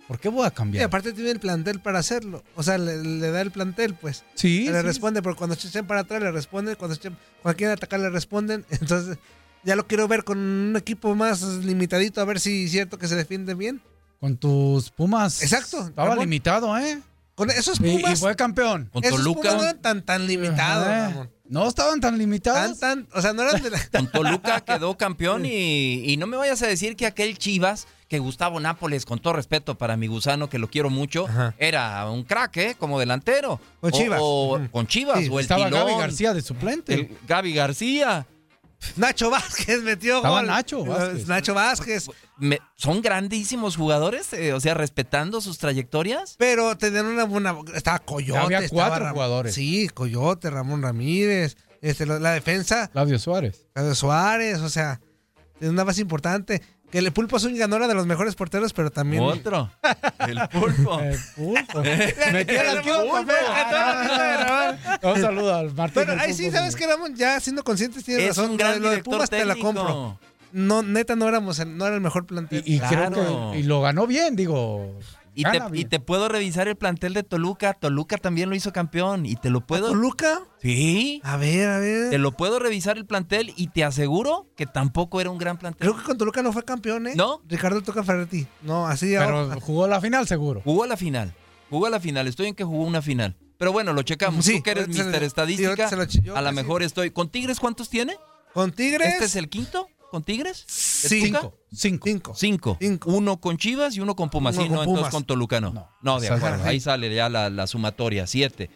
¿Por 0.07 0.21
qué 0.21 0.29
voy 0.29 0.45
a 0.45 0.49
Y 0.49 0.51
cambiar? 0.51 0.85
aparte 0.85 1.13
tiene 1.15 1.31
el 1.31 1.41
plantel 1.41 1.81
para 1.81 1.99
hacerlo. 1.99 2.43
O 2.57 2.63
sea, 2.63 2.77
le, 2.77 3.03
le 3.03 3.31
da 3.31 3.41
el 3.41 3.51
plantel, 3.51 3.95
pues. 3.95 4.23
Sí, 4.35 4.67
Le 4.69 4.81
sí. 4.81 4.87
responde, 4.87 5.23
porque 5.23 5.39
cuando 5.39 5.57
se 5.57 5.69
echen 5.69 5.87
para 5.87 6.01
atrás 6.01 6.21
le 6.23 6.31
responden, 6.31 6.75
cuando, 6.77 6.95
echen- 6.97 7.17
cuando 7.43 7.57
quieren 7.57 7.73
atacar 7.75 8.01
le 8.01 8.11
responden. 8.11 8.67
Entonces, 8.71 9.17
ya 9.63 9.77
lo 9.77 9.87
quiero 9.87 10.07
ver 10.07 10.25
con 10.25 10.37
un 10.39 10.77
equipo 10.77 11.15
más 11.15 11.41
limitadito, 11.43 12.21
a 12.21 12.25
ver 12.27 12.39
si 12.39 12.65
es 12.67 12.71
cierto 12.71 12.99
que 12.99 13.09
se 13.09 13.17
defiende 13.17 13.55
bien. 13.55 13.81
Con 14.21 14.37
tus 14.37 14.91
Pumas. 14.91 15.43
Exacto, 15.43 15.87
Estaba 15.87 16.09
Ramón. 16.11 16.25
limitado, 16.25 16.77
¿eh? 16.77 17.01
Con 17.35 17.51
esos 17.51 17.81
Y- 17.81 17.97
Pumas. 17.97 18.13
Y, 18.13 18.17
fue 18.21 18.37
campeón. 18.37 18.91
Con 18.93 19.03
esos 19.05 19.17
Toluca. 19.19 19.41
Pumas 19.41 19.55
no 19.57 19.63
eran 19.63 19.81
tan, 19.81 20.03
tan 20.05 20.27
limitados. 20.27 21.29
No 21.47 21.69
estaban 21.69 22.01
tan 22.01 22.17
limitados. 22.19 22.79
Tan, 22.81 23.05
tan, 23.05 23.09
o 23.15 23.21
sea, 23.21 23.33
no 23.35 23.43
eran 23.43 23.63
de 23.63 23.71
la... 23.71 23.79
Con 23.93 24.07
Toluca 24.11 24.61
quedó 24.63 24.97
campeón 24.97 25.45
y, 25.45 26.11
y 26.11 26.17
no 26.17 26.27
me 26.27 26.37
vayas 26.39 26.63
a 26.63 26.67
decir 26.67 26.97
que 26.97 27.05
aquel 27.07 27.37
Chivas, 27.37 27.87
que 28.09 28.19
Gustavo 28.19 28.61
Nápoles, 28.61 29.05
con 29.05 29.19
todo 29.19 29.35
respeto 29.35 29.77
para 29.77 29.97
mi 29.99 30.07
gusano, 30.07 30.49
que 30.49 30.59
lo 30.59 30.69
quiero 30.69 30.89
mucho, 30.89 31.27
era 31.59 32.09
un 32.11 32.23
crack, 32.25 32.57
¿eh? 32.57 32.77
Como 32.79 32.99
delantero. 32.99 33.61
Con 33.81 33.93
O- 33.93 33.97
Chivas. 33.97 34.19
O, 34.23 34.61
con 34.73 34.87
Chivas, 34.87 35.19
Sí, 35.21 35.29
o 35.31 35.39
el 35.39 35.43
estaba 35.45 35.67
Tilón, 35.67 35.87
Gaby 35.87 36.01
García 36.01 36.33
de 36.35 36.41
suplente. 36.43 36.95
el 36.95 37.19
Gaby 37.29 37.53
García. 37.55 38.27
Nacho 38.97 39.31
Vázquez 39.31 39.83
metió 39.83 40.17
Estaba 40.17 40.39
gol. 40.41 40.47
Nacho 40.47 40.85
Vázquez. 40.85 41.27
Nacho 41.27 41.55
Vázquez. 41.55 42.09
Me- 42.39 42.61
son 42.77 43.01
grandísimos 43.03 43.77
jugadores, 43.77 44.33
eh, 44.33 44.53
o 44.53 44.61
sea, 44.61 44.75
respetando 44.75 45.41
sus 45.41 45.59
trayectorias. 45.59 46.37
Pero 46.39 46.77
tenían 46.77 47.07
una 47.07 47.25
buena. 47.25 47.57
Estaba 47.75 47.99
Coyote. 48.01 48.39
Había 48.41 48.69
cuatro 48.69 49.09
jugadores. 49.11 49.55
Sí, 49.55 49.89
Coyote, 49.89 50.51
Ramón 50.51 50.83
Ramírez. 50.83 51.57
Este, 51.81 52.07
la, 52.07 52.19
la 52.19 52.33
defensa, 52.33 52.89
Flavio 52.93 53.19
Suárez. 53.19 53.67
Flavio 53.75 53.95
Suárez, 53.95 54.61
o 54.61 54.71
sea, 54.71 55.01
tiene 55.59 55.73
una 55.73 55.85
base 55.85 56.01
importante. 56.01 56.63
Que 56.95 57.01
el 57.01 57.13
Pulpo 57.13 57.41
Zúñiga 57.41 57.67
no 57.67 57.75
era 57.75 57.89
de 57.89 57.95
los 57.95 58.07
mejores 58.07 58.37
porteros, 58.37 58.73
pero 58.73 58.89
también. 58.93 59.21
Otro. 59.21 59.69
El 60.29 60.39
pulpo. 60.49 61.01
El 61.01 61.19
pulpo. 61.35 61.81
Metía 62.33 62.63
el 62.71 62.79
arquero 62.79 63.01
Pulpo, 63.01 63.33
Un 65.09 65.21
saludo 65.21 65.57
al 65.57 65.75
Martín. 65.75 66.05
Pero 66.07 66.21
ahí 66.21 66.33
sí, 66.33 66.53
¿sabes 66.53 66.77
qué, 66.77 66.87
Ramón? 66.87 67.17
Ya 67.17 67.41
siendo 67.41 67.65
conscientes, 67.65 68.05
tienes 68.05 68.23
Es 68.31 68.37
razón. 68.37 68.53
un 68.53 68.57
gran 68.59 68.75
lo 68.81 68.91
de 68.91 68.91
director 68.91 69.15
Pumas 69.15 69.29
te 69.29 69.45
la 69.45 69.57
compro. 69.57 70.21
No, 70.53 70.85
neta, 70.85 71.17
no 71.17 71.29
éramos, 71.29 71.59
el- 71.59 71.77
no 71.77 71.85
era 71.85 71.97
el 71.97 72.01
mejor 72.01 72.27
plantel. 72.27 72.63
Y, 72.65 72.77
y 72.77 72.79
creo 72.79 73.51
que 73.53 73.59
y 73.59 73.65
lo 73.65 73.83
ganó 73.83 74.07
bien, 74.07 74.37
digo. 74.37 74.97
Y 75.35 75.43
te, 75.45 75.61
y 75.73 75.85
te 75.87 76.01
puedo 76.01 76.29
revisar 76.29 76.69
el 76.69 76.77
plantel 76.77 77.13
de 77.15 77.23
Toluca. 77.23 77.75
Toluca 77.75 78.17
también 78.19 78.49
lo 78.51 78.55
hizo 78.57 78.73
campeón. 78.73 79.27
Y 79.27 79.37
te 79.37 79.51
lo 79.51 79.61
puedo. 79.61 79.89
¿Toluca? 79.89 80.41
Sí. 80.63 81.21
A 81.25 81.37
ver, 81.37 81.69
a 81.69 81.79
ver. 81.79 82.11
Te 82.11 82.19
lo 82.19 82.33
puedo 82.33 82.59
revisar 82.59 82.97
el 82.99 83.05
plantel 83.07 83.53
y 83.57 83.69
te 83.69 83.85
aseguro 83.85 84.47
que 84.57 84.67
tampoco 84.67 85.21
era 85.21 85.31
un 85.31 85.39
gran 85.39 85.59
plantel. 85.59 85.81
Creo 85.81 85.97
que 85.99 86.05
con 86.05 86.19
Toluca 86.19 86.43
no 86.43 86.53
fue 86.53 86.65
campeón, 86.65 87.07
¿eh? 87.09 87.15
¿No? 87.17 87.41
Ricardo 87.49 87.83
Toca 87.83 88.03
Ferretti. 88.05 88.47
No, 88.63 88.87
así 88.87 89.07
Pero 89.19 89.39
ahora- 89.41 89.61
jugó 89.61 89.87
la 89.89 90.01
final 90.01 90.27
seguro. 90.29 90.61
Jugó 90.65 90.85
a 90.85 90.87
la 90.87 90.97
final. 90.97 91.35
Jugó 91.71 91.87
a 91.87 91.91
la 91.91 92.01
final. 92.01 92.29
Estoy 92.29 92.47
en 92.49 92.55
que 92.55 92.65
jugó 92.65 92.85
una 92.85 93.03
final. 93.03 93.37
Pero 93.59 93.73
bueno, 93.73 93.93
lo 93.93 94.03
checamos. 94.03 94.45
Sí, 94.45 94.59
Tú 94.59 94.63
que 94.63 94.71
eres 94.73 94.89
Mister 94.89 95.23
Estadística. 95.23 95.89
yo 96.23 96.37
a 96.37 96.43
lo 96.43 96.53
mejor 96.53 96.83
estoy. 96.83 97.11
¿Con 97.11 97.29
Tigres 97.29 97.61
cuántos 97.61 97.89
tiene? 97.89 98.17
¿Con 98.53 98.73
Tigres? 98.73 99.15
¿Este 99.15 99.25
es 99.25 99.37
el 99.37 99.49
quinto? 99.49 99.89
¿Con 100.11 100.23
Tigres? 100.23 100.65
Cinco. 101.09 101.55
Cinco. 101.73 102.35
Cinco. 102.37 102.77
Cinco. 102.81 103.11
Uno 103.11 103.41
con 103.41 103.57
Chivas 103.59 103.97
y 103.97 104.01
uno 104.01 104.15
con 104.17 104.31
Pumas. 104.31 104.55
Uno 104.57 104.63
Sí, 104.65 104.69
con 104.69 104.77
no, 104.77 104.83
entonces 104.83 105.01
Pumas. 105.01 105.13
con 105.15 105.25
Toluca 105.25 105.61
no. 105.61 105.73
No. 105.73 105.89
No, 106.03 106.21
de 106.21 106.29
acuerdo. 106.29 106.65
Ahí 106.65 106.81
sale 106.81 107.15
ya 107.15 107.29
la, 107.29 107.51
la 107.51 107.67
sumatoria. 107.67 108.27
Siete. 108.27 108.71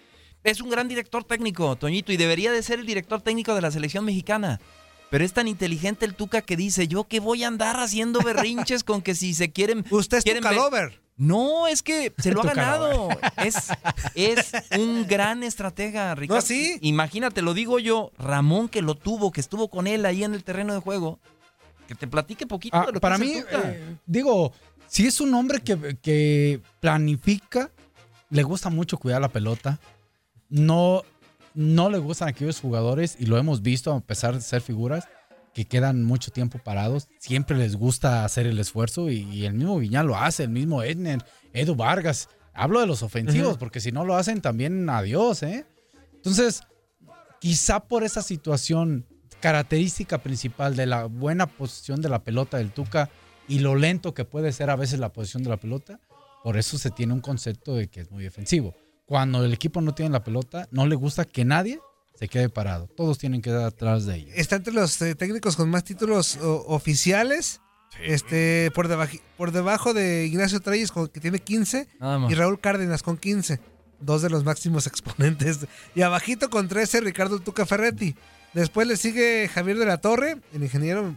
Es 0.45 0.61
un 0.61 0.70
gran 0.70 0.89
director 0.89 1.24
técnico, 1.24 1.74
Toñito, 1.76 2.12
y 2.12 2.16
debería 2.16 2.53
de 2.53 2.62
ser 2.62 2.79
el 2.81 2.87
director 2.87 3.20
técnico 3.20 3.55
de 3.55 3.61
la 3.61 3.70
selección 3.70 4.05
mexicana. 4.05 4.61
Pero 5.11 5.24
es 5.24 5.33
tan 5.33 5.49
inteligente 5.49 6.05
el 6.05 6.14
Tuca 6.14 6.43
que 6.43 6.57
dice, 6.57 6.87
yo 6.87 7.05
que 7.05 7.18
voy 7.20 7.43
a 7.43 7.49
andar 7.49 7.81
haciendo 7.81 8.20
berrinches 8.20 8.85
con 8.85 9.01
que 9.03 9.14
si 9.14 9.35
se 9.35 9.51
quieren... 9.53 9.85
Usted 9.91 10.18
es 10.18 10.24
quieren 10.24 10.43
Tuca 10.43 10.51
ver- 10.51 10.59
Lover. 10.61 11.01
No, 11.16 11.66
es 11.66 11.83
que 11.83 12.12
se 12.18 12.31
lo 12.31 12.43
ha 12.43 12.45
ganado. 12.45 13.09
Es, 13.45 13.57
es 14.14 14.53
un 14.79 15.05
gran 15.09 15.43
estratega, 15.43 16.14
Ricardo. 16.14 16.41
No, 16.41 16.47
sí. 16.47 16.79
Imagínate, 16.81 17.43
lo 17.43 17.55
digo 17.55 17.81
yo, 17.81 18.12
Ramón 18.18 18.68
que 18.68 18.83
lo 18.83 18.95
tuvo, 18.95 19.33
que 19.33 19.41
estuvo 19.41 19.68
con 19.68 19.89
él 19.89 20.07
ahí 20.07 20.22
en 20.22 20.35
el 20.35 20.45
terreno 20.45 20.74
de 20.74 20.79
juego, 20.81 21.18
que 21.89 21.95
te 21.95 22.07
platique 22.07 22.47
poquito 22.47 22.76
Ah, 22.76 22.82
de 22.82 22.86
lo 22.89 22.93
que 22.93 23.01
para 23.01 23.18
mí, 23.18 23.32
eh, 23.51 23.97
digo, 24.07 24.53
si 24.86 25.07
es 25.07 25.20
un 25.20 25.34
hombre 25.34 25.61
que, 25.61 25.97
que 26.01 26.61
planifica, 26.78 27.72
le 28.30 28.43
gusta 28.43 28.68
mucho 28.70 28.99
cuidar 28.99 29.20
la 29.22 29.30
pelota, 29.30 29.80
no, 30.51 31.03
no 31.55 31.91
le 31.91 31.99
gustan 31.99 32.28
aquellos 32.28 32.61
jugadores, 32.61 33.16
y 33.18 33.26
lo 33.26 33.39
hemos 33.39 33.62
visto 33.62 33.93
a 33.93 34.01
pesar 34.01 34.34
de 34.34 34.43
ser 34.43 34.61
figuras, 34.61 35.09
que 35.55 35.64
quedan 35.64 36.05
mucho 36.05 36.30
tiempo 36.30 36.59
parados, 36.59 37.09
siempre 37.18 37.57
les 37.57 37.74
gusta 37.74 38.24
hacer 38.24 38.47
el 38.47 38.59
esfuerzo, 38.59 39.11
y, 39.11 39.22
y 39.22 39.47
el 39.47 39.55
mismo 39.55 39.78
Viñal 39.78 40.07
lo 40.07 40.16
hace, 40.16 40.45
el 40.45 40.51
mismo 40.51 40.82
Edner, 40.82 41.24
Edu 41.53 41.74
Vargas. 41.74 42.28
Hablo 42.53 42.80
de 42.80 42.86
los 42.86 43.03
ofensivos, 43.03 43.57
porque 43.57 43.80
si 43.80 43.93
no 43.93 44.05
lo 44.05 44.16
hacen 44.16 44.41
también 44.41 44.91
adiós, 44.91 45.43
¿eh? 45.43 45.64
Entonces, 46.14 46.62
quizá 47.41 47.80
por 47.80 48.03
esa 48.03 48.20
situación, 48.20 49.07
característica 49.41 50.18
principal 50.18 50.76
de 50.76 50.86
la 50.86 51.05
buena 51.05 51.47
posición 51.47 52.01
de 52.01 52.09
la 52.09 52.22
pelota 52.24 52.59
del 52.59 52.70
Tuca 52.72 53.11
y 53.49 53.61
lo 53.61 53.74
lento 53.76 54.14
que 54.14 54.24
puede 54.24 54.53
ser 54.53 54.70
a 54.70 54.76
veces 54.76 54.99
la 54.99 55.12
posición 55.12 55.43
de 55.43 55.51
la 55.51 55.57
pelota, 55.57 56.01
por 56.45 56.57
eso 56.57 56.78
se 56.78 56.91
tiene 56.91 57.12
un 57.14 57.20
concepto 57.20 57.74
de 57.74 57.89
que 57.89 58.01
es 58.01 58.11
muy 58.11 58.22
defensivo. 58.22 58.74
Cuando 59.07 59.45
el 59.45 59.53
equipo 59.55 59.80
no 59.80 59.95
tiene 59.95 60.11
la 60.12 60.22
pelota, 60.22 60.68
no 60.70 60.86
le 60.86 60.95
gusta 60.95 61.24
que 61.24 61.45
nadie 61.45 61.80
se 62.14 62.28
quede 62.28 62.49
parado. 62.51 62.89
Todos 62.89 63.16
tienen 63.18 63.41
que 63.41 63.51
dar 63.51 63.64
atrás 63.66 64.05
de 64.05 64.16
ellos. 64.16 64.30
Está 64.34 64.57
entre 64.57 64.74
los 64.74 65.01
eh, 65.01 65.14
técnicos 65.14 65.57
con 65.57 65.70
más 65.70 65.84
títulos 65.84 66.36
o- 66.36 66.64
oficiales. 66.68 67.61
Este, 68.05 68.70
por, 68.74 68.86
debaji- 68.89 69.22
por 69.39 69.51
debajo 69.51 69.95
de 69.95 70.26
Ignacio 70.26 70.61
Treyes, 70.61 70.93
que 71.12 71.20
tiene 71.20 71.39
15, 71.39 71.89
Nada 72.01 72.18
más. 72.18 72.30
y 72.30 72.34
Raúl 72.34 72.61
Cárdenas 72.61 73.03
con 73.03 73.16
15. 73.16 73.61
Dos 74.01 74.20
de 74.22 74.30
los 74.30 74.45
máximos 74.45 74.86
exponentes. 74.86 75.61
Y 75.95 76.03
abajito 76.03 76.51
con 76.51 76.68
13, 76.68 77.01
Ricardo 77.01 77.41
Tuca 77.41 77.64
Ferretti. 77.66 78.14
Después 78.55 78.86
le 78.86 78.96
sigue 78.96 79.49
Javier 79.53 79.78
de 79.78 79.86
la 79.86 79.99
Torre, 79.99 80.38
el 80.53 80.62
ingeniero, 80.62 81.14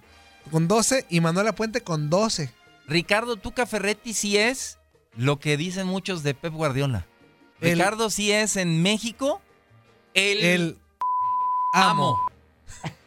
con 0.52 0.68
12, 0.68 1.06
y 1.10 1.22
Manuel 1.22 1.48
Apuente 1.48 1.82
con 1.82 2.10
12. 2.10 2.52
Ricardo 2.88 3.38
Tuca 3.38 3.66
Ferretti 3.66 4.14
sí 4.14 4.38
es 4.38 4.78
lo 5.16 5.40
que 5.40 5.58
dicen 5.58 5.88
muchos 5.88 6.24
de 6.24 6.34
Pep 6.34 6.54
Guardiola. 6.54 7.06
El- 7.62 7.78
Ricardo 7.78 8.10
sí 8.10 8.32
es 8.32 8.58
en 8.58 8.82
México 8.82 9.42
el, 10.14 10.40
El 10.40 10.78
amo. 11.74 12.20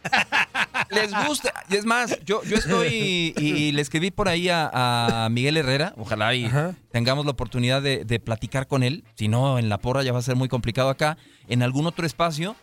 Les 0.90 1.12
gusta. 1.26 1.52
Y 1.68 1.76
es 1.76 1.84
más, 1.84 2.18
yo, 2.24 2.42
yo 2.44 2.56
estoy 2.56 2.88
y, 3.36 3.42
y 3.42 3.72
le 3.72 3.82
escribí 3.82 4.10
por 4.10 4.28
ahí 4.28 4.48
a, 4.48 5.24
a 5.24 5.28
Miguel 5.28 5.56
Herrera. 5.56 5.94
Ojalá 5.96 6.34
y 6.34 6.44
Ajá. 6.46 6.74
tengamos 6.92 7.24
la 7.24 7.32
oportunidad 7.32 7.82
de, 7.82 8.04
de 8.04 8.20
platicar 8.20 8.66
con 8.66 8.82
él. 8.82 9.04
Si 9.16 9.28
no, 9.28 9.58
en 9.58 9.68
la 9.68 9.78
porra 9.78 10.02
ya 10.02 10.12
va 10.12 10.18
a 10.18 10.22
ser 10.22 10.36
muy 10.36 10.48
complicado 10.48 10.88
acá. 10.90 11.16
En 11.48 11.62
algún 11.62 11.86
otro 11.86 12.06
espacio, 12.06 12.54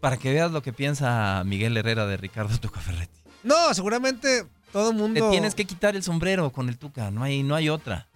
para 0.00 0.16
que 0.16 0.32
veas 0.32 0.50
lo 0.52 0.62
que 0.62 0.72
piensa 0.72 1.42
Miguel 1.44 1.76
Herrera 1.76 2.06
de 2.06 2.16
Ricardo 2.16 2.58
Tuca 2.58 2.80
Ferretti. 2.80 3.20
No, 3.42 3.72
seguramente 3.74 4.46
todo 4.72 4.90
el 4.90 4.96
Te 4.96 5.02
mundo. 5.02 5.30
tienes 5.30 5.54
que 5.54 5.64
quitar 5.64 5.96
el 5.96 6.02
sombrero 6.02 6.50
con 6.52 6.68
el 6.68 6.78
Tuca. 6.78 7.10
No 7.10 7.22
hay, 7.22 7.42
no 7.42 7.54
hay 7.54 7.68
otra. 7.68 8.08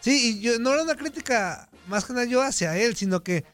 Sí, 0.00 0.38
y 0.38 0.40
yo, 0.40 0.58
no 0.58 0.72
era 0.72 0.82
una 0.82 0.94
crítica 0.94 1.68
más 1.88 2.04
que 2.04 2.12
nada 2.12 2.24
yo 2.24 2.42
hacia 2.42 2.76
él, 2.76 2.96
sino 2.96 3.22
que 3.22 3.44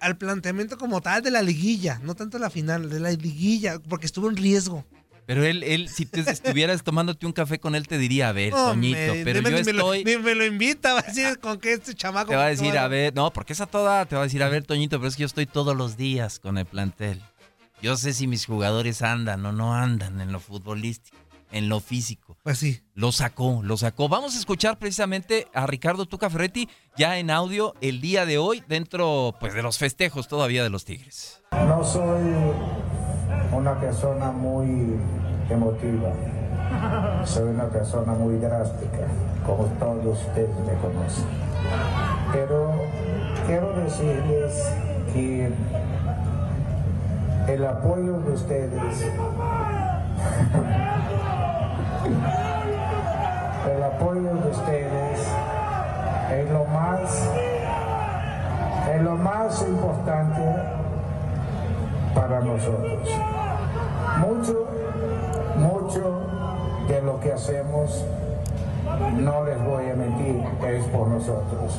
al 0.00 0.16
planteamiento 0.18 0.76
como 0.78 1.00
tal 1.00 1.22
de 1.22 1.30
la 1.30 1.42
liguilla, 1.42 1.98
no 2.02 2.14
tanto 2.14 2.38
la 2.38 2.50
final, 2.50 2.90
de 2.90 3.00
la 3.00 3.10
liguilla, 3.10 3.78
porque 3.88 4.06
estuvo 4.06 4.28
en 4.28 4.36
riesgo. 4.36 4.84
Pero 5.26 5.44
él, 5.44 5.62
él 5.64 5.88
si 5.88 6.06
tú 6.06 6.20
estuvieras 6.26 6.82
tomándote 6.84 7.26
un 7.26 7.32
café 7.32 7.58
con 7.58 7.74
él, 7.74 7.88
te 7.88 7.98
diría, 7.98 8.28
a 8.28 8.32
ver, 8.32 8.52
No, 8.52 8.68
Toñito, 8.68 8.96
me- 9.14 9.24
pero 9.24 9.40
yo 9.40 9.50
me- 9.50 9.58
ni 9.58 9.64
me 9.64 9.72
lo- 9.72 9.92
estoy... 9.94 10.04
Ni 10.04 10.22
me 10.22 10.34
lo 10.36 10.44
invita, 10.46 10.94
va 10.94 11.00
a 11.00 11.02
decir 11.02 11.38
con 11.40 11.58
que 11.58 11.72
este 11.72 11.94
chamaco. 11.94 12.30
Te 12.30 12.36
va 12.36 12.44
a 12.44 12.48
decir, 12.48 12.72
no, 12.72 12.80
a 12.80 12.88
ver, 12.88 13.14
no, 13.14 13.32
porque 13.32 13.52
esa 13.52 13.66
toda, 13.66 14.06
te 14.06 14.14
va 14.14 14.22
a 14.22 14.24
decir, 14.24 14.42
a 14.42 14.48
ver, 14.48 14.64
Toñito, 14.64 14.98
pero 14.98 15.08
es 15.08 15.16
que 15.16 15.22
yo 15.22 15.26
estoy 15.26 15.46
todos 15.46 15.76
los 15.76 15.96
días 15.96 16.38
con 16.38 16.58
el 16.58 16.64
plantel. 16.66 17.20
Yo 17.82 17.96
sé 17.96 18.14
si 18.14 18.26
mis 18.26 18.46
jugadores 18.46 19.02
andan 19.02 19.44
o 19.44 19.52
no 19.52 19.74
andan 19.74 20.20
en 20.20 20.32
lo 20.32 20.40
futbolístico, 20.40 21.16
en 21.52 21.68
lo 21.68 21.80
físico. 21.80 22.38
Pues 22.42 22.58
sí. 22.58 22.80
Lo 22.94 23.12
sacó, 23.12 23.60
lo 23.62 23.76
sacó. 23.76 24.08
Vamos 24.08 24.34
a 24.34 24.38
escuchar 24.38 24.78
precisamente 24.78 25.46
a 25.52 25.66
Ricardo 25.66 26.06
Tuca 26.06 26.30
Ferretti 26.30 26.68
ya 26.96 27.18
en 27.18 27.30
audio 27.30 27.74
el 27.80 28.00
día 28.00 28.24
de 28.26 28.38
hoy 28.38 28.62
dentro 28.68 29.34
pues 29.40 29.52
de 29.54 29.62
los 29.62 29.76
festejos 29.78 30.26
todavía 30.28 30.62
de 30.62 30.70
los 30.70 30.84
Tigres. 30.86 31.42
No 31.52 31.84
soy 31.84 32.22
una 33.52 33.74
persona 33.74 34.30
muy 34.30 34.98
emotiva. 35.50 36.10
Soy 37.24 37.50
una 37.50 37.64
persona 37.64 38.12
muy 38.12 38.38
drástica, 38.38 39.06
como 39.44 39.64
todos 39.78 40.20
ustedes 40.26 40.50
me 40.66 40.74
conocen. 40.80 41.24
Pero 42.32 42.72
quiero 43.46 43.72
decirles 43.74 44.72
que 45.12 45.52
el 47.48 47.64
apoyo 47.64 48.18
de 48.20 48.32
ustedes, 48.32 49.02
el 53.74 53.82
apoyo 53.82 54.34
de 54.34 54.50
ustedes 54.50 55.26
es 56.32 56.50
lo 56.50 56.64
más, 56.66 57.30
es 58.92 59.02
lo 59.02 59.16
más 59.16 59.62
importante 59.62 60.42
para 62.16 62.40
nosotros. 62.40 63.08
Mucho, 64.18 64.66
mucho 65.56 66.20
de 66.88 67.02
lo 67.02 67.20
que 67.20 67.32
hacemos, 67.32 68.02
no 69.18 69.44
les 69.44 69.62
voy 69.62 69.90
a 69.90 69.94
mentir, 69.94 70.42
es 70.66 70.84
por 70.86 71.08
nosotros, 71.08 71.78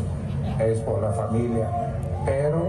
es 0.59 0.79
por 0.81 1.01
la 1.01 1.11
familia, 1.11 1.67
pero 2.23 2.61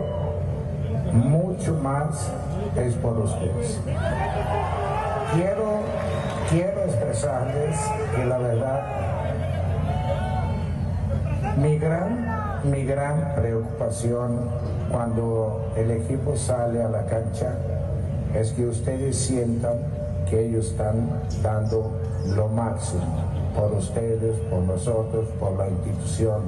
mucho 1.12 1.74
más 1.74 2.32
es 2.74 2.94
por 2.94 3.18
ustedes. 3.18 3.78
Quiero, 5.34 5.80
quiero 6.48 6.84
expresarles 6.84 7.76
que 8.16 8.24
la 8.24 8.38
verdad, 8.38 8.82
mi 11.58 11.78
gran, 11.78 12.60
mi 12.64 12.84
gran 12.84 13.34
preocupación 13.34 14.48
cuando 14.90 15.70
el 15.76 15.90
equipo 15.90 16.36
sale 16.36 16.82
a 16.82 16.88
la 16.88 17.04
cancha 17.06 17.52
es 18.34 18.52
que 18.52 18.66
ustedes 18.66 19.16
sientan 19.16 19.76
que 20.28 20.46
ellos 20.46 20.66
están 20.66 21.08
dando 21.42 21.90
lo 22.34 22.48
máximo 22.48 23.24
por 23.56 23.72
ustedes, 23.72 24.36
por 24.50 24.60
nosotros, 24.60 25.26
por 25.40 25.52
la 25.56 25.68
institución, 25.68 26.42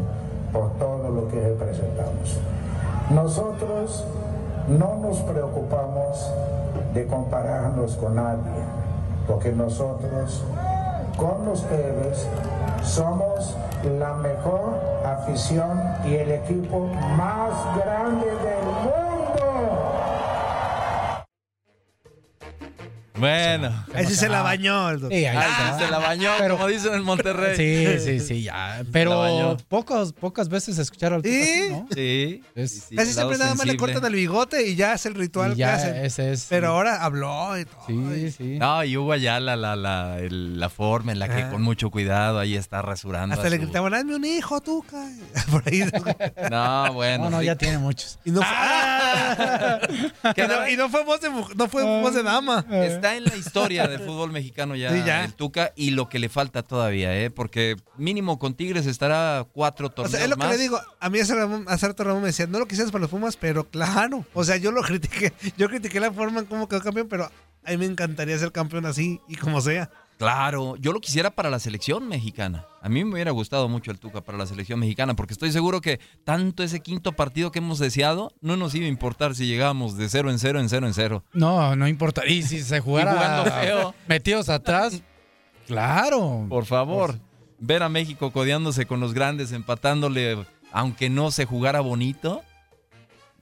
por 0.53 0.71
todo 0.79 1.11
lo 1.11 1.29
que 1.29 1.41
representamos. 1.41 2.39
Nosotros 3.11 4.05
no 4.69 4.97
nos 4.97 5.19
preocupamos 5.19 6.31
de 6.95 7.07
compararnos 7.07 7.97
con 7.97 8.17
nadie, 8.17 8.63
porque 9.27 9.53
nosotros 9.53 10.45
con 11.17 11.49
ustedes 11.49 12.27
somos 12.83 13.57
la 13.99 14.15
mejor 14.15 14.90
afición 15.13 15.83
y 16.05 16.15
el 16.15 16.31
equipo 16.31 16.87
más 17.17 17.53
grande 17.77 18.27
del 18.27 18.65
mundo. 18.85 19.10
Bueno. 23.21 23.85
Sí 24.07 24.15
se 24.17 24.29
la 24.29 24.43
bañó. 24.43 24.91
el 24.91 25.01
doctor. 25.01 25.19
Sí, 25.19 25.25
ahí 25.27 25.37
Ah, 25.39 25.77
se 25.79 25.91
la 25.91 25.99
bañó, 25.99 26.31
Pero- 26.39 26.57
como 26.57 26.69
dicen 26.69 26.95
en 26.95 27.03
Monterrey. 27.03 27.57
Sí, 27.57 27.99
sí, 28.05 28.21
sí, 28.21 28.43
ya. 28.43 28.79
La 28.79 28.85
Pero 28.93 29.19
bañó. 29.19 29.57
pocas, 29.69 30.13
pocas 30.13 30.49
veces 30.49 30.79
escuchar 30.79 31.13
al 31.13 31.23
¿Sí? 31.23 31.43
así, 31.43 31.71
¿no? 31.71 31.87
Sí. 31.95 32.43
Es- 32.55 32.73
sí, 32.89 32.97
siempre 33.13 33.39
nada 33.39 33.55
más 33.55 33.67
le 33.67 33.77
cortan 33.77 34.05
el 34.05 34.15
bigote 34.15 34.67
y 34.67 34.77
ya 34.77 34.95
es 34.95 35.07
el 35.07 35.15
ritual 35.15 35.53
Y 35.53 35.55
que 35.55 35.59
ya 35.61 35.75
hacen. 35.75 35.97
ese 35.97 36.33
es. 36.33 36.47
Pero 36.49 36.69
ahora 36.69 37.05
habló 37.05 37.59
y 37.59 37.65
todo. 37.65 37.81
Sí, 37.87 38.31
sí. 38.33 38.59
No, 38.59 38.83
y 38.85 38.97
Hugo 38.97 39.13
Ayala, 39.13 39.57
la, 39.57 39.77
la, 39.77 40.19
el- 40.19 40.59
la 40.59 40.69
forma 40.69 41.13
en 41.13 41.19
la 41.19 41.29
que 41.29 41.43
Ah. 41.43 41.51
con 41.51 41.63
mucho 41.63 41.91
cuidado 41.91 42.39
ahí 42.39 42.57
está 42.57 42.83
rasurando. 42.83 43.35
Hasta 43.35 43.47
a 43.47 43.51
le 43.51 43.59
gritaban, 43.59 43.95
hazme 43.95 44.15
un 44.17 44.25
hijo, 44.25 44.61
Tuca. 44.61 45.05
Por 45.51 45.63
ahí. 45.67 45.85
No, 46.51 46.93
bueno. 46.93 47.25
No, 47.25 47.31
no, 47.31 47.41
sí. 47.41 47.47
ya 47.47 47.57
tiene 47.57 47.79
muchos. 47.79 48.19
Y 48.25 48.31
no, 48.31 48.41
y 48.41 48.43
no, 50.49 50.69
y 50.69 50.77
no 50.77 50.89
fue 50.89 51.05
voz 51.05 51.21
de, 51.21 51.31
no 51.31 51.69
fue 51.69 51.83
voz 51.85 52.15
de 52.15 52.23
dama. 52.23 52.65
Está 52.71 53.10
en 53.17 53.25
la 53.25 53.37
historia 53.37 53.87
del 53.89 54.01
fútbol 54.01 54.33
mexicano 54.33 54.75
ya, 54.77 54.91
Sí, 54.93 55.03
ya. 55.05 55.25
el 55.25 55.35
Tuca 55.35 55.73
y 55.77 55.91
lo 55.91 56.09
que 56.09 56.19
le 56.19 56.29
falta 56.29 56.63
todavía, 56.63 57.17
¿eh? 57.19 57.31
Porque 57.31 57.77
mínimo 57.97 58.39
con 58.39 58.55
Tigres 58.55 58.87
estará 58.87 59.47
cuatro 59.53 59.89
O 59.89 59.91
torneos 59.91 60.13
sea, 60.13 60.25
es 60.25 60.31
lo 60.31 60.37
que 60.37 60.43
más. 60.45 60.51
le 60.51 60.59
digo. 60.63 60.81
A 61.01 61.11
mí 61.11 61.19
hace, 61.21 61.35
Ramón, 61.35 61.65
hace 61.69 61.87
rato 61.89 62.05
Ramón 62.05 62.23
me 62.23 62.29
decía, 62.29 62.47
no 62.47 62.59
lo 62.59 62.67
quisieras 62.67 62.91
para 62.93 63.03
los 63.03 63.11
Pumas, 63.11 63.37
pero 63.37 63.65
claro. 63.69 64.25
O 64.35 64.45
sea, 64.45 64.57
yo 64.57 64.73
lo 64.73 64.83
critiqué. 64.85 65.33
Yo 65.57 65.69
critiqué 65.69 66.01
la 66.01 66.13
forma 66.13 66.41
en 66.41 66.47
cómo 66.47 66.69
quedó 66.69 66.81
campeón, 66.81 67.09
pero 67.09 67.25
a 67.65 67.71
mí 67.71 67.77
me 67.77 67.87
encantaría 67.87 68.39
ser 68.39 68.53
campeón 68.53 68.87
así 68.87 69.21
y 69.29 69.37
como 69.37 69.61
sea. 69.61 69.91
Claro, 70.21 70.77
yo 70.77 70.93
lo 70.93 71.01
quisiera 71.01 71.31
para 71.31 71.49
la 71.49 71.59
selección 71.59 72.07
mexicana. 72.07 72.67
A 72.83 72.91
mí 72.91 73.03
me 73.07 73.15
hubiera 73.15 73.31
gustado 73.31 73.71
mucho 73.71 73.91
el 73.91 73.99
Tuca 73.99 74.21
para 74.21 74.37
la 74.37 74.45
selección 74.45 74.79
mexicana, 74.79 75.17
porque 75.17 75.33
estoy 75.33 75.51
seguro 75.51 75.81
que 75.81 75.99
tanto 76.25 76.63
ese 76.63 76.81
quinto 76.81 77.13
partido 77.13 77.51
que 77.51 77.61
hemos 77.61 77.79
deseado, 77.79 78.31
no 78.43 78.59
nos 78.59 78.75
iba 78.75 78.85
a 78.85 78.91
importar 78.91 79.35
si 79.35 79.47
llegábamos 79.47 79.97
de 79.97 80.11
cero 80.11 80.31
en 80.31 80.39
cero 80.39 80.61
en 80.61 80.69
cero 80.69 80.87
en 80.87 80.93
cero. 80.93 81.25
No, 81.33 81.75
no 81.75 81.89
importa. 81.89 82.27
Y 82.27 82.43
si 82.43 82.61
se 82.61 82.81
jugara 82.83 83.15
jugando 83.15 83.51
feo. 83.51 83.95
metidos 84.09 84.51
atrás, 84.51 85.01
claro. 85.67 86.45
Por 86.51 86.67
favor, 86.67 87.19
ver 87.59 87.83
a 87.83 87.89
México 87.89 88.31
codeándose 88.31 88.85
con 88.85 89.01
los 89.01 89.15
grandes, 89.15 89.53
empatándole, 89.53 90.45
aunque 90.71 91.09
no 91.09 91.31
se 91.31 91.47
jugara 91.47 91.81
bonito, 91.81 92.43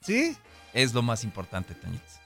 ¿Sí? 0.00 0.36
es 0.74 0.94
lo 0.94 1.02
más 1.02 1.24
importante, 1.24 1.74
Toñitos. 1.74 2.17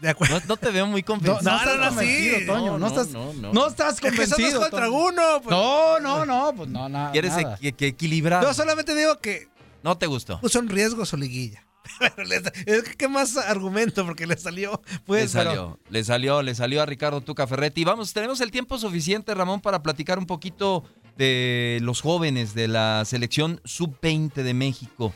De 0.00 0.08
acuerdo. 0.10 0.38
No, 0.40 0.46
no 0.46 0.56
te 0.56 0.70
veo 0.70 0.86
muy 0.86 1.00
No, 1.02 1.06
convencido. 1.06 1.50
no 1.50 1.56
estás 1.58 1.88
convencido, 1.88 2.38
sí. 2.38 2.46
Toño. 2.46 2.72
No, 2.72 2.78
No, 2.78 2.86
estás, 2.86 3.08
no, 3.08 3.32
no, 3.34 3.52
no. 3.52 3.66
estás 3.68 3.94
Es 3.94 4.00
que 4.00 4.08
convencido. 4.08 4.50
somos 4.50 4.68
contra 4.68 4.90
uno. 4.90 5.22
pues. 5.42 5.50
No, 5.50 5.98
no, 6.00 6.24
no, 6.26 6.52
pues 6.56 6.68
no, 6.68 6.88
nada. 6.88 7.10
Quieres 7.12 7.32
nada. 7.36 7.56
que, 7.58 7.72
que 7.72 7.86
equilibrar. 7.88 8.42
Yo 8.42 8.54
solamente 8.54 8.94
digo 8.94 9.18
que 9.18 9.48
No 9.82 9.98
te 9.98 10.06
gustó. 10.06 10.40
puso 10.40 10.58
en 10.60 10.68
riesgo 10.68 11.04
su 11.04 11.16
liguilla. 11.16 11.64
Pero 12.16 12.82
que 12.84 12.96
qué 12.96 13.08
más 13.08 13.36
argumento 13.38 14.04
porque 14.04 14.26
le 14.26 14.36
salió. 14.36 14.80
Pues, 15.06 15.32
le 15.34 15.40
pero- 15.40 15.50
salió, 15.50 15.80
le 15.88 16.04
salió, 16.04 16.42
le 16.42 16.54
salió 16.54 16.82
a 16.82 16.86
Ricardo 16.86 17.20
Tuca 17.22 17.46
Ferretti. 17.46 17.82
Vamos, 17.84 18.12
tenemos 18.12 18.40
el 18.42 18.50
tiempo 18.50 18.78
suficiente, 18.78 19.34
Ramón, 19.34 19.60
para 19.62 19.82
platicar 19.82 20.18
un 20.18 20.26
poquito 20.26 20.84
de 21.16 21.78
los 21.82 22.00
jóvenes 22.02 22.54
de 22.54 22.68
la 22.68 23.04
selección 23.06 23.60
sub-20 23.64 24.34
de 24.42 24.54
México. 24.54 25.12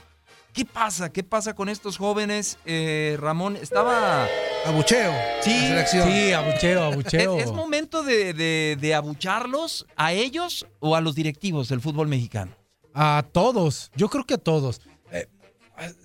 ¿Qué 0.52 0.64
pasa? 0.66 1.10
¿Qué 1.10 1.22
pasa 1.22 1.54
con 1.54 1.68
estos 1.68 1.96
jóvenes? 1.96 2.58
Eh, 2.66 3.16
Ramón, 3.18 3.56
estaba... 3.56 4.26
Abucheo. 4.66 5.12
Sí, 5.42 6.32
abucheo, 6.32 6.82
abucheo. 6.84 7.38
¿Es, 7.38 7.44
es 7.46 7.52
momento 7.52 8.02
de, 8.02 8.32
de- 8.34 8.76
de 8.80 8.94
abucharlos 8.94 9.86
a 9.96 10.12
ellos 10.12 10.66
o 10.78 10.94
a 10.94 11.00
los 11.00 11.14
directivos 11.14 11.68
del 11.68 11.80
fútbol 11.80 12.06
mexicano? 12.08 12.52
A 12.94 13.24
todos, 13.32 13.90
yo 13.96 14.08
creo 14.10 14.24
que 14.24 14.34
a 14.34 14.38
todos. 14.38 14.82
Eh, 15.10 15.26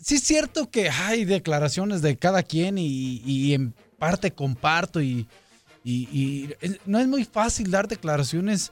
sí 0.01 0.15
es 0.15 0.23
cierto 0.23 0.71
que 0.71 0.89
hay 0.89 1.25
declaraciones 1.25 2.01
de 2.01 2.17
cada 2.17 2.41
quien 2.41 2.77
y, 2.77 3.21
y 3.25 3.53
en 3.53 3.73
parte 3.99 4.31
comparto 4.31 5.01
y, 5.01 5.27
y- 5.83 6.49
no 6.85 6.99
es 6.99 7.07
muy 7.07 7.25
fácil 7.25 7.69
dar 7.69 7.87
declaraciones 7.87 8.71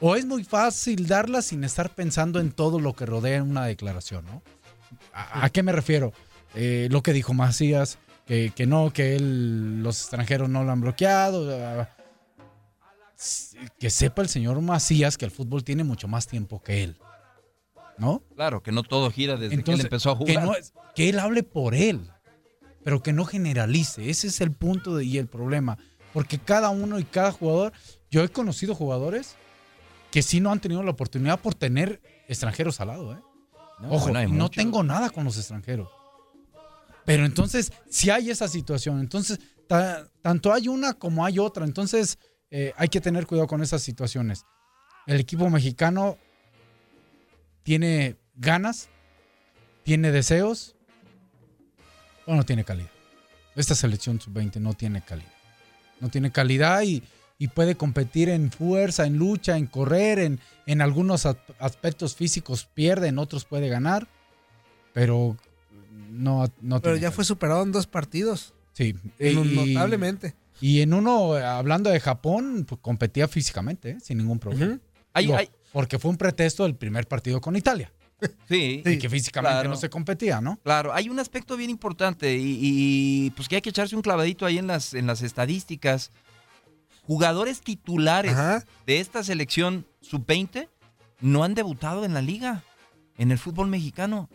o 0.00 0.16
es 0.16 0.26
muy 0.26 0.42
fácil 0.42 1.06
darlas 1.06 1.46
sin 1.46 1.62
estar 1.62 1.90
pensando 1.94 2.40
en 2.40 2.50
todo 2.50 2.80
lo 2.80 2.92
que 2.94 3.06
rodea 3.06 3.42
una 3.42 3.64
declaración, 3.66 4.24
¿no? 4.26 4.42
¿A, 5.12 5.44
a 5.44 5.50
qué 5.50 5.62
me 5.62 5.72
refiero? 5.72 6.12
Eh, 6.54 6.88
lo 6.90 7.02
que 7.02 7.12
dijo 7.12 7.34
Macías, 7.34 7.98
que, 8.26 8.52
que 8.54 8.66
no, 8.66 8.92
que 8.92 9.16
él, 9.16 9.82
los 9.82 10.00
extranjeros 10.00 10.48
no 10.48 10.64
lo 10.64 10.72
han 10.72 10.80
bloqueado. 10.80 11.86
que 13.78 13.90
sepa 13.90 14.22
el 14.22 14.28
señor 14.28 14.60
Macías 14.60 15.16
que 15.16 15.24
el 15.24 15.30
fútbol 15.30 15.62
tiene 15.64 15.84
mucho 15.84 16.08
más 16.08 16.26
tiempo 16.26 16.62
que 16.62 16.82
él. 16.84 16.96
¿No? 17.98 18.22
Claro, 18.34 18.62
que 18.62 18.72
no 18.72 18.82
todo 18.82 19.10
gira 19.10 19.36
desde 19.36 19.62
que 19.62 19.72
él 19.72 19.80
empezó 19.80 20.10
a 20.10 20.18
Que, 20.18 20.32
jugar. 20.34 20.44
no 20.46 20.54
es- 20.54 20.72
que 20.94 21.08
él 21.10 21.18
hable 21.18 21.42
por 21.42 21.74
él, 21.74 22.10
pero 22.82 23.02
que 23.02 23.12
no 23.12 23.24
generalice. 23.26 24.08
Ese 24.10 24.26
es 24.28 24.40
el 24.40 24.50
punto 24.50 24.96
de- 24.96 25.04
y 25.04 25.18
el 25.18 25.26
problema. 25.28 25.78
Porque 26.12 26.38
cada 26.38 26.70
uno 26.70 26.98
y 26.98 27.04
cada 27.04 27.32
jugador, 27.32 27.72
yo 28.10 28.24
he 28.24 28.28
conocido 28.28 28.74
jugadores 28.74 29.36
que 30.10 30.22
sí 30.22 30.40
no 30.40 30.50
han 30.50 30.60
tenido 30.60 30.82
la 30.82 30.90
oportunidad 30.90 31.38
por 31.40 31.54
tener 31.54 32.00
extranjeros 32.28 32.80
al 32.80 32.88
lado. 32.88 33.12
¿eh? 33.14 33.18
No, 33.82 33.90
Ojo, 33.90 34.10
no 34.10 34.48
tengo 34.50 34.82
nada 34.82 35.10
con 35.10 35.24
los 35.24 35.36
extranjeros. 35.36 35.88
Pero 37.04 37.24
entonces, 37.26 37.72
si 37.90 38.10
hay 38.10 38.30
esa 38.30 38.46
situación, 38.48 39.00
entonces, 39.00 39.38
ta- 39.66 40.08
tanto 40.22 40.52
hay 40.52 40.68
una 40.68 40.94
como 40.94 41.24
hay 41.26 41.38
otra. 41.40 41.64
Entonces, 41.64 42.16
eh, 42.50 42.72
hay 42.76 42.88
que 42.88 43.00
tener 43.00 43.26
cuidado 43.26 43.48
con 43.48 43.60
esas 43.62 43.82
situaciones. 43.82 44.44
El 45.06 45.18
equipo 45.18 45.50
mexicano 45.50 46.16
tiene 47.64 48.16
ganas, 48.36 48.88
tiene 49.82 50.12
deseos 50.12 50.76
o 52.26 52.34
no 52.36 52.44
tiene 52.44 52.64
calidad. 52.64 52.90
Esta 53.56 53.74
selección 53.74 54.20
sub-20 54.20 54.56
no 54.60 54.74
tiene 54.74 55.02
calidad. 55.02 55.32
No 56.00 56.08
tiene 56.08 56.30
calidad 56.30 56.82
y, 56.82 57.02
y 57.38 57.48
puede 57.48 57.74
competir 57.74 58.28
en 58.28 58.50
fuerza, 58.52 59.06
en 59.06 59.16
lucha, 59.16 59.56
en 59.56 59.66
correr, 59.66 60.18
en, 60.18 60.40
en 60.66 60.80
algunos 60.80 61.26
as- 61.26 61.36
aspectos 61.58 62.14
físicos 62.14 62.66
pierde, 62.72 63.08
en 63.08 63.18
otros 63.18 63.44
puede 63.44 63.68
ganar, 63.68 64.06
pero 64.92 65.36
no, 66.10 66.46
no 66.60 66.80
Pero 66.80 66.94
tiene 66.94 67.00
ya 67.00 67.10
fue 67.10 67.24
superado 67.24 67.62
en 67.62 67.72
dos 67.72 67.86
partidos. 67.86 68.54
Sí, 68.72 68.94
En- 69.18 69.54
notablemente. 69.74 70.34
Y 70.60 70.80
en 70.80 70.94
uno, 70.94 71.34
hablando 71.34 71.90
de 71.90 71.98
Japón, 71.98 72.64
pues, 72.68 72.80
competía 72.80 73.26
físicamente, 73.26 73.90
¿eh? 73.90 73.98
sin 74.00 74.18
ningún 74.18 74.38
problema. 74.38 74.78
Digo, 75.18 75.36
Porque 75.72 75.98
fue 75.98 76.10
un 76.10 76.16
pretexto 76.16 76.62
del 76.62 76.76
primer 76.76 77.08
partido 77.08 77.40
con 77.40 77.56
Italia. 77.56 77.90
Sí, 78.48 78.82
y 78.86 78.98
que 78.98 79.10
físicamente 79.10 79.52
claro. 79.54 79.68
no 79.70 79.76
se 79.76 79.90
competía, 79.90 80.40
¿no? 80.40 80.56
Claro, 80.62 80.92
hay 80.94 81.08
un 81.08 81.18
aspecto 81.18 81.56
bien 81.56 81.70
importante 81.70 82.36
y, 82.36 82.58
y, 82.62 83.30
pues 83.30 83.48
que 83.48 83.56
hay 83.56 83.62
que 83.62 83.70
echarse 83.70 83.96
un 83.96 84.02
clavadito 84.02 84.46
ahí 84.46 84.58
en 84.58 84.68
las, 84.68 84.94
en 84.94 85.08
las 85.08 85.22
estadísticas. 85.22 86.12
Jugadores 87.06 87.60
titulares 87.60 88.36
de 88.86 89.00
esta 89.00 89.24
selección 89.24 89.86
sub-20 90.00 90.68
no 91.20 91.44
han 91.44 91.54
debutado 91.54 92.04
en 92.04 92.14
la 92.14 92.22
liga, 92.22 92.62
en 93.18 93.30
el 93.30 93.38
fútbol 93.38 93.68
mexicano. 93.68 94.28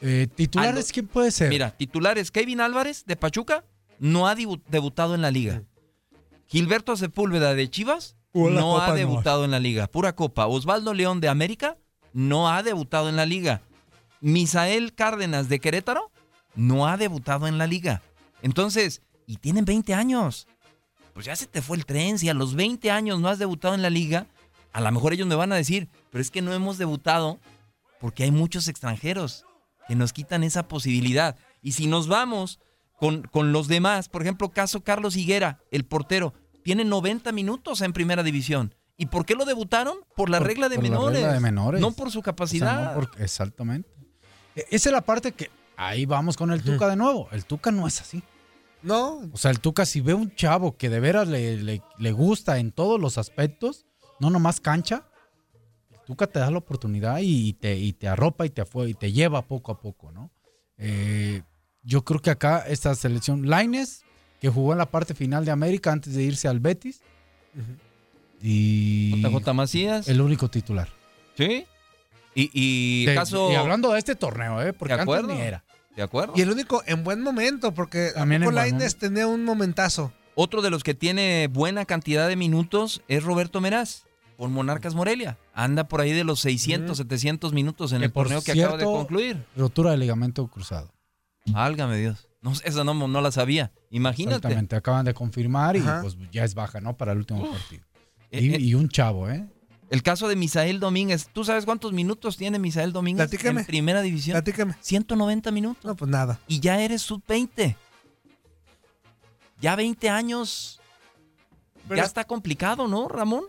Eh, 0.00 0.26
¿Titulares 0.34 0.92
quién 0.92 1.06
puede 1.06 1.30
ser? 1.30 1.48
Mira, 1.48 1.70
titulares, 1.76 2.30
Kevin 2.30 2.60
Álvarez 2.60 3.04
de 3.06 3.16
Pachuca 3.16 3.64
no 3.98 4.26
ha 4.26 4.34
debutado 4.34 5.14
en 5.14 5.22
la 5.22 5.30
liga. 5.30 5.62
Gilberto 6.48 6.96
Sepúlveda 6.96 7.54
de 7.54 7.70
Chivas 7.70 8.16
no 8.34 8.80
ha 8.80 8.88
no. 8.88 8.94
debutado 8.94 9.44
en 9.44 9.52
la 9.52 9.60
liga. 9.60 9.86
Pura 9.86 10.14
copa. 10.14 10.46
Osvaldo 10.46 10.92
León 10.92 11.20
de 11.20 11.28
América 11.28 11.76
no 12.12 12.50
ha 12.50 12.62
debutado 12.62 13.08
en 13.08 13.16
la 13.16 13.26
liga. 13.26 13.62
Misael 14.20 14.94
Cárdenas 14.94 15.48
de 15.48 15.60
Querétaro 15.60 16.10
no 16.54 16.86
ha 16.86 16.96
debutado 16.96 17.46
en 17.46 17.58
la 17.58 17.66
liga. 17.66 18.02
Entonces, 18.42 19.02
y 19.26 19.36
tienen 19.36 19.64
20 19.64 19.94
años. 19.94 20.46
Pues 21.14 21.26
ya 21.26 21.36
se 21.36 21.46
te 21.46 21.62
fue 21.62 21.76
el 21.76 21.86
tren. 21.86 22.18
Si 22.18 22.28
a 22.28 22.34
los 22.34 22.54
20 22.54 22.90
años 22.90 23.20
no 23.20 23.28
has 23.28 23.38
debutado 23.38 23.74
en 23.74 23.82
la 23.82 23.90
liga, 23.90 24.26
a 24.72 24.80
lo 24.80 24.90
mejor 24.92 25.12
ellos 25.12 25.26
me 25.26 25.34
van 25.34 25.52
a 25.52 25.56
decir, 25.56 25.88
pero 26.10 26.22
es 26.22 26.30
que 26.30 26.42
no 26.42 26.52
hemos 26.52 26.78
debutado 26.78 27.38
porque 28.00 28.24
hay 28.24 28.30
muchos 28.30 28.68
extranjeros 28.68 29.44
que 29.88 29.94
nos 29.94 30.12
quitan 30.12 30.42
esa 30.42 30.68
posibilidad. 30.68 31.36
Y 31.60 31.72
si 31.72 31.86
nos 31.86 32.08
vamos 32.08 32.60
con, 32.98 33.22
con 33.22 33.52
los 33.52 33.68
demás, 33.68 34.08
por 34.08 34.22
ejemplo, 34.22 34.48
caso 34.50 34.80
Carlos 34.82 35.16
Higuera, 35.16 35.58
el 35.70 35.84
portero, 35.84 36.32
tiene 36.64 36.84
90 36.84 37.32
minutos 37.32 37.80
en 37.82 37.92
primera 37.92 38.22
división. 38.22 38.74
¿Y 38.96 39.06
por 39.06 39.24
qué 39.26 39.34
lo 39.34 39.44
debutaron? 39.44 39.96
Por 40.16 40.30
la 40.30 40.38
Por- 40.38 40.46
regla 40.46 40.68
de 40.68 40.76
por 40.76 40.84
la 40.84 40.90
menores. 40.90 41.16
regla 41.18 41.32
de 41.34 41.40
menores. 41.40 41.80
No 41.80 41.92
por 41.92 42.10
su 42.10 42.20
O 42.20 42.22
sea, 42.22 42.32
capacidad. 42.32 42.94
no 42.94 43.00
por- 43.00 43.10
exactamente. 43.20 43.88
E- 44.54 44.66
Esa 44.70 44.88
es 44.90 44.92
la 44.92 45.00
parte 45.00 45.32
que 45.32 45.50
ahí 45.76 46.06
vamos 46.06 46.36
con 46.36 46.52
el 46.52 46.62
Tuca 46.62 46.88
de 46.88 46.96
nuevo. 46.96 47.28
El 47.32 47.44
Tuca 47.44 47.70
no 47.72 47.86
es 47.86 48.00
así. 48.00 48.22
No. 48.82 49.20
O 49.32 49.36
sea, 49.36 49.50
el 49.50 49.60
Tuca, 49.60 49.86
si 49.86 50.00
ve 50.00 50.14
un 50.14 50.34
chavo 50.34 50.76
que 50.76 50.88
de 50.90 51.00
veras 51.00 51.28
le, 51.28 51.56
le- 51.56 51.82
le 51.98 52.12
gusta 52.12 52.58
en 52.58 52.72
todos 52.72 53.00
los 53.00 53.18
aspectos, 53.18 53.86
no 54.20 54.30
nomás 54.30 54.60
cancha, 54.60 55.04
el 55.92 56.00
Tuca 56.06 56.26
te 56.26 56.38
da 56.40 56.50
la 56.50 56.58
oportunidad 56.58 57.18
y 57.20 57.52
te, 57.54 57.76
y 57.78 57.92
te 57.92 58.08
arropa 58.08 58.44
y 58.46 58.50
te, 58.50 58.64
y 58.88 58.94
te 58.94 59.12
lleva 59.12 59.42
poco 59.42 59.72
a 59.72 59.80
poco, 59.80 60.10
¿no? 60.12 60.30
Eh, 60.78 61.42
yo 61.84 62.04
creo 62.04 62.20
que 62.20 62.30
acá 62.30 62.64
esta 62.66 62.94
selección, 62.94 63.48
Laines, 63.48 64.02
que 64.40 64.48
jugó 64.48 64.72
en 64.72 64.78
la 64.78 64.90
parte 64.90 65.14
final 65.14 65.44
de 65.44 65.50
América 65.52 65.92
antes 65.92 66.14
de 66.14 66.22
irse 66.24 66.48
al 66.48 66.58
Betis. 66.60 67.00
Y 68.40 69.22
JJ 69.22 69.52
Macías. 69.54 70.08
el 70.08 70.20
único 70.20 70.48
titular. 70.50 70.88
¿Sí? 71.36 71.64
Y, 72.34 72.50
y 72.52 73.06
De- 73.06 73.14
caso... 73.14 73.50
y 73.52 73.54
hablando 73.54 73.92
de 73.92 73.98
este 73.98 74.14
torneo, 74.16 74.60
¿eh? 74.62 74.72
Porque 74.72 74.94
¿De 74.94 75.00
antes 75.02 75.24
ni 75.26 75.40
era. 75.40 75.64
¿De 75.96 76.02
acuerdo? 76.02 76.32
Y 76.36 76.40
el 76.40 76.50
único 76.50 76.82
en 76.86 77.04
buen 77.04 77.20
momento, 77.22 77.72
porque 77.74 78.10
También 78.14 78.42
Lainez 78.54 78.96
tenía 78.96 79.26
un 79.26 79.44
momentazo. 79.44 80.12
Otro 80.34 80.62
de 80.62 80.70
los 80.70 80.82
que 80.82 80.94
tiene 80.94 81.48
buena 81.48 81.84
cantidad 81.84 82.26
de 82.28 82.36
minutos 82.36 83.02
es 83.08 83.22
Roberto 83.22 83.60
Meraz, 83.60 84.04
con 84.38 84.52
Monarcas 84.52 84.94
Morelia. 84.94 85.38
Anda 85.52 85.88
por 85.88 86.00
ahí 86.00 86.12
de 86.12 86.24
los 86.24 86.40
600, 86.40 86.96
700 86.96 87.52
minutos 87.52 87.92
en 87.92 87.98
Que 87.98 88.06
el 88.06 88.12
torneo 88.12 88.42
que 88.42 88.52
acaba 88.52 88.78
de 88.78 88.84
concluir. 88.84 89.44
Rotura 89.56 89.90
de 89.90 89.98
ligamento 89.98 90.46
cruzado. 90.48 90.90
Válgame 91.46 91.98
Dios. 91.98 92.28
No, 92.40 92.52
esa 92.64 92.82
no, 92.82 92.94
no 92.94 93.20
la 93.20 93.30
sabía. 93.30 93.72
Imagínate. 93.90 94.36
Exactamente, 94.36 94.74
acaban 94.74 95.04
de 95.04 95.14
confirmar 95.14 95.76
y 95.76 95.80
Ajá. 95.80 96.00
pues 96.02 96.16
ya 96.32 96.44
es 96.44 96.54
baja, 96.54 96.80
¿no? 96.80 96.96
Para 96.96 97.12
el 97.12 97.18
último 97.18 97.48
partido. 97.50 97.84
Eh, 98.30 98.40
Y, 98.42 98.54
eh. 98.54 98.58
y 98.60 98.74
un 98.74 98.88
chavo, 98.88 99.28
¿eh? 99.30 99.46
El 99.92 100.02
caso 100.02 100.26
de 100.26 100.36
Misael 100.36 100.80
Domínguez. 100.80 101.28
¿Tú 101.32 101.44
sabes 101.44 101.66
cuántos 101.66 101.92
minutos 101.92 102.38
tiene 102.38 102.58
Misael 102.58 102.92
Domínguez 102.92 103.28
Platícame. 103.28 103.60
en 103.60 103.66
primera 103.66 104.00
división? 104.00 104.32
Platícame. 104.34 104.74
190 104.80 105.50
minutos. 105.50 105.84
No, 105.84 105.94
pues 105.94 106.10
nada. 106.10 106.40
Y 106.48 106.60
ya 106.60 106.80
eres 106.80 107.02
sub-20. 107.02 107.76
Ya 109.60 109.76
20 109.76 110.08
años. 110.08 110.80
Pero- 111.86 111.96
ya 112.00 112.04
está 112.04 112.24
complicado, 112.24 112.88
¿no, 112.88 113.06
Ramón? 113.08 113.44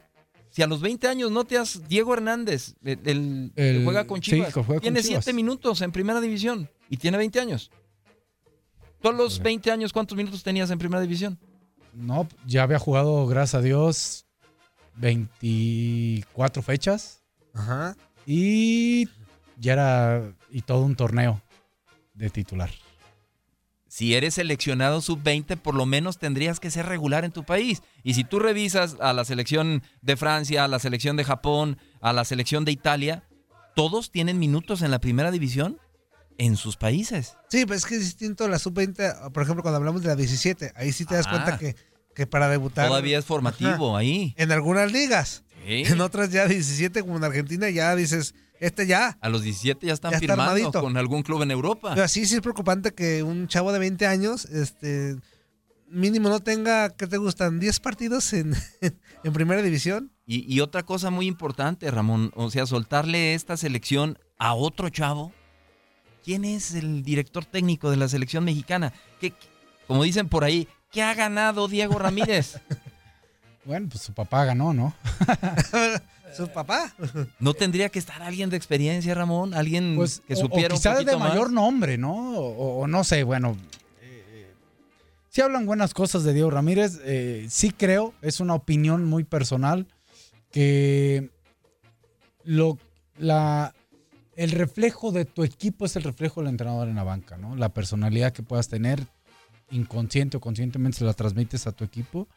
Si 0.50 0.62
a 0.62 0.68
los 0.68 0.82
20 0.82 1.08
años 1.08 1.32
no 1.32 1.46
te 1.46 1.58
has... 1.58 1.88
Diego 1.88 2.14
Hernández, 2.14 2.76
el, 2.84 3.00
el- 3.06 3.52
que 3.56 3.70
El- 3.78 3.84
juega 3.86 4.06
con 4.06 4.20
Chivas, 4.22 4.54
juega 4.54 4.68
con 4.68 4.80
tiene 4.82 5.02
Chivas. 5.02 5.24
7 5.24 5.34
minutos 5.36 5.82
en 5.82 5.91
primera 5.91 6.20
división 6.22 6.70
y 6.89 6.98
tiene 6.98 7.18
20 7.18 7.39
años. 7.39 7.72
¿Tú 9.02 9.10
a 9.10 9.14
los 9.14 9.39
20 9.41 9.72
años 9.72 9.91
cuántos 9.94 10.16
minutos 10.18 10.44
tenías 10.44 10.70
en 10.70 10.78
primera 10.78 11.02
división? 11.02 11.39
No, 11.94 12.28
ya 12.46 12.64
había 12.64 12.80
jugado, 12.80 13.26
gracias 13.28 13.56
a 13.56 13.62
Dios, 13.64 14.26
24 14.96 16.62
fechas. 16.62 17.22
Ajá. 17.54 17.96
Y 18.26 19.08
ya 19.58 19.74
era. 19.74 20.34
Y 20.50 20.62
todo 20.62 20.84
un 20.84 20.96
torneo 20.96 21.41
de 22.14 22.30
titular. 22.30 22.70
Si 23.88 24.16
eres 24.16 24.34
seleccionado 24.36 25.02
sub-20, 25.02 25.56
por 25.58 25.76
lo 25.76 25.86
menos 25.86 26.18
tendrías 26.18 26.60
que 26.60 26.72
ser 26.72 26.88
regular 26.88 27.26
en 27.26 27.32
tu 27.32 27.44
país. 27.44 27.84
Y 28.02 28.16
si 28.16 28.24
tú 28.24 28.39
revisas 28.39 28.98
a 29.00 29.14
la 29.14 29.24
selección 29.24 29.84
de 30.02 30.18
Francia, 30.18 30.64
a 30.64 30.68
la 30.68 30.80
selección 30.80 31.16
de 31.16 31.24
Japón, 31.24 31.78
a 32.02 32.12
la 32.12 32.26
selección 32.26 32.66
de 32.66 32.72
Italia, 32.72 33.24
todos 33.76 34.10
tienen 34.10 34.39
minutos 34.39 34.82
en 34.82 34.89
la 34.89 34.98
primera 35.00 35.30
división 35.30 35.78
en 36.39 36.56
sus 36.58 36.76
países. 36.76 37.38
Sí, 37.50 37.68
pues 37.68 37.80
es 37.82 37.86
que 37.86 37.96
es 37.96 38.02
distinto 38.02 38.48
la 38.48 38.58
sub-20, 38.58 39.32
por 39.32 39.44
ejemplo, 39.44 39.62
cuando 39.62 39.78
hablamos 39.78 40.02
de 40.02 40.08
la 40.08 40.16
17. 40.16 40.74
Ahí 40.76 40.91
sí 40.91 41.06
te 41.06 41.14
das 41.14 41.28
Ah. 41.28 41.30
cuenta 41.30 41.60
que, 41.60 41.76
que 42.16 42.28
para 42.28 42.47
debutar. 42.49 42.88
Todavía 42.88 43.18
es 43.20 43.26
formativo 43.26 43.91
Ajá. 43.91 43.99
ahí. 43.99 44.34
En 44.38 44.51
algunas 44.51 44.91
ligas. 44.91 45.43
Sí. 45.66 45.84
En 45.86 46.01
otras 46.01 46.30
ya 46.32 46.45
17, 46.47 47.01
como 47.01 47.18
en 47.18 47.24
Argentina, 47.24 47.70
ya 47.70 47.95
dices, 47.95 48.36
este 48.59 48.86
ya. 48.86 49.18
A 49.22 49.30
los 49.30 49.43
17 49.43 49.88
ya 49.88 49.93
están 49.93 50.11
Ya 50.11 50.18
está 50.18 50.28
firmando 50.34 50.51
armadito. 50.51 50.82
con 50.82 50.97
algún 50.97 51.24
club 51.24 51.41
en 51.41 51.51
Europa. 51.51 51.93
Pero 51.95 52.07
sí, 52.07 52.26
sí 52.26 52.36
es 52.36 52.41
preocupante 52.41 52.93
que 52.93 53.24
un 53.24 53.47
chavo 53.47 53.72
de 53.72 53.80
20 53.80 54.05
años, 54.05 54.45
este, 54.45 55.16
mínimo 55.89 56.30
no 56.30 56.39
tenga, 56.41 56.89
¿qué 56.89 57.07
te 57.07 57.18
gustan? 57.18 57.59
10 57.59 57.80
partidos 57.80 58.32
en, 58.34 58.53
en 59.24 59.34
primera 59.34 59.61
división. 59.61 60.11
Y, 60.26 60.53
y 60.53 60.59
otra 60.61 60.84
cosa 60.84 61.09
muy 61.09 61.28
importante, 61.28 61.89
Ramón, 61.91 62.32
o 62.36 62.49
sea, 62.51 62.66
soltarle 62.66 63.34
esta 63.34 63.57
selección 63.57 64.18
a 64.38 64.53
otro 64.53 64.89
chavo. 64.89 65.32
¿Quién 66.24 66.45
es 66.45 66.74
el 66.74 67.03
director 67.03 67.43
técnico 67.45 67.89
de 67.91 67.97
la 67.97 68.07
selección 68.07 68.45
mexicana? 68.45 68.93
¿Qué, 69.20 69.32
qué- 69.32 69.47
como 69.88 70.03
dicen 70.03 70.30
por 70.30 70.45
ahí, 70.45 70.70
¿qué 70.94 71.02
ha 71.02 71.14
ganado 71.14 71.68
Diego 71.68 72.00
Ramírez? 72.00 72.58
Bueno, 73.66 73.88
pues 73.89 74.04
su 74.04 74.14
papá 74.14 74.44
ganó, 74.44 74.74
¿no? 74.74 74.94
Su 76.36 76.50
papá. 76.50 76.94
¿No 77.39 77.54
tendría 77.54 77.88
que 77.88 77.98
estar 77.98 78.22
alguien 78.22 78.50
de 78.50 78.58
experiencia, 78.58 79.14
Ramón? 79.16 79.54
¿Alguien 79.54 79.96
Pues, 79.96 80.22
que 80.28 80.34
o- 80.34 80.38
supiera 80.38 80.74
o 80.74 80.78
quizás 80.78 80.91
un 80.91 81.06
poquito 81.06 81.12
de 81.12 81.18
más? 81.18 81.30
mayor 81.30 81.50
nombre, 81.54 81.98
¿no? 81.98 82.38
O, 82.38 82.82
o 82.82 82.88
no 82.88 83.06
sé, 83.06 83.24
bueno. 83.24 83.56
eh, 84.02 84.52
sí 85.30 85.39
hablan 85.39 85.66
buenas 85.66 85.94
cosas 85.94 86.26
de 86.26 86.34
Diego 86.34 86.50
Ramírez. 86.50 87.00
eh, 87.06 87.46
sí 87.50 87.72
creo, 87.72 88.14
es 88.22 88.41
una 88.41 88.54
opinión 88.54 89.06
muy 89.06 89.24
personal, 89.24 89.88
que 90.52 91.30
lo, 92.44 92.78
la, 93.18 93.74
el 94.36 94.52
reflejo 94.52 95.14
de 95.14 95.24
tu 95.24 95.46
equipo 95.46 95.86
es 95.86 95.96
el 95.96 96.04
reflejo 96.04 96.41
del 96.41 96.50
entrenador 96.50 96.89
en 96.89 96.96
la 96.96 97.04
banca, 97.06 97.38
¿no? 97.38 97.56
La 97.56 97.70
personalidad 97.70 98.34
que 98.34 98.44
puedas 98.44 98.68
tener, 98.68 99.08
inconsciente 99.74 100.38
o 100.38 100.39
conscientemente, 100.39 100.99
se 100.99 101.05
la 101.05 101.13
transmites 101.13 101.67
a 101.67 101.71
tu 101.71 101.84
equipo. 101.84 102.28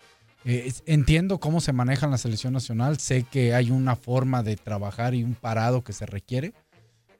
Eh, 0.44 0.72
entiendo 0.86 1.38
cómo 1.38 1.60
se 1.60 1.72
maneja 1.72 2.06
en 2.06 2.12
la 2.12 2.18
selección 2.18 2.52
nacional, 2.52 2.98
sé 2.98 3.24
que 3.24 3.54
hay 3.54 3.70
una 3.70 3.96
forma 3.96 4.42
de 4.42 4.56
trabajar 4.56 5.14
y 5.14 5.24
un 5.24 5.34
parado 5.34 5.82
que 5.82 5.92
se 5.92 6.06
requiere, 6.06 6.52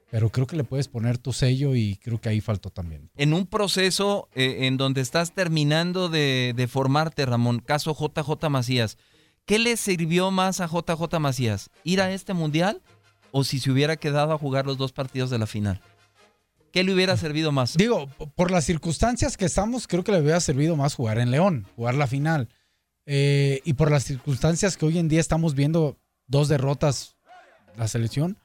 pero 0.09 0.29
creo 0.29 0.47
que 0.47 0.55
le 0.55 0.63
puedes 0.63 0.87
poner 0.87 1.17
tu 1.17 1.33
sello 1.33 1.75
y 1.75 1.97
creo 1.97 2.21
que 2.21 2.29
ahí 2.29 2.39
faltó 2.39 2.69
también. 2.69 3.09
En 3.17 3.33
un 3.33 3.45
proceso 3.45 4.29
eh, 4.33 4.67
en 4.67 4.77
donde 4.77 5.01
estás 5.01 5.33
terminando 5.33 6.07
de, 6.07 6.53
de 6.55 6.67
formarte, 6.67 7.25
Ramón, 7.25 7.59
caso 7.59 7.93
JJ 7.93 8.49
Macías, 8.49 8.97
¿qué 9.45 9.59
le 9.59 9.75
sirvió 9.75 10.31
más 10.31 10.61
a 10.61 10.67
JJ 10.67 11.19
Macías? 11.19 11.69
¿Ir 11.83 11.99
a 11.99 12.11
este 12.11 12.33
mundial 12.33 12.81
o 13.31 13.43
si 13.43 13.59
se 13.59 13.71
hubiera 13.71 13.97
quedado 13.97 14.31
a 14.31 14.37
jugar 14.37 14.65
los 14.65 14.77
dos 14.77 14.93
partidos 14.93 15.29
de 15.29 15.39
la 15.39 15.47
final? 15.47 15.81
¿Qué 16.77 16.83
le 16.83 16.93
hubiera 16.93 17.17
servido 17.17 17.51
más? 17.51 17.75
Digo, 17.75 18.07
por 18.35 18.51
las 18.51 18.63
circunstancias 18.63 19.35
que 19.35 19.45
estamos, 19.45 19.87
creo 19.87 20.03
que 20.03 20.11
le 20.11 20.21
hubiera 20.21 20.39
servido 20.39 20.75
más 20.75 20.93
jugar 20.93 21.17
en 21.17 21.31
León, 21.31 21.65
jugar 21.75 21.95
la 21.95 22.05
final. 22.05 22.49
Eh, 23.07 23.61
y 23.65 23.73
por 23.73 23.89
las 23.89 24.03
circunstancias 24.03 24.77
que 24.77 24.85
hoy 24.85 24.99
en 24.99 25.07
día 25.07 25.19
estamos 25.19 25.55
viendo 25.55 25.97
dos 26.27 26.49
derrotas 26.49 27.15
la 27.77 27.87
selección, 27.87 28.37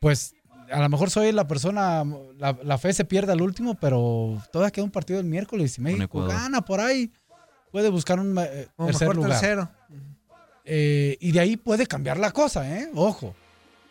pues 0.00 0.34
a 0.72 0.80
lo 0.80 0.88
mejor 0.88 1.10
soy 1.10 1.30
la 1.30 1.46
persona, 1.46 2.02
la, 2.36 2.58
la 2.64 2.78
fe 2.78 2.92
se 2.92 3.04
pierde 3.04 3.30
al 3.30 3.42
último, 3.42 3.76
pero 3.76 4.42
todavía 4.52 4.72
queda 4.72 4.84
un 4.84 4.90
partido 4.90 5.20
el 5.20 5.26
miércoles 5.26 5.78
y 5.78 5.82
México 5.82 6.24
gana 6.24 6.62
por 6.62 6.80
ahí. 6.80 7.12
Puede 7.70 7.90
buscar 7.90 8.18
un 8.18 8.36
eh, 8.40 8.66
tercer 8.76 9.06
mejor 9.06 9.14
lugar. 9.14 9.30
tercero. 9.30 9.70
Eh, 10.64 11.16
y 11.20 11.30
de 11.30 11.38
ahí 11.38 11.56
puede 11.56 11.86
cambiar 11.86 12.18
la 12.18 12.32
cosa, 12.32 12.68
¿eh? 12.76 12.90
Ojo. 12.96 13.36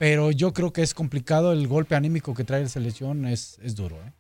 Pero 0.02 0.32
yo 0.32 0.52
creo 0.52 0.74
que 0.74 0.82
es 0.82 0.96
complicado, 0.96 1.52
el 1.52 1.68
golpe 1.68 1.94
anímico 1.94 2.34
que 2.34 2.44
trae 2.44 2.64
la 2.64 2.70
selección 2.70 3.28
es, 3.28 3.60
es 3.62 3.76
duro, 3.76 3.98
¿eh? 3.98 4.12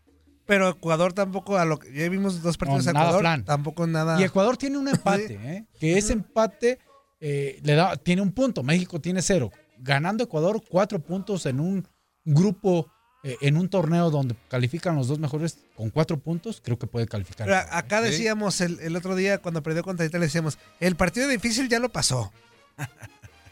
Pero 0.45 0.69
Ecuador 0.69 1.11
tampoco, 1.11 1.57
a 1.57 1.65
lo 1.65 1.79
que 1.79 1.91
ya 1.91 2.07
vimos 2.07 2.43
dos 2.43 2.55
partidos 2.55 2.85
No, 2.85 2.89
de 2.89 2.93
nada 2.93 3.05
Ecuador, 3.07 3.21
plan. 3.21 3.45
tampoco 3.45 3.87
nada. 3.87 4.21
Y 4.21 4.23
Ecuador 4.23 4.57
tiene 4.57 4.77
un 4.77 4.87
empate, 4.87 5.39
¿eh? 5.41 5.65
que 5.79 5.97
ese 5.97 6.13
empate 6.13 6.77
eh, 7.19 7.59
le 7.63 7.73
da, 7.73 7.97
tiene 7.97 8.21
un 8.21 8.31
punto, 8.31 8.61
México 8.61 9.01
tiene 9.01 9.23
cero. 9.23 9.49
Ganando 9.79 10.23
Ecuador 10.23 10.61
cuatro 10.69 10.99
puntos 10.99 11.47
en 11.47 11.59
un 11.59 11.87
grupo, 12.25 12.91
eh, 13.23 13.37
en 13.41 13.57
un 13.57 13.67
torneo 13.67 14.11
donde 14.11 14.35
califican 14.49 14.95
los 14.95 15.07
dos 15.07 15.17
mejores 15.17 15.57
con 15.75 15.89
cuatro 15.89 16.19
puntos, 16.19 16.61
creo 16.63 16.77
que 16.77 16.85
puede 16.85 17.07
calificar. 17.07 17.47
Pero 17.47 17.57
acá 17.75 18.01
decíamos 18.01 18.61
el, 18.61 18.79
el 18.81 18.95
otro 18.95 19.15
día 19.15 19.39
cuando 19.39 19.63
perdió 19.63 19.81
contra 19.81 20.05
Italia, 20.05 20.25
decíamos, 20.27 20.59
el 20.79 20.95
partido 20.95 21.27
difícil 21.27 21.69
ya 21.69 21.79
lo 21.79 21.89
pasó. 21.89 22.31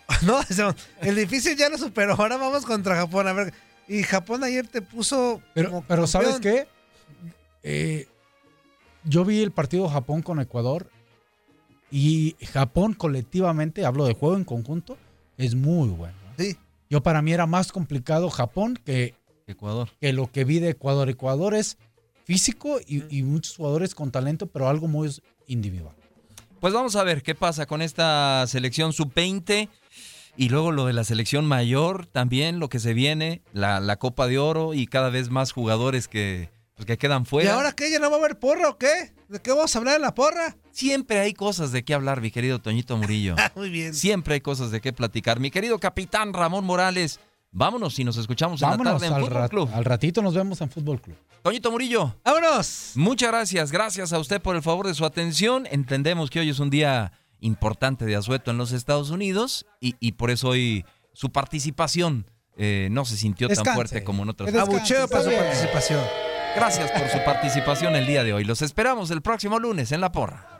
no, 0.26 0.40
el 1.02 1.16
difícil 1.16 1.56
ya 1.56 1.70
lo 1.70 1.78
superó, 1.78 2.14
ahora 2.14 2.38
vamos 2.38 2.66
contra 2.66 2.96
Japón. 2.96 3.28
A 3.28 3.34
ver, 3.34 3.54
y 3.88 4.04
Japón 4.04 4.44
ayer 4.44 4.68
te 4.68 4.82
puso. 4.82 5.42
Pero, 5.54 5.70
como 5.70 5.82
pero 5.84 6.08
¿sabes 6.08 6.40
qué? 6.40 6.68
Eh, 7.64 8.08
yo 9.04 9.26
vi 9.26 9.42
el 9.42 9.52
partido 9.52 9.88
Japón 9.90 10.22
con 10.22 10.40
Ecuador 10.40 10.90
y 11.92 12.36
Japón 12.54 12.94
colectivamente, 12.94 13.86
hablo 13.86 14.06
de 14.06 14.14
juego 14.14 14.36
en 14.36 14.46
conjunto, 14.46 14.98
es 15.38 15.56
muy 15.56 15.90
bueno. 15.90 16.16
Sí. 16.38 16.58
Yo 16.90 17.02
para 17.02 17.22
mí 17.22 17.34
era 17.34 17.46
más 17.46 17.72
complicado 17.72 18.30
Japón 18.30 18.80
que, 18.84 19.16
Ecuador. 19.48 19.90
que 20.00 20.14
lo 20.14 20.32
que 20.32 20.44
vi 20.44 20.60
de 20.60 20.70
Ecuador. 20.70 21.10
Ecuador 21.10 21.54
es 21.54 21.78
físico 22.24 22.80
y, 22.86 23.04
y 23.16 23.24
muchos 23.24 23.58
jugadores 23.58 23.96
con 23.96 24.12
talento, 24.12 24.48
pero 24.48 24.70
algo 24.70 24.88
muy 24.88 25.10
individual. 25.48 25.96
Pues 26.60 26.74
vamos 26.74 26.96
a 26.96 27.04
ver 27.04 27.24
qué 27.24 27.36
pasa 27.36 27.66
con 27.66 27.82
esta 27.82 28.46
selección 28.48 28.92
sub-20 28.92 29.70
y 30.36 30.50
luego 30.50 30.72
lo 30.72 30.86
de 30.86 30.94
la 30.94 31.04
selección 31.06 31.46
mayor 31.46 32.06
también, 32.06 32.60
lo 32.60 32.68
que 32.70 32.80
se 32.80 32.94
viene, 32.94 33.42
la, 33.54 33.80
la 33.80 33.98
Copa 33.98 34.28
de 34.28 34.40
Oro 34.40 34.74
y 34.74 34.86
cada 34.88 35.10
vez 35.10 35.30
más 35.30 35.54
jugadores 35.54 36.08
que, 36.10 36.50
pues, 36.76 36.86
que 36.86 36.98
quedan 36.98 37.22
¿Y 37.22 37.26
fuera. 37.26 37.54
ahora 37.56 37.72
qué? 37.72 37.90
¿Ya 37.90 38.00
no 38.00 38.10
va 38.10 38.18
a 38.18 38.20
haber 38.20 38.40
porra 38.40 38.70
o 38.70 38.78
qué? 38.78 39.14
¿De 39.30 39.40
qué 39.42 39.52
vamos 39.52 39.74
a 39.74 39.80
hablar 39.80 39.96
en 39.96 40.02
la 40.02 40.14
porra? 40.14 40.58
Siempre 40.72 41.20
hay 41.20 41.34
cosas 41.34 41.72
de 41.72 41.84
qué 41.84 41.94
hablar, 41.94 42.20
mi 42.20 42.30
querido 42.32 42.60
Toñito 42.60 42.98
Murillo. 42.98 43.36
Muy 43.56 43.70
bien. 43.70 43.94
Siempre 43.94 44.34
hay 44.36 44.42
cosas 44.42 44.72
de 44.72 44.82
qué 44.82 44.92
platicar. 44.92 45.40
Mi 45.40 45.52
querido 45.52 45.80
capitán 45.80 46.34
Ramón 46.34 46.66
Morales, 46.66 47.22
vámonos 47.52 47.98
y 48.00 48.04
nos 48.04 48.18
escuchamos 48.18 48.62
en 48.62 48.70
Vámonos 48.70 48.94
la 48.94 49.00
tarde 49.00 49.08
en 49.08 49.14
al, 49.14 49.22
Fútbol 49.22 49.34
rat- 49.38 49.50
Club. 49.50 49.70
al 49.74 49.86
ratito 49.86 50.22
nos 50.22 50.34
vemos 50.34 50.62
en 50.62 50.70
Fútbol 50.70 51.02
Club. 51.02 51.16
Toñito 51.42 51.72
Murillo. 51.72 52.16
¡Vámonos! 52.26 52.92
Muchas 52.96 53.30
gracias, 53.32 53.72
gracias 53.72 54.12
a 54.14 54.20
usted 54.20 54.42
por 54.42 54.56
el 54.56 54.62
favor 54.62 54.88
de 54.88 54.94
su 54.94 55.06
atención. 55.06 55.68
Entendemos 55.72 56.30
que 56.30 56.40
hoy 56.42 56.50
es 56.50 56.60
un 56.60 56.70
día 56.70 57.12
importante 57.40 58.06
de 58.06 58.16
asueto 58.16 58.52
en 58.52 58.58
los 58.58 58.72
Estados 58.74 59.10
Unidos 59.10 59.66
y, 59.80 59.96
y 60.02 60.12
por 60.14 60.30
eso 60.32 60.50
hoy 60.50 60.86
su 61.14 61.32
participación 61.32 62.26
eh, 62.58 62.90
no 62.92 63.06
se 63.06 63.16
sintió 63.16 63.48
tan 63.48 63.64
fuerte 63.74 64.04
como 64.04 64.24
en 64.24 64.30
descanse, 64.36 64.60
Abucheo 64.60 65.08
para 65.08 65.24
su 65.24 65.30
bien. 65.30 65.42
participación. 65.42 66.02
Gracias 66.56 66.92
por 66.92 67.08
su 67.10 67.18
participación 67.24 67.96
el 67.96 68.06
día 68.06 68.24
de 68.26 68.34
hoy. 68.34 68.44
Los 68.44 68.62
esperamos 68.62 69.10
el 69.12 69.22
próximo 69.22 69.60
lunes 69.60 69.92
en 69.94 70.02
La 70.02 70.12
Porra. 70.12 70.60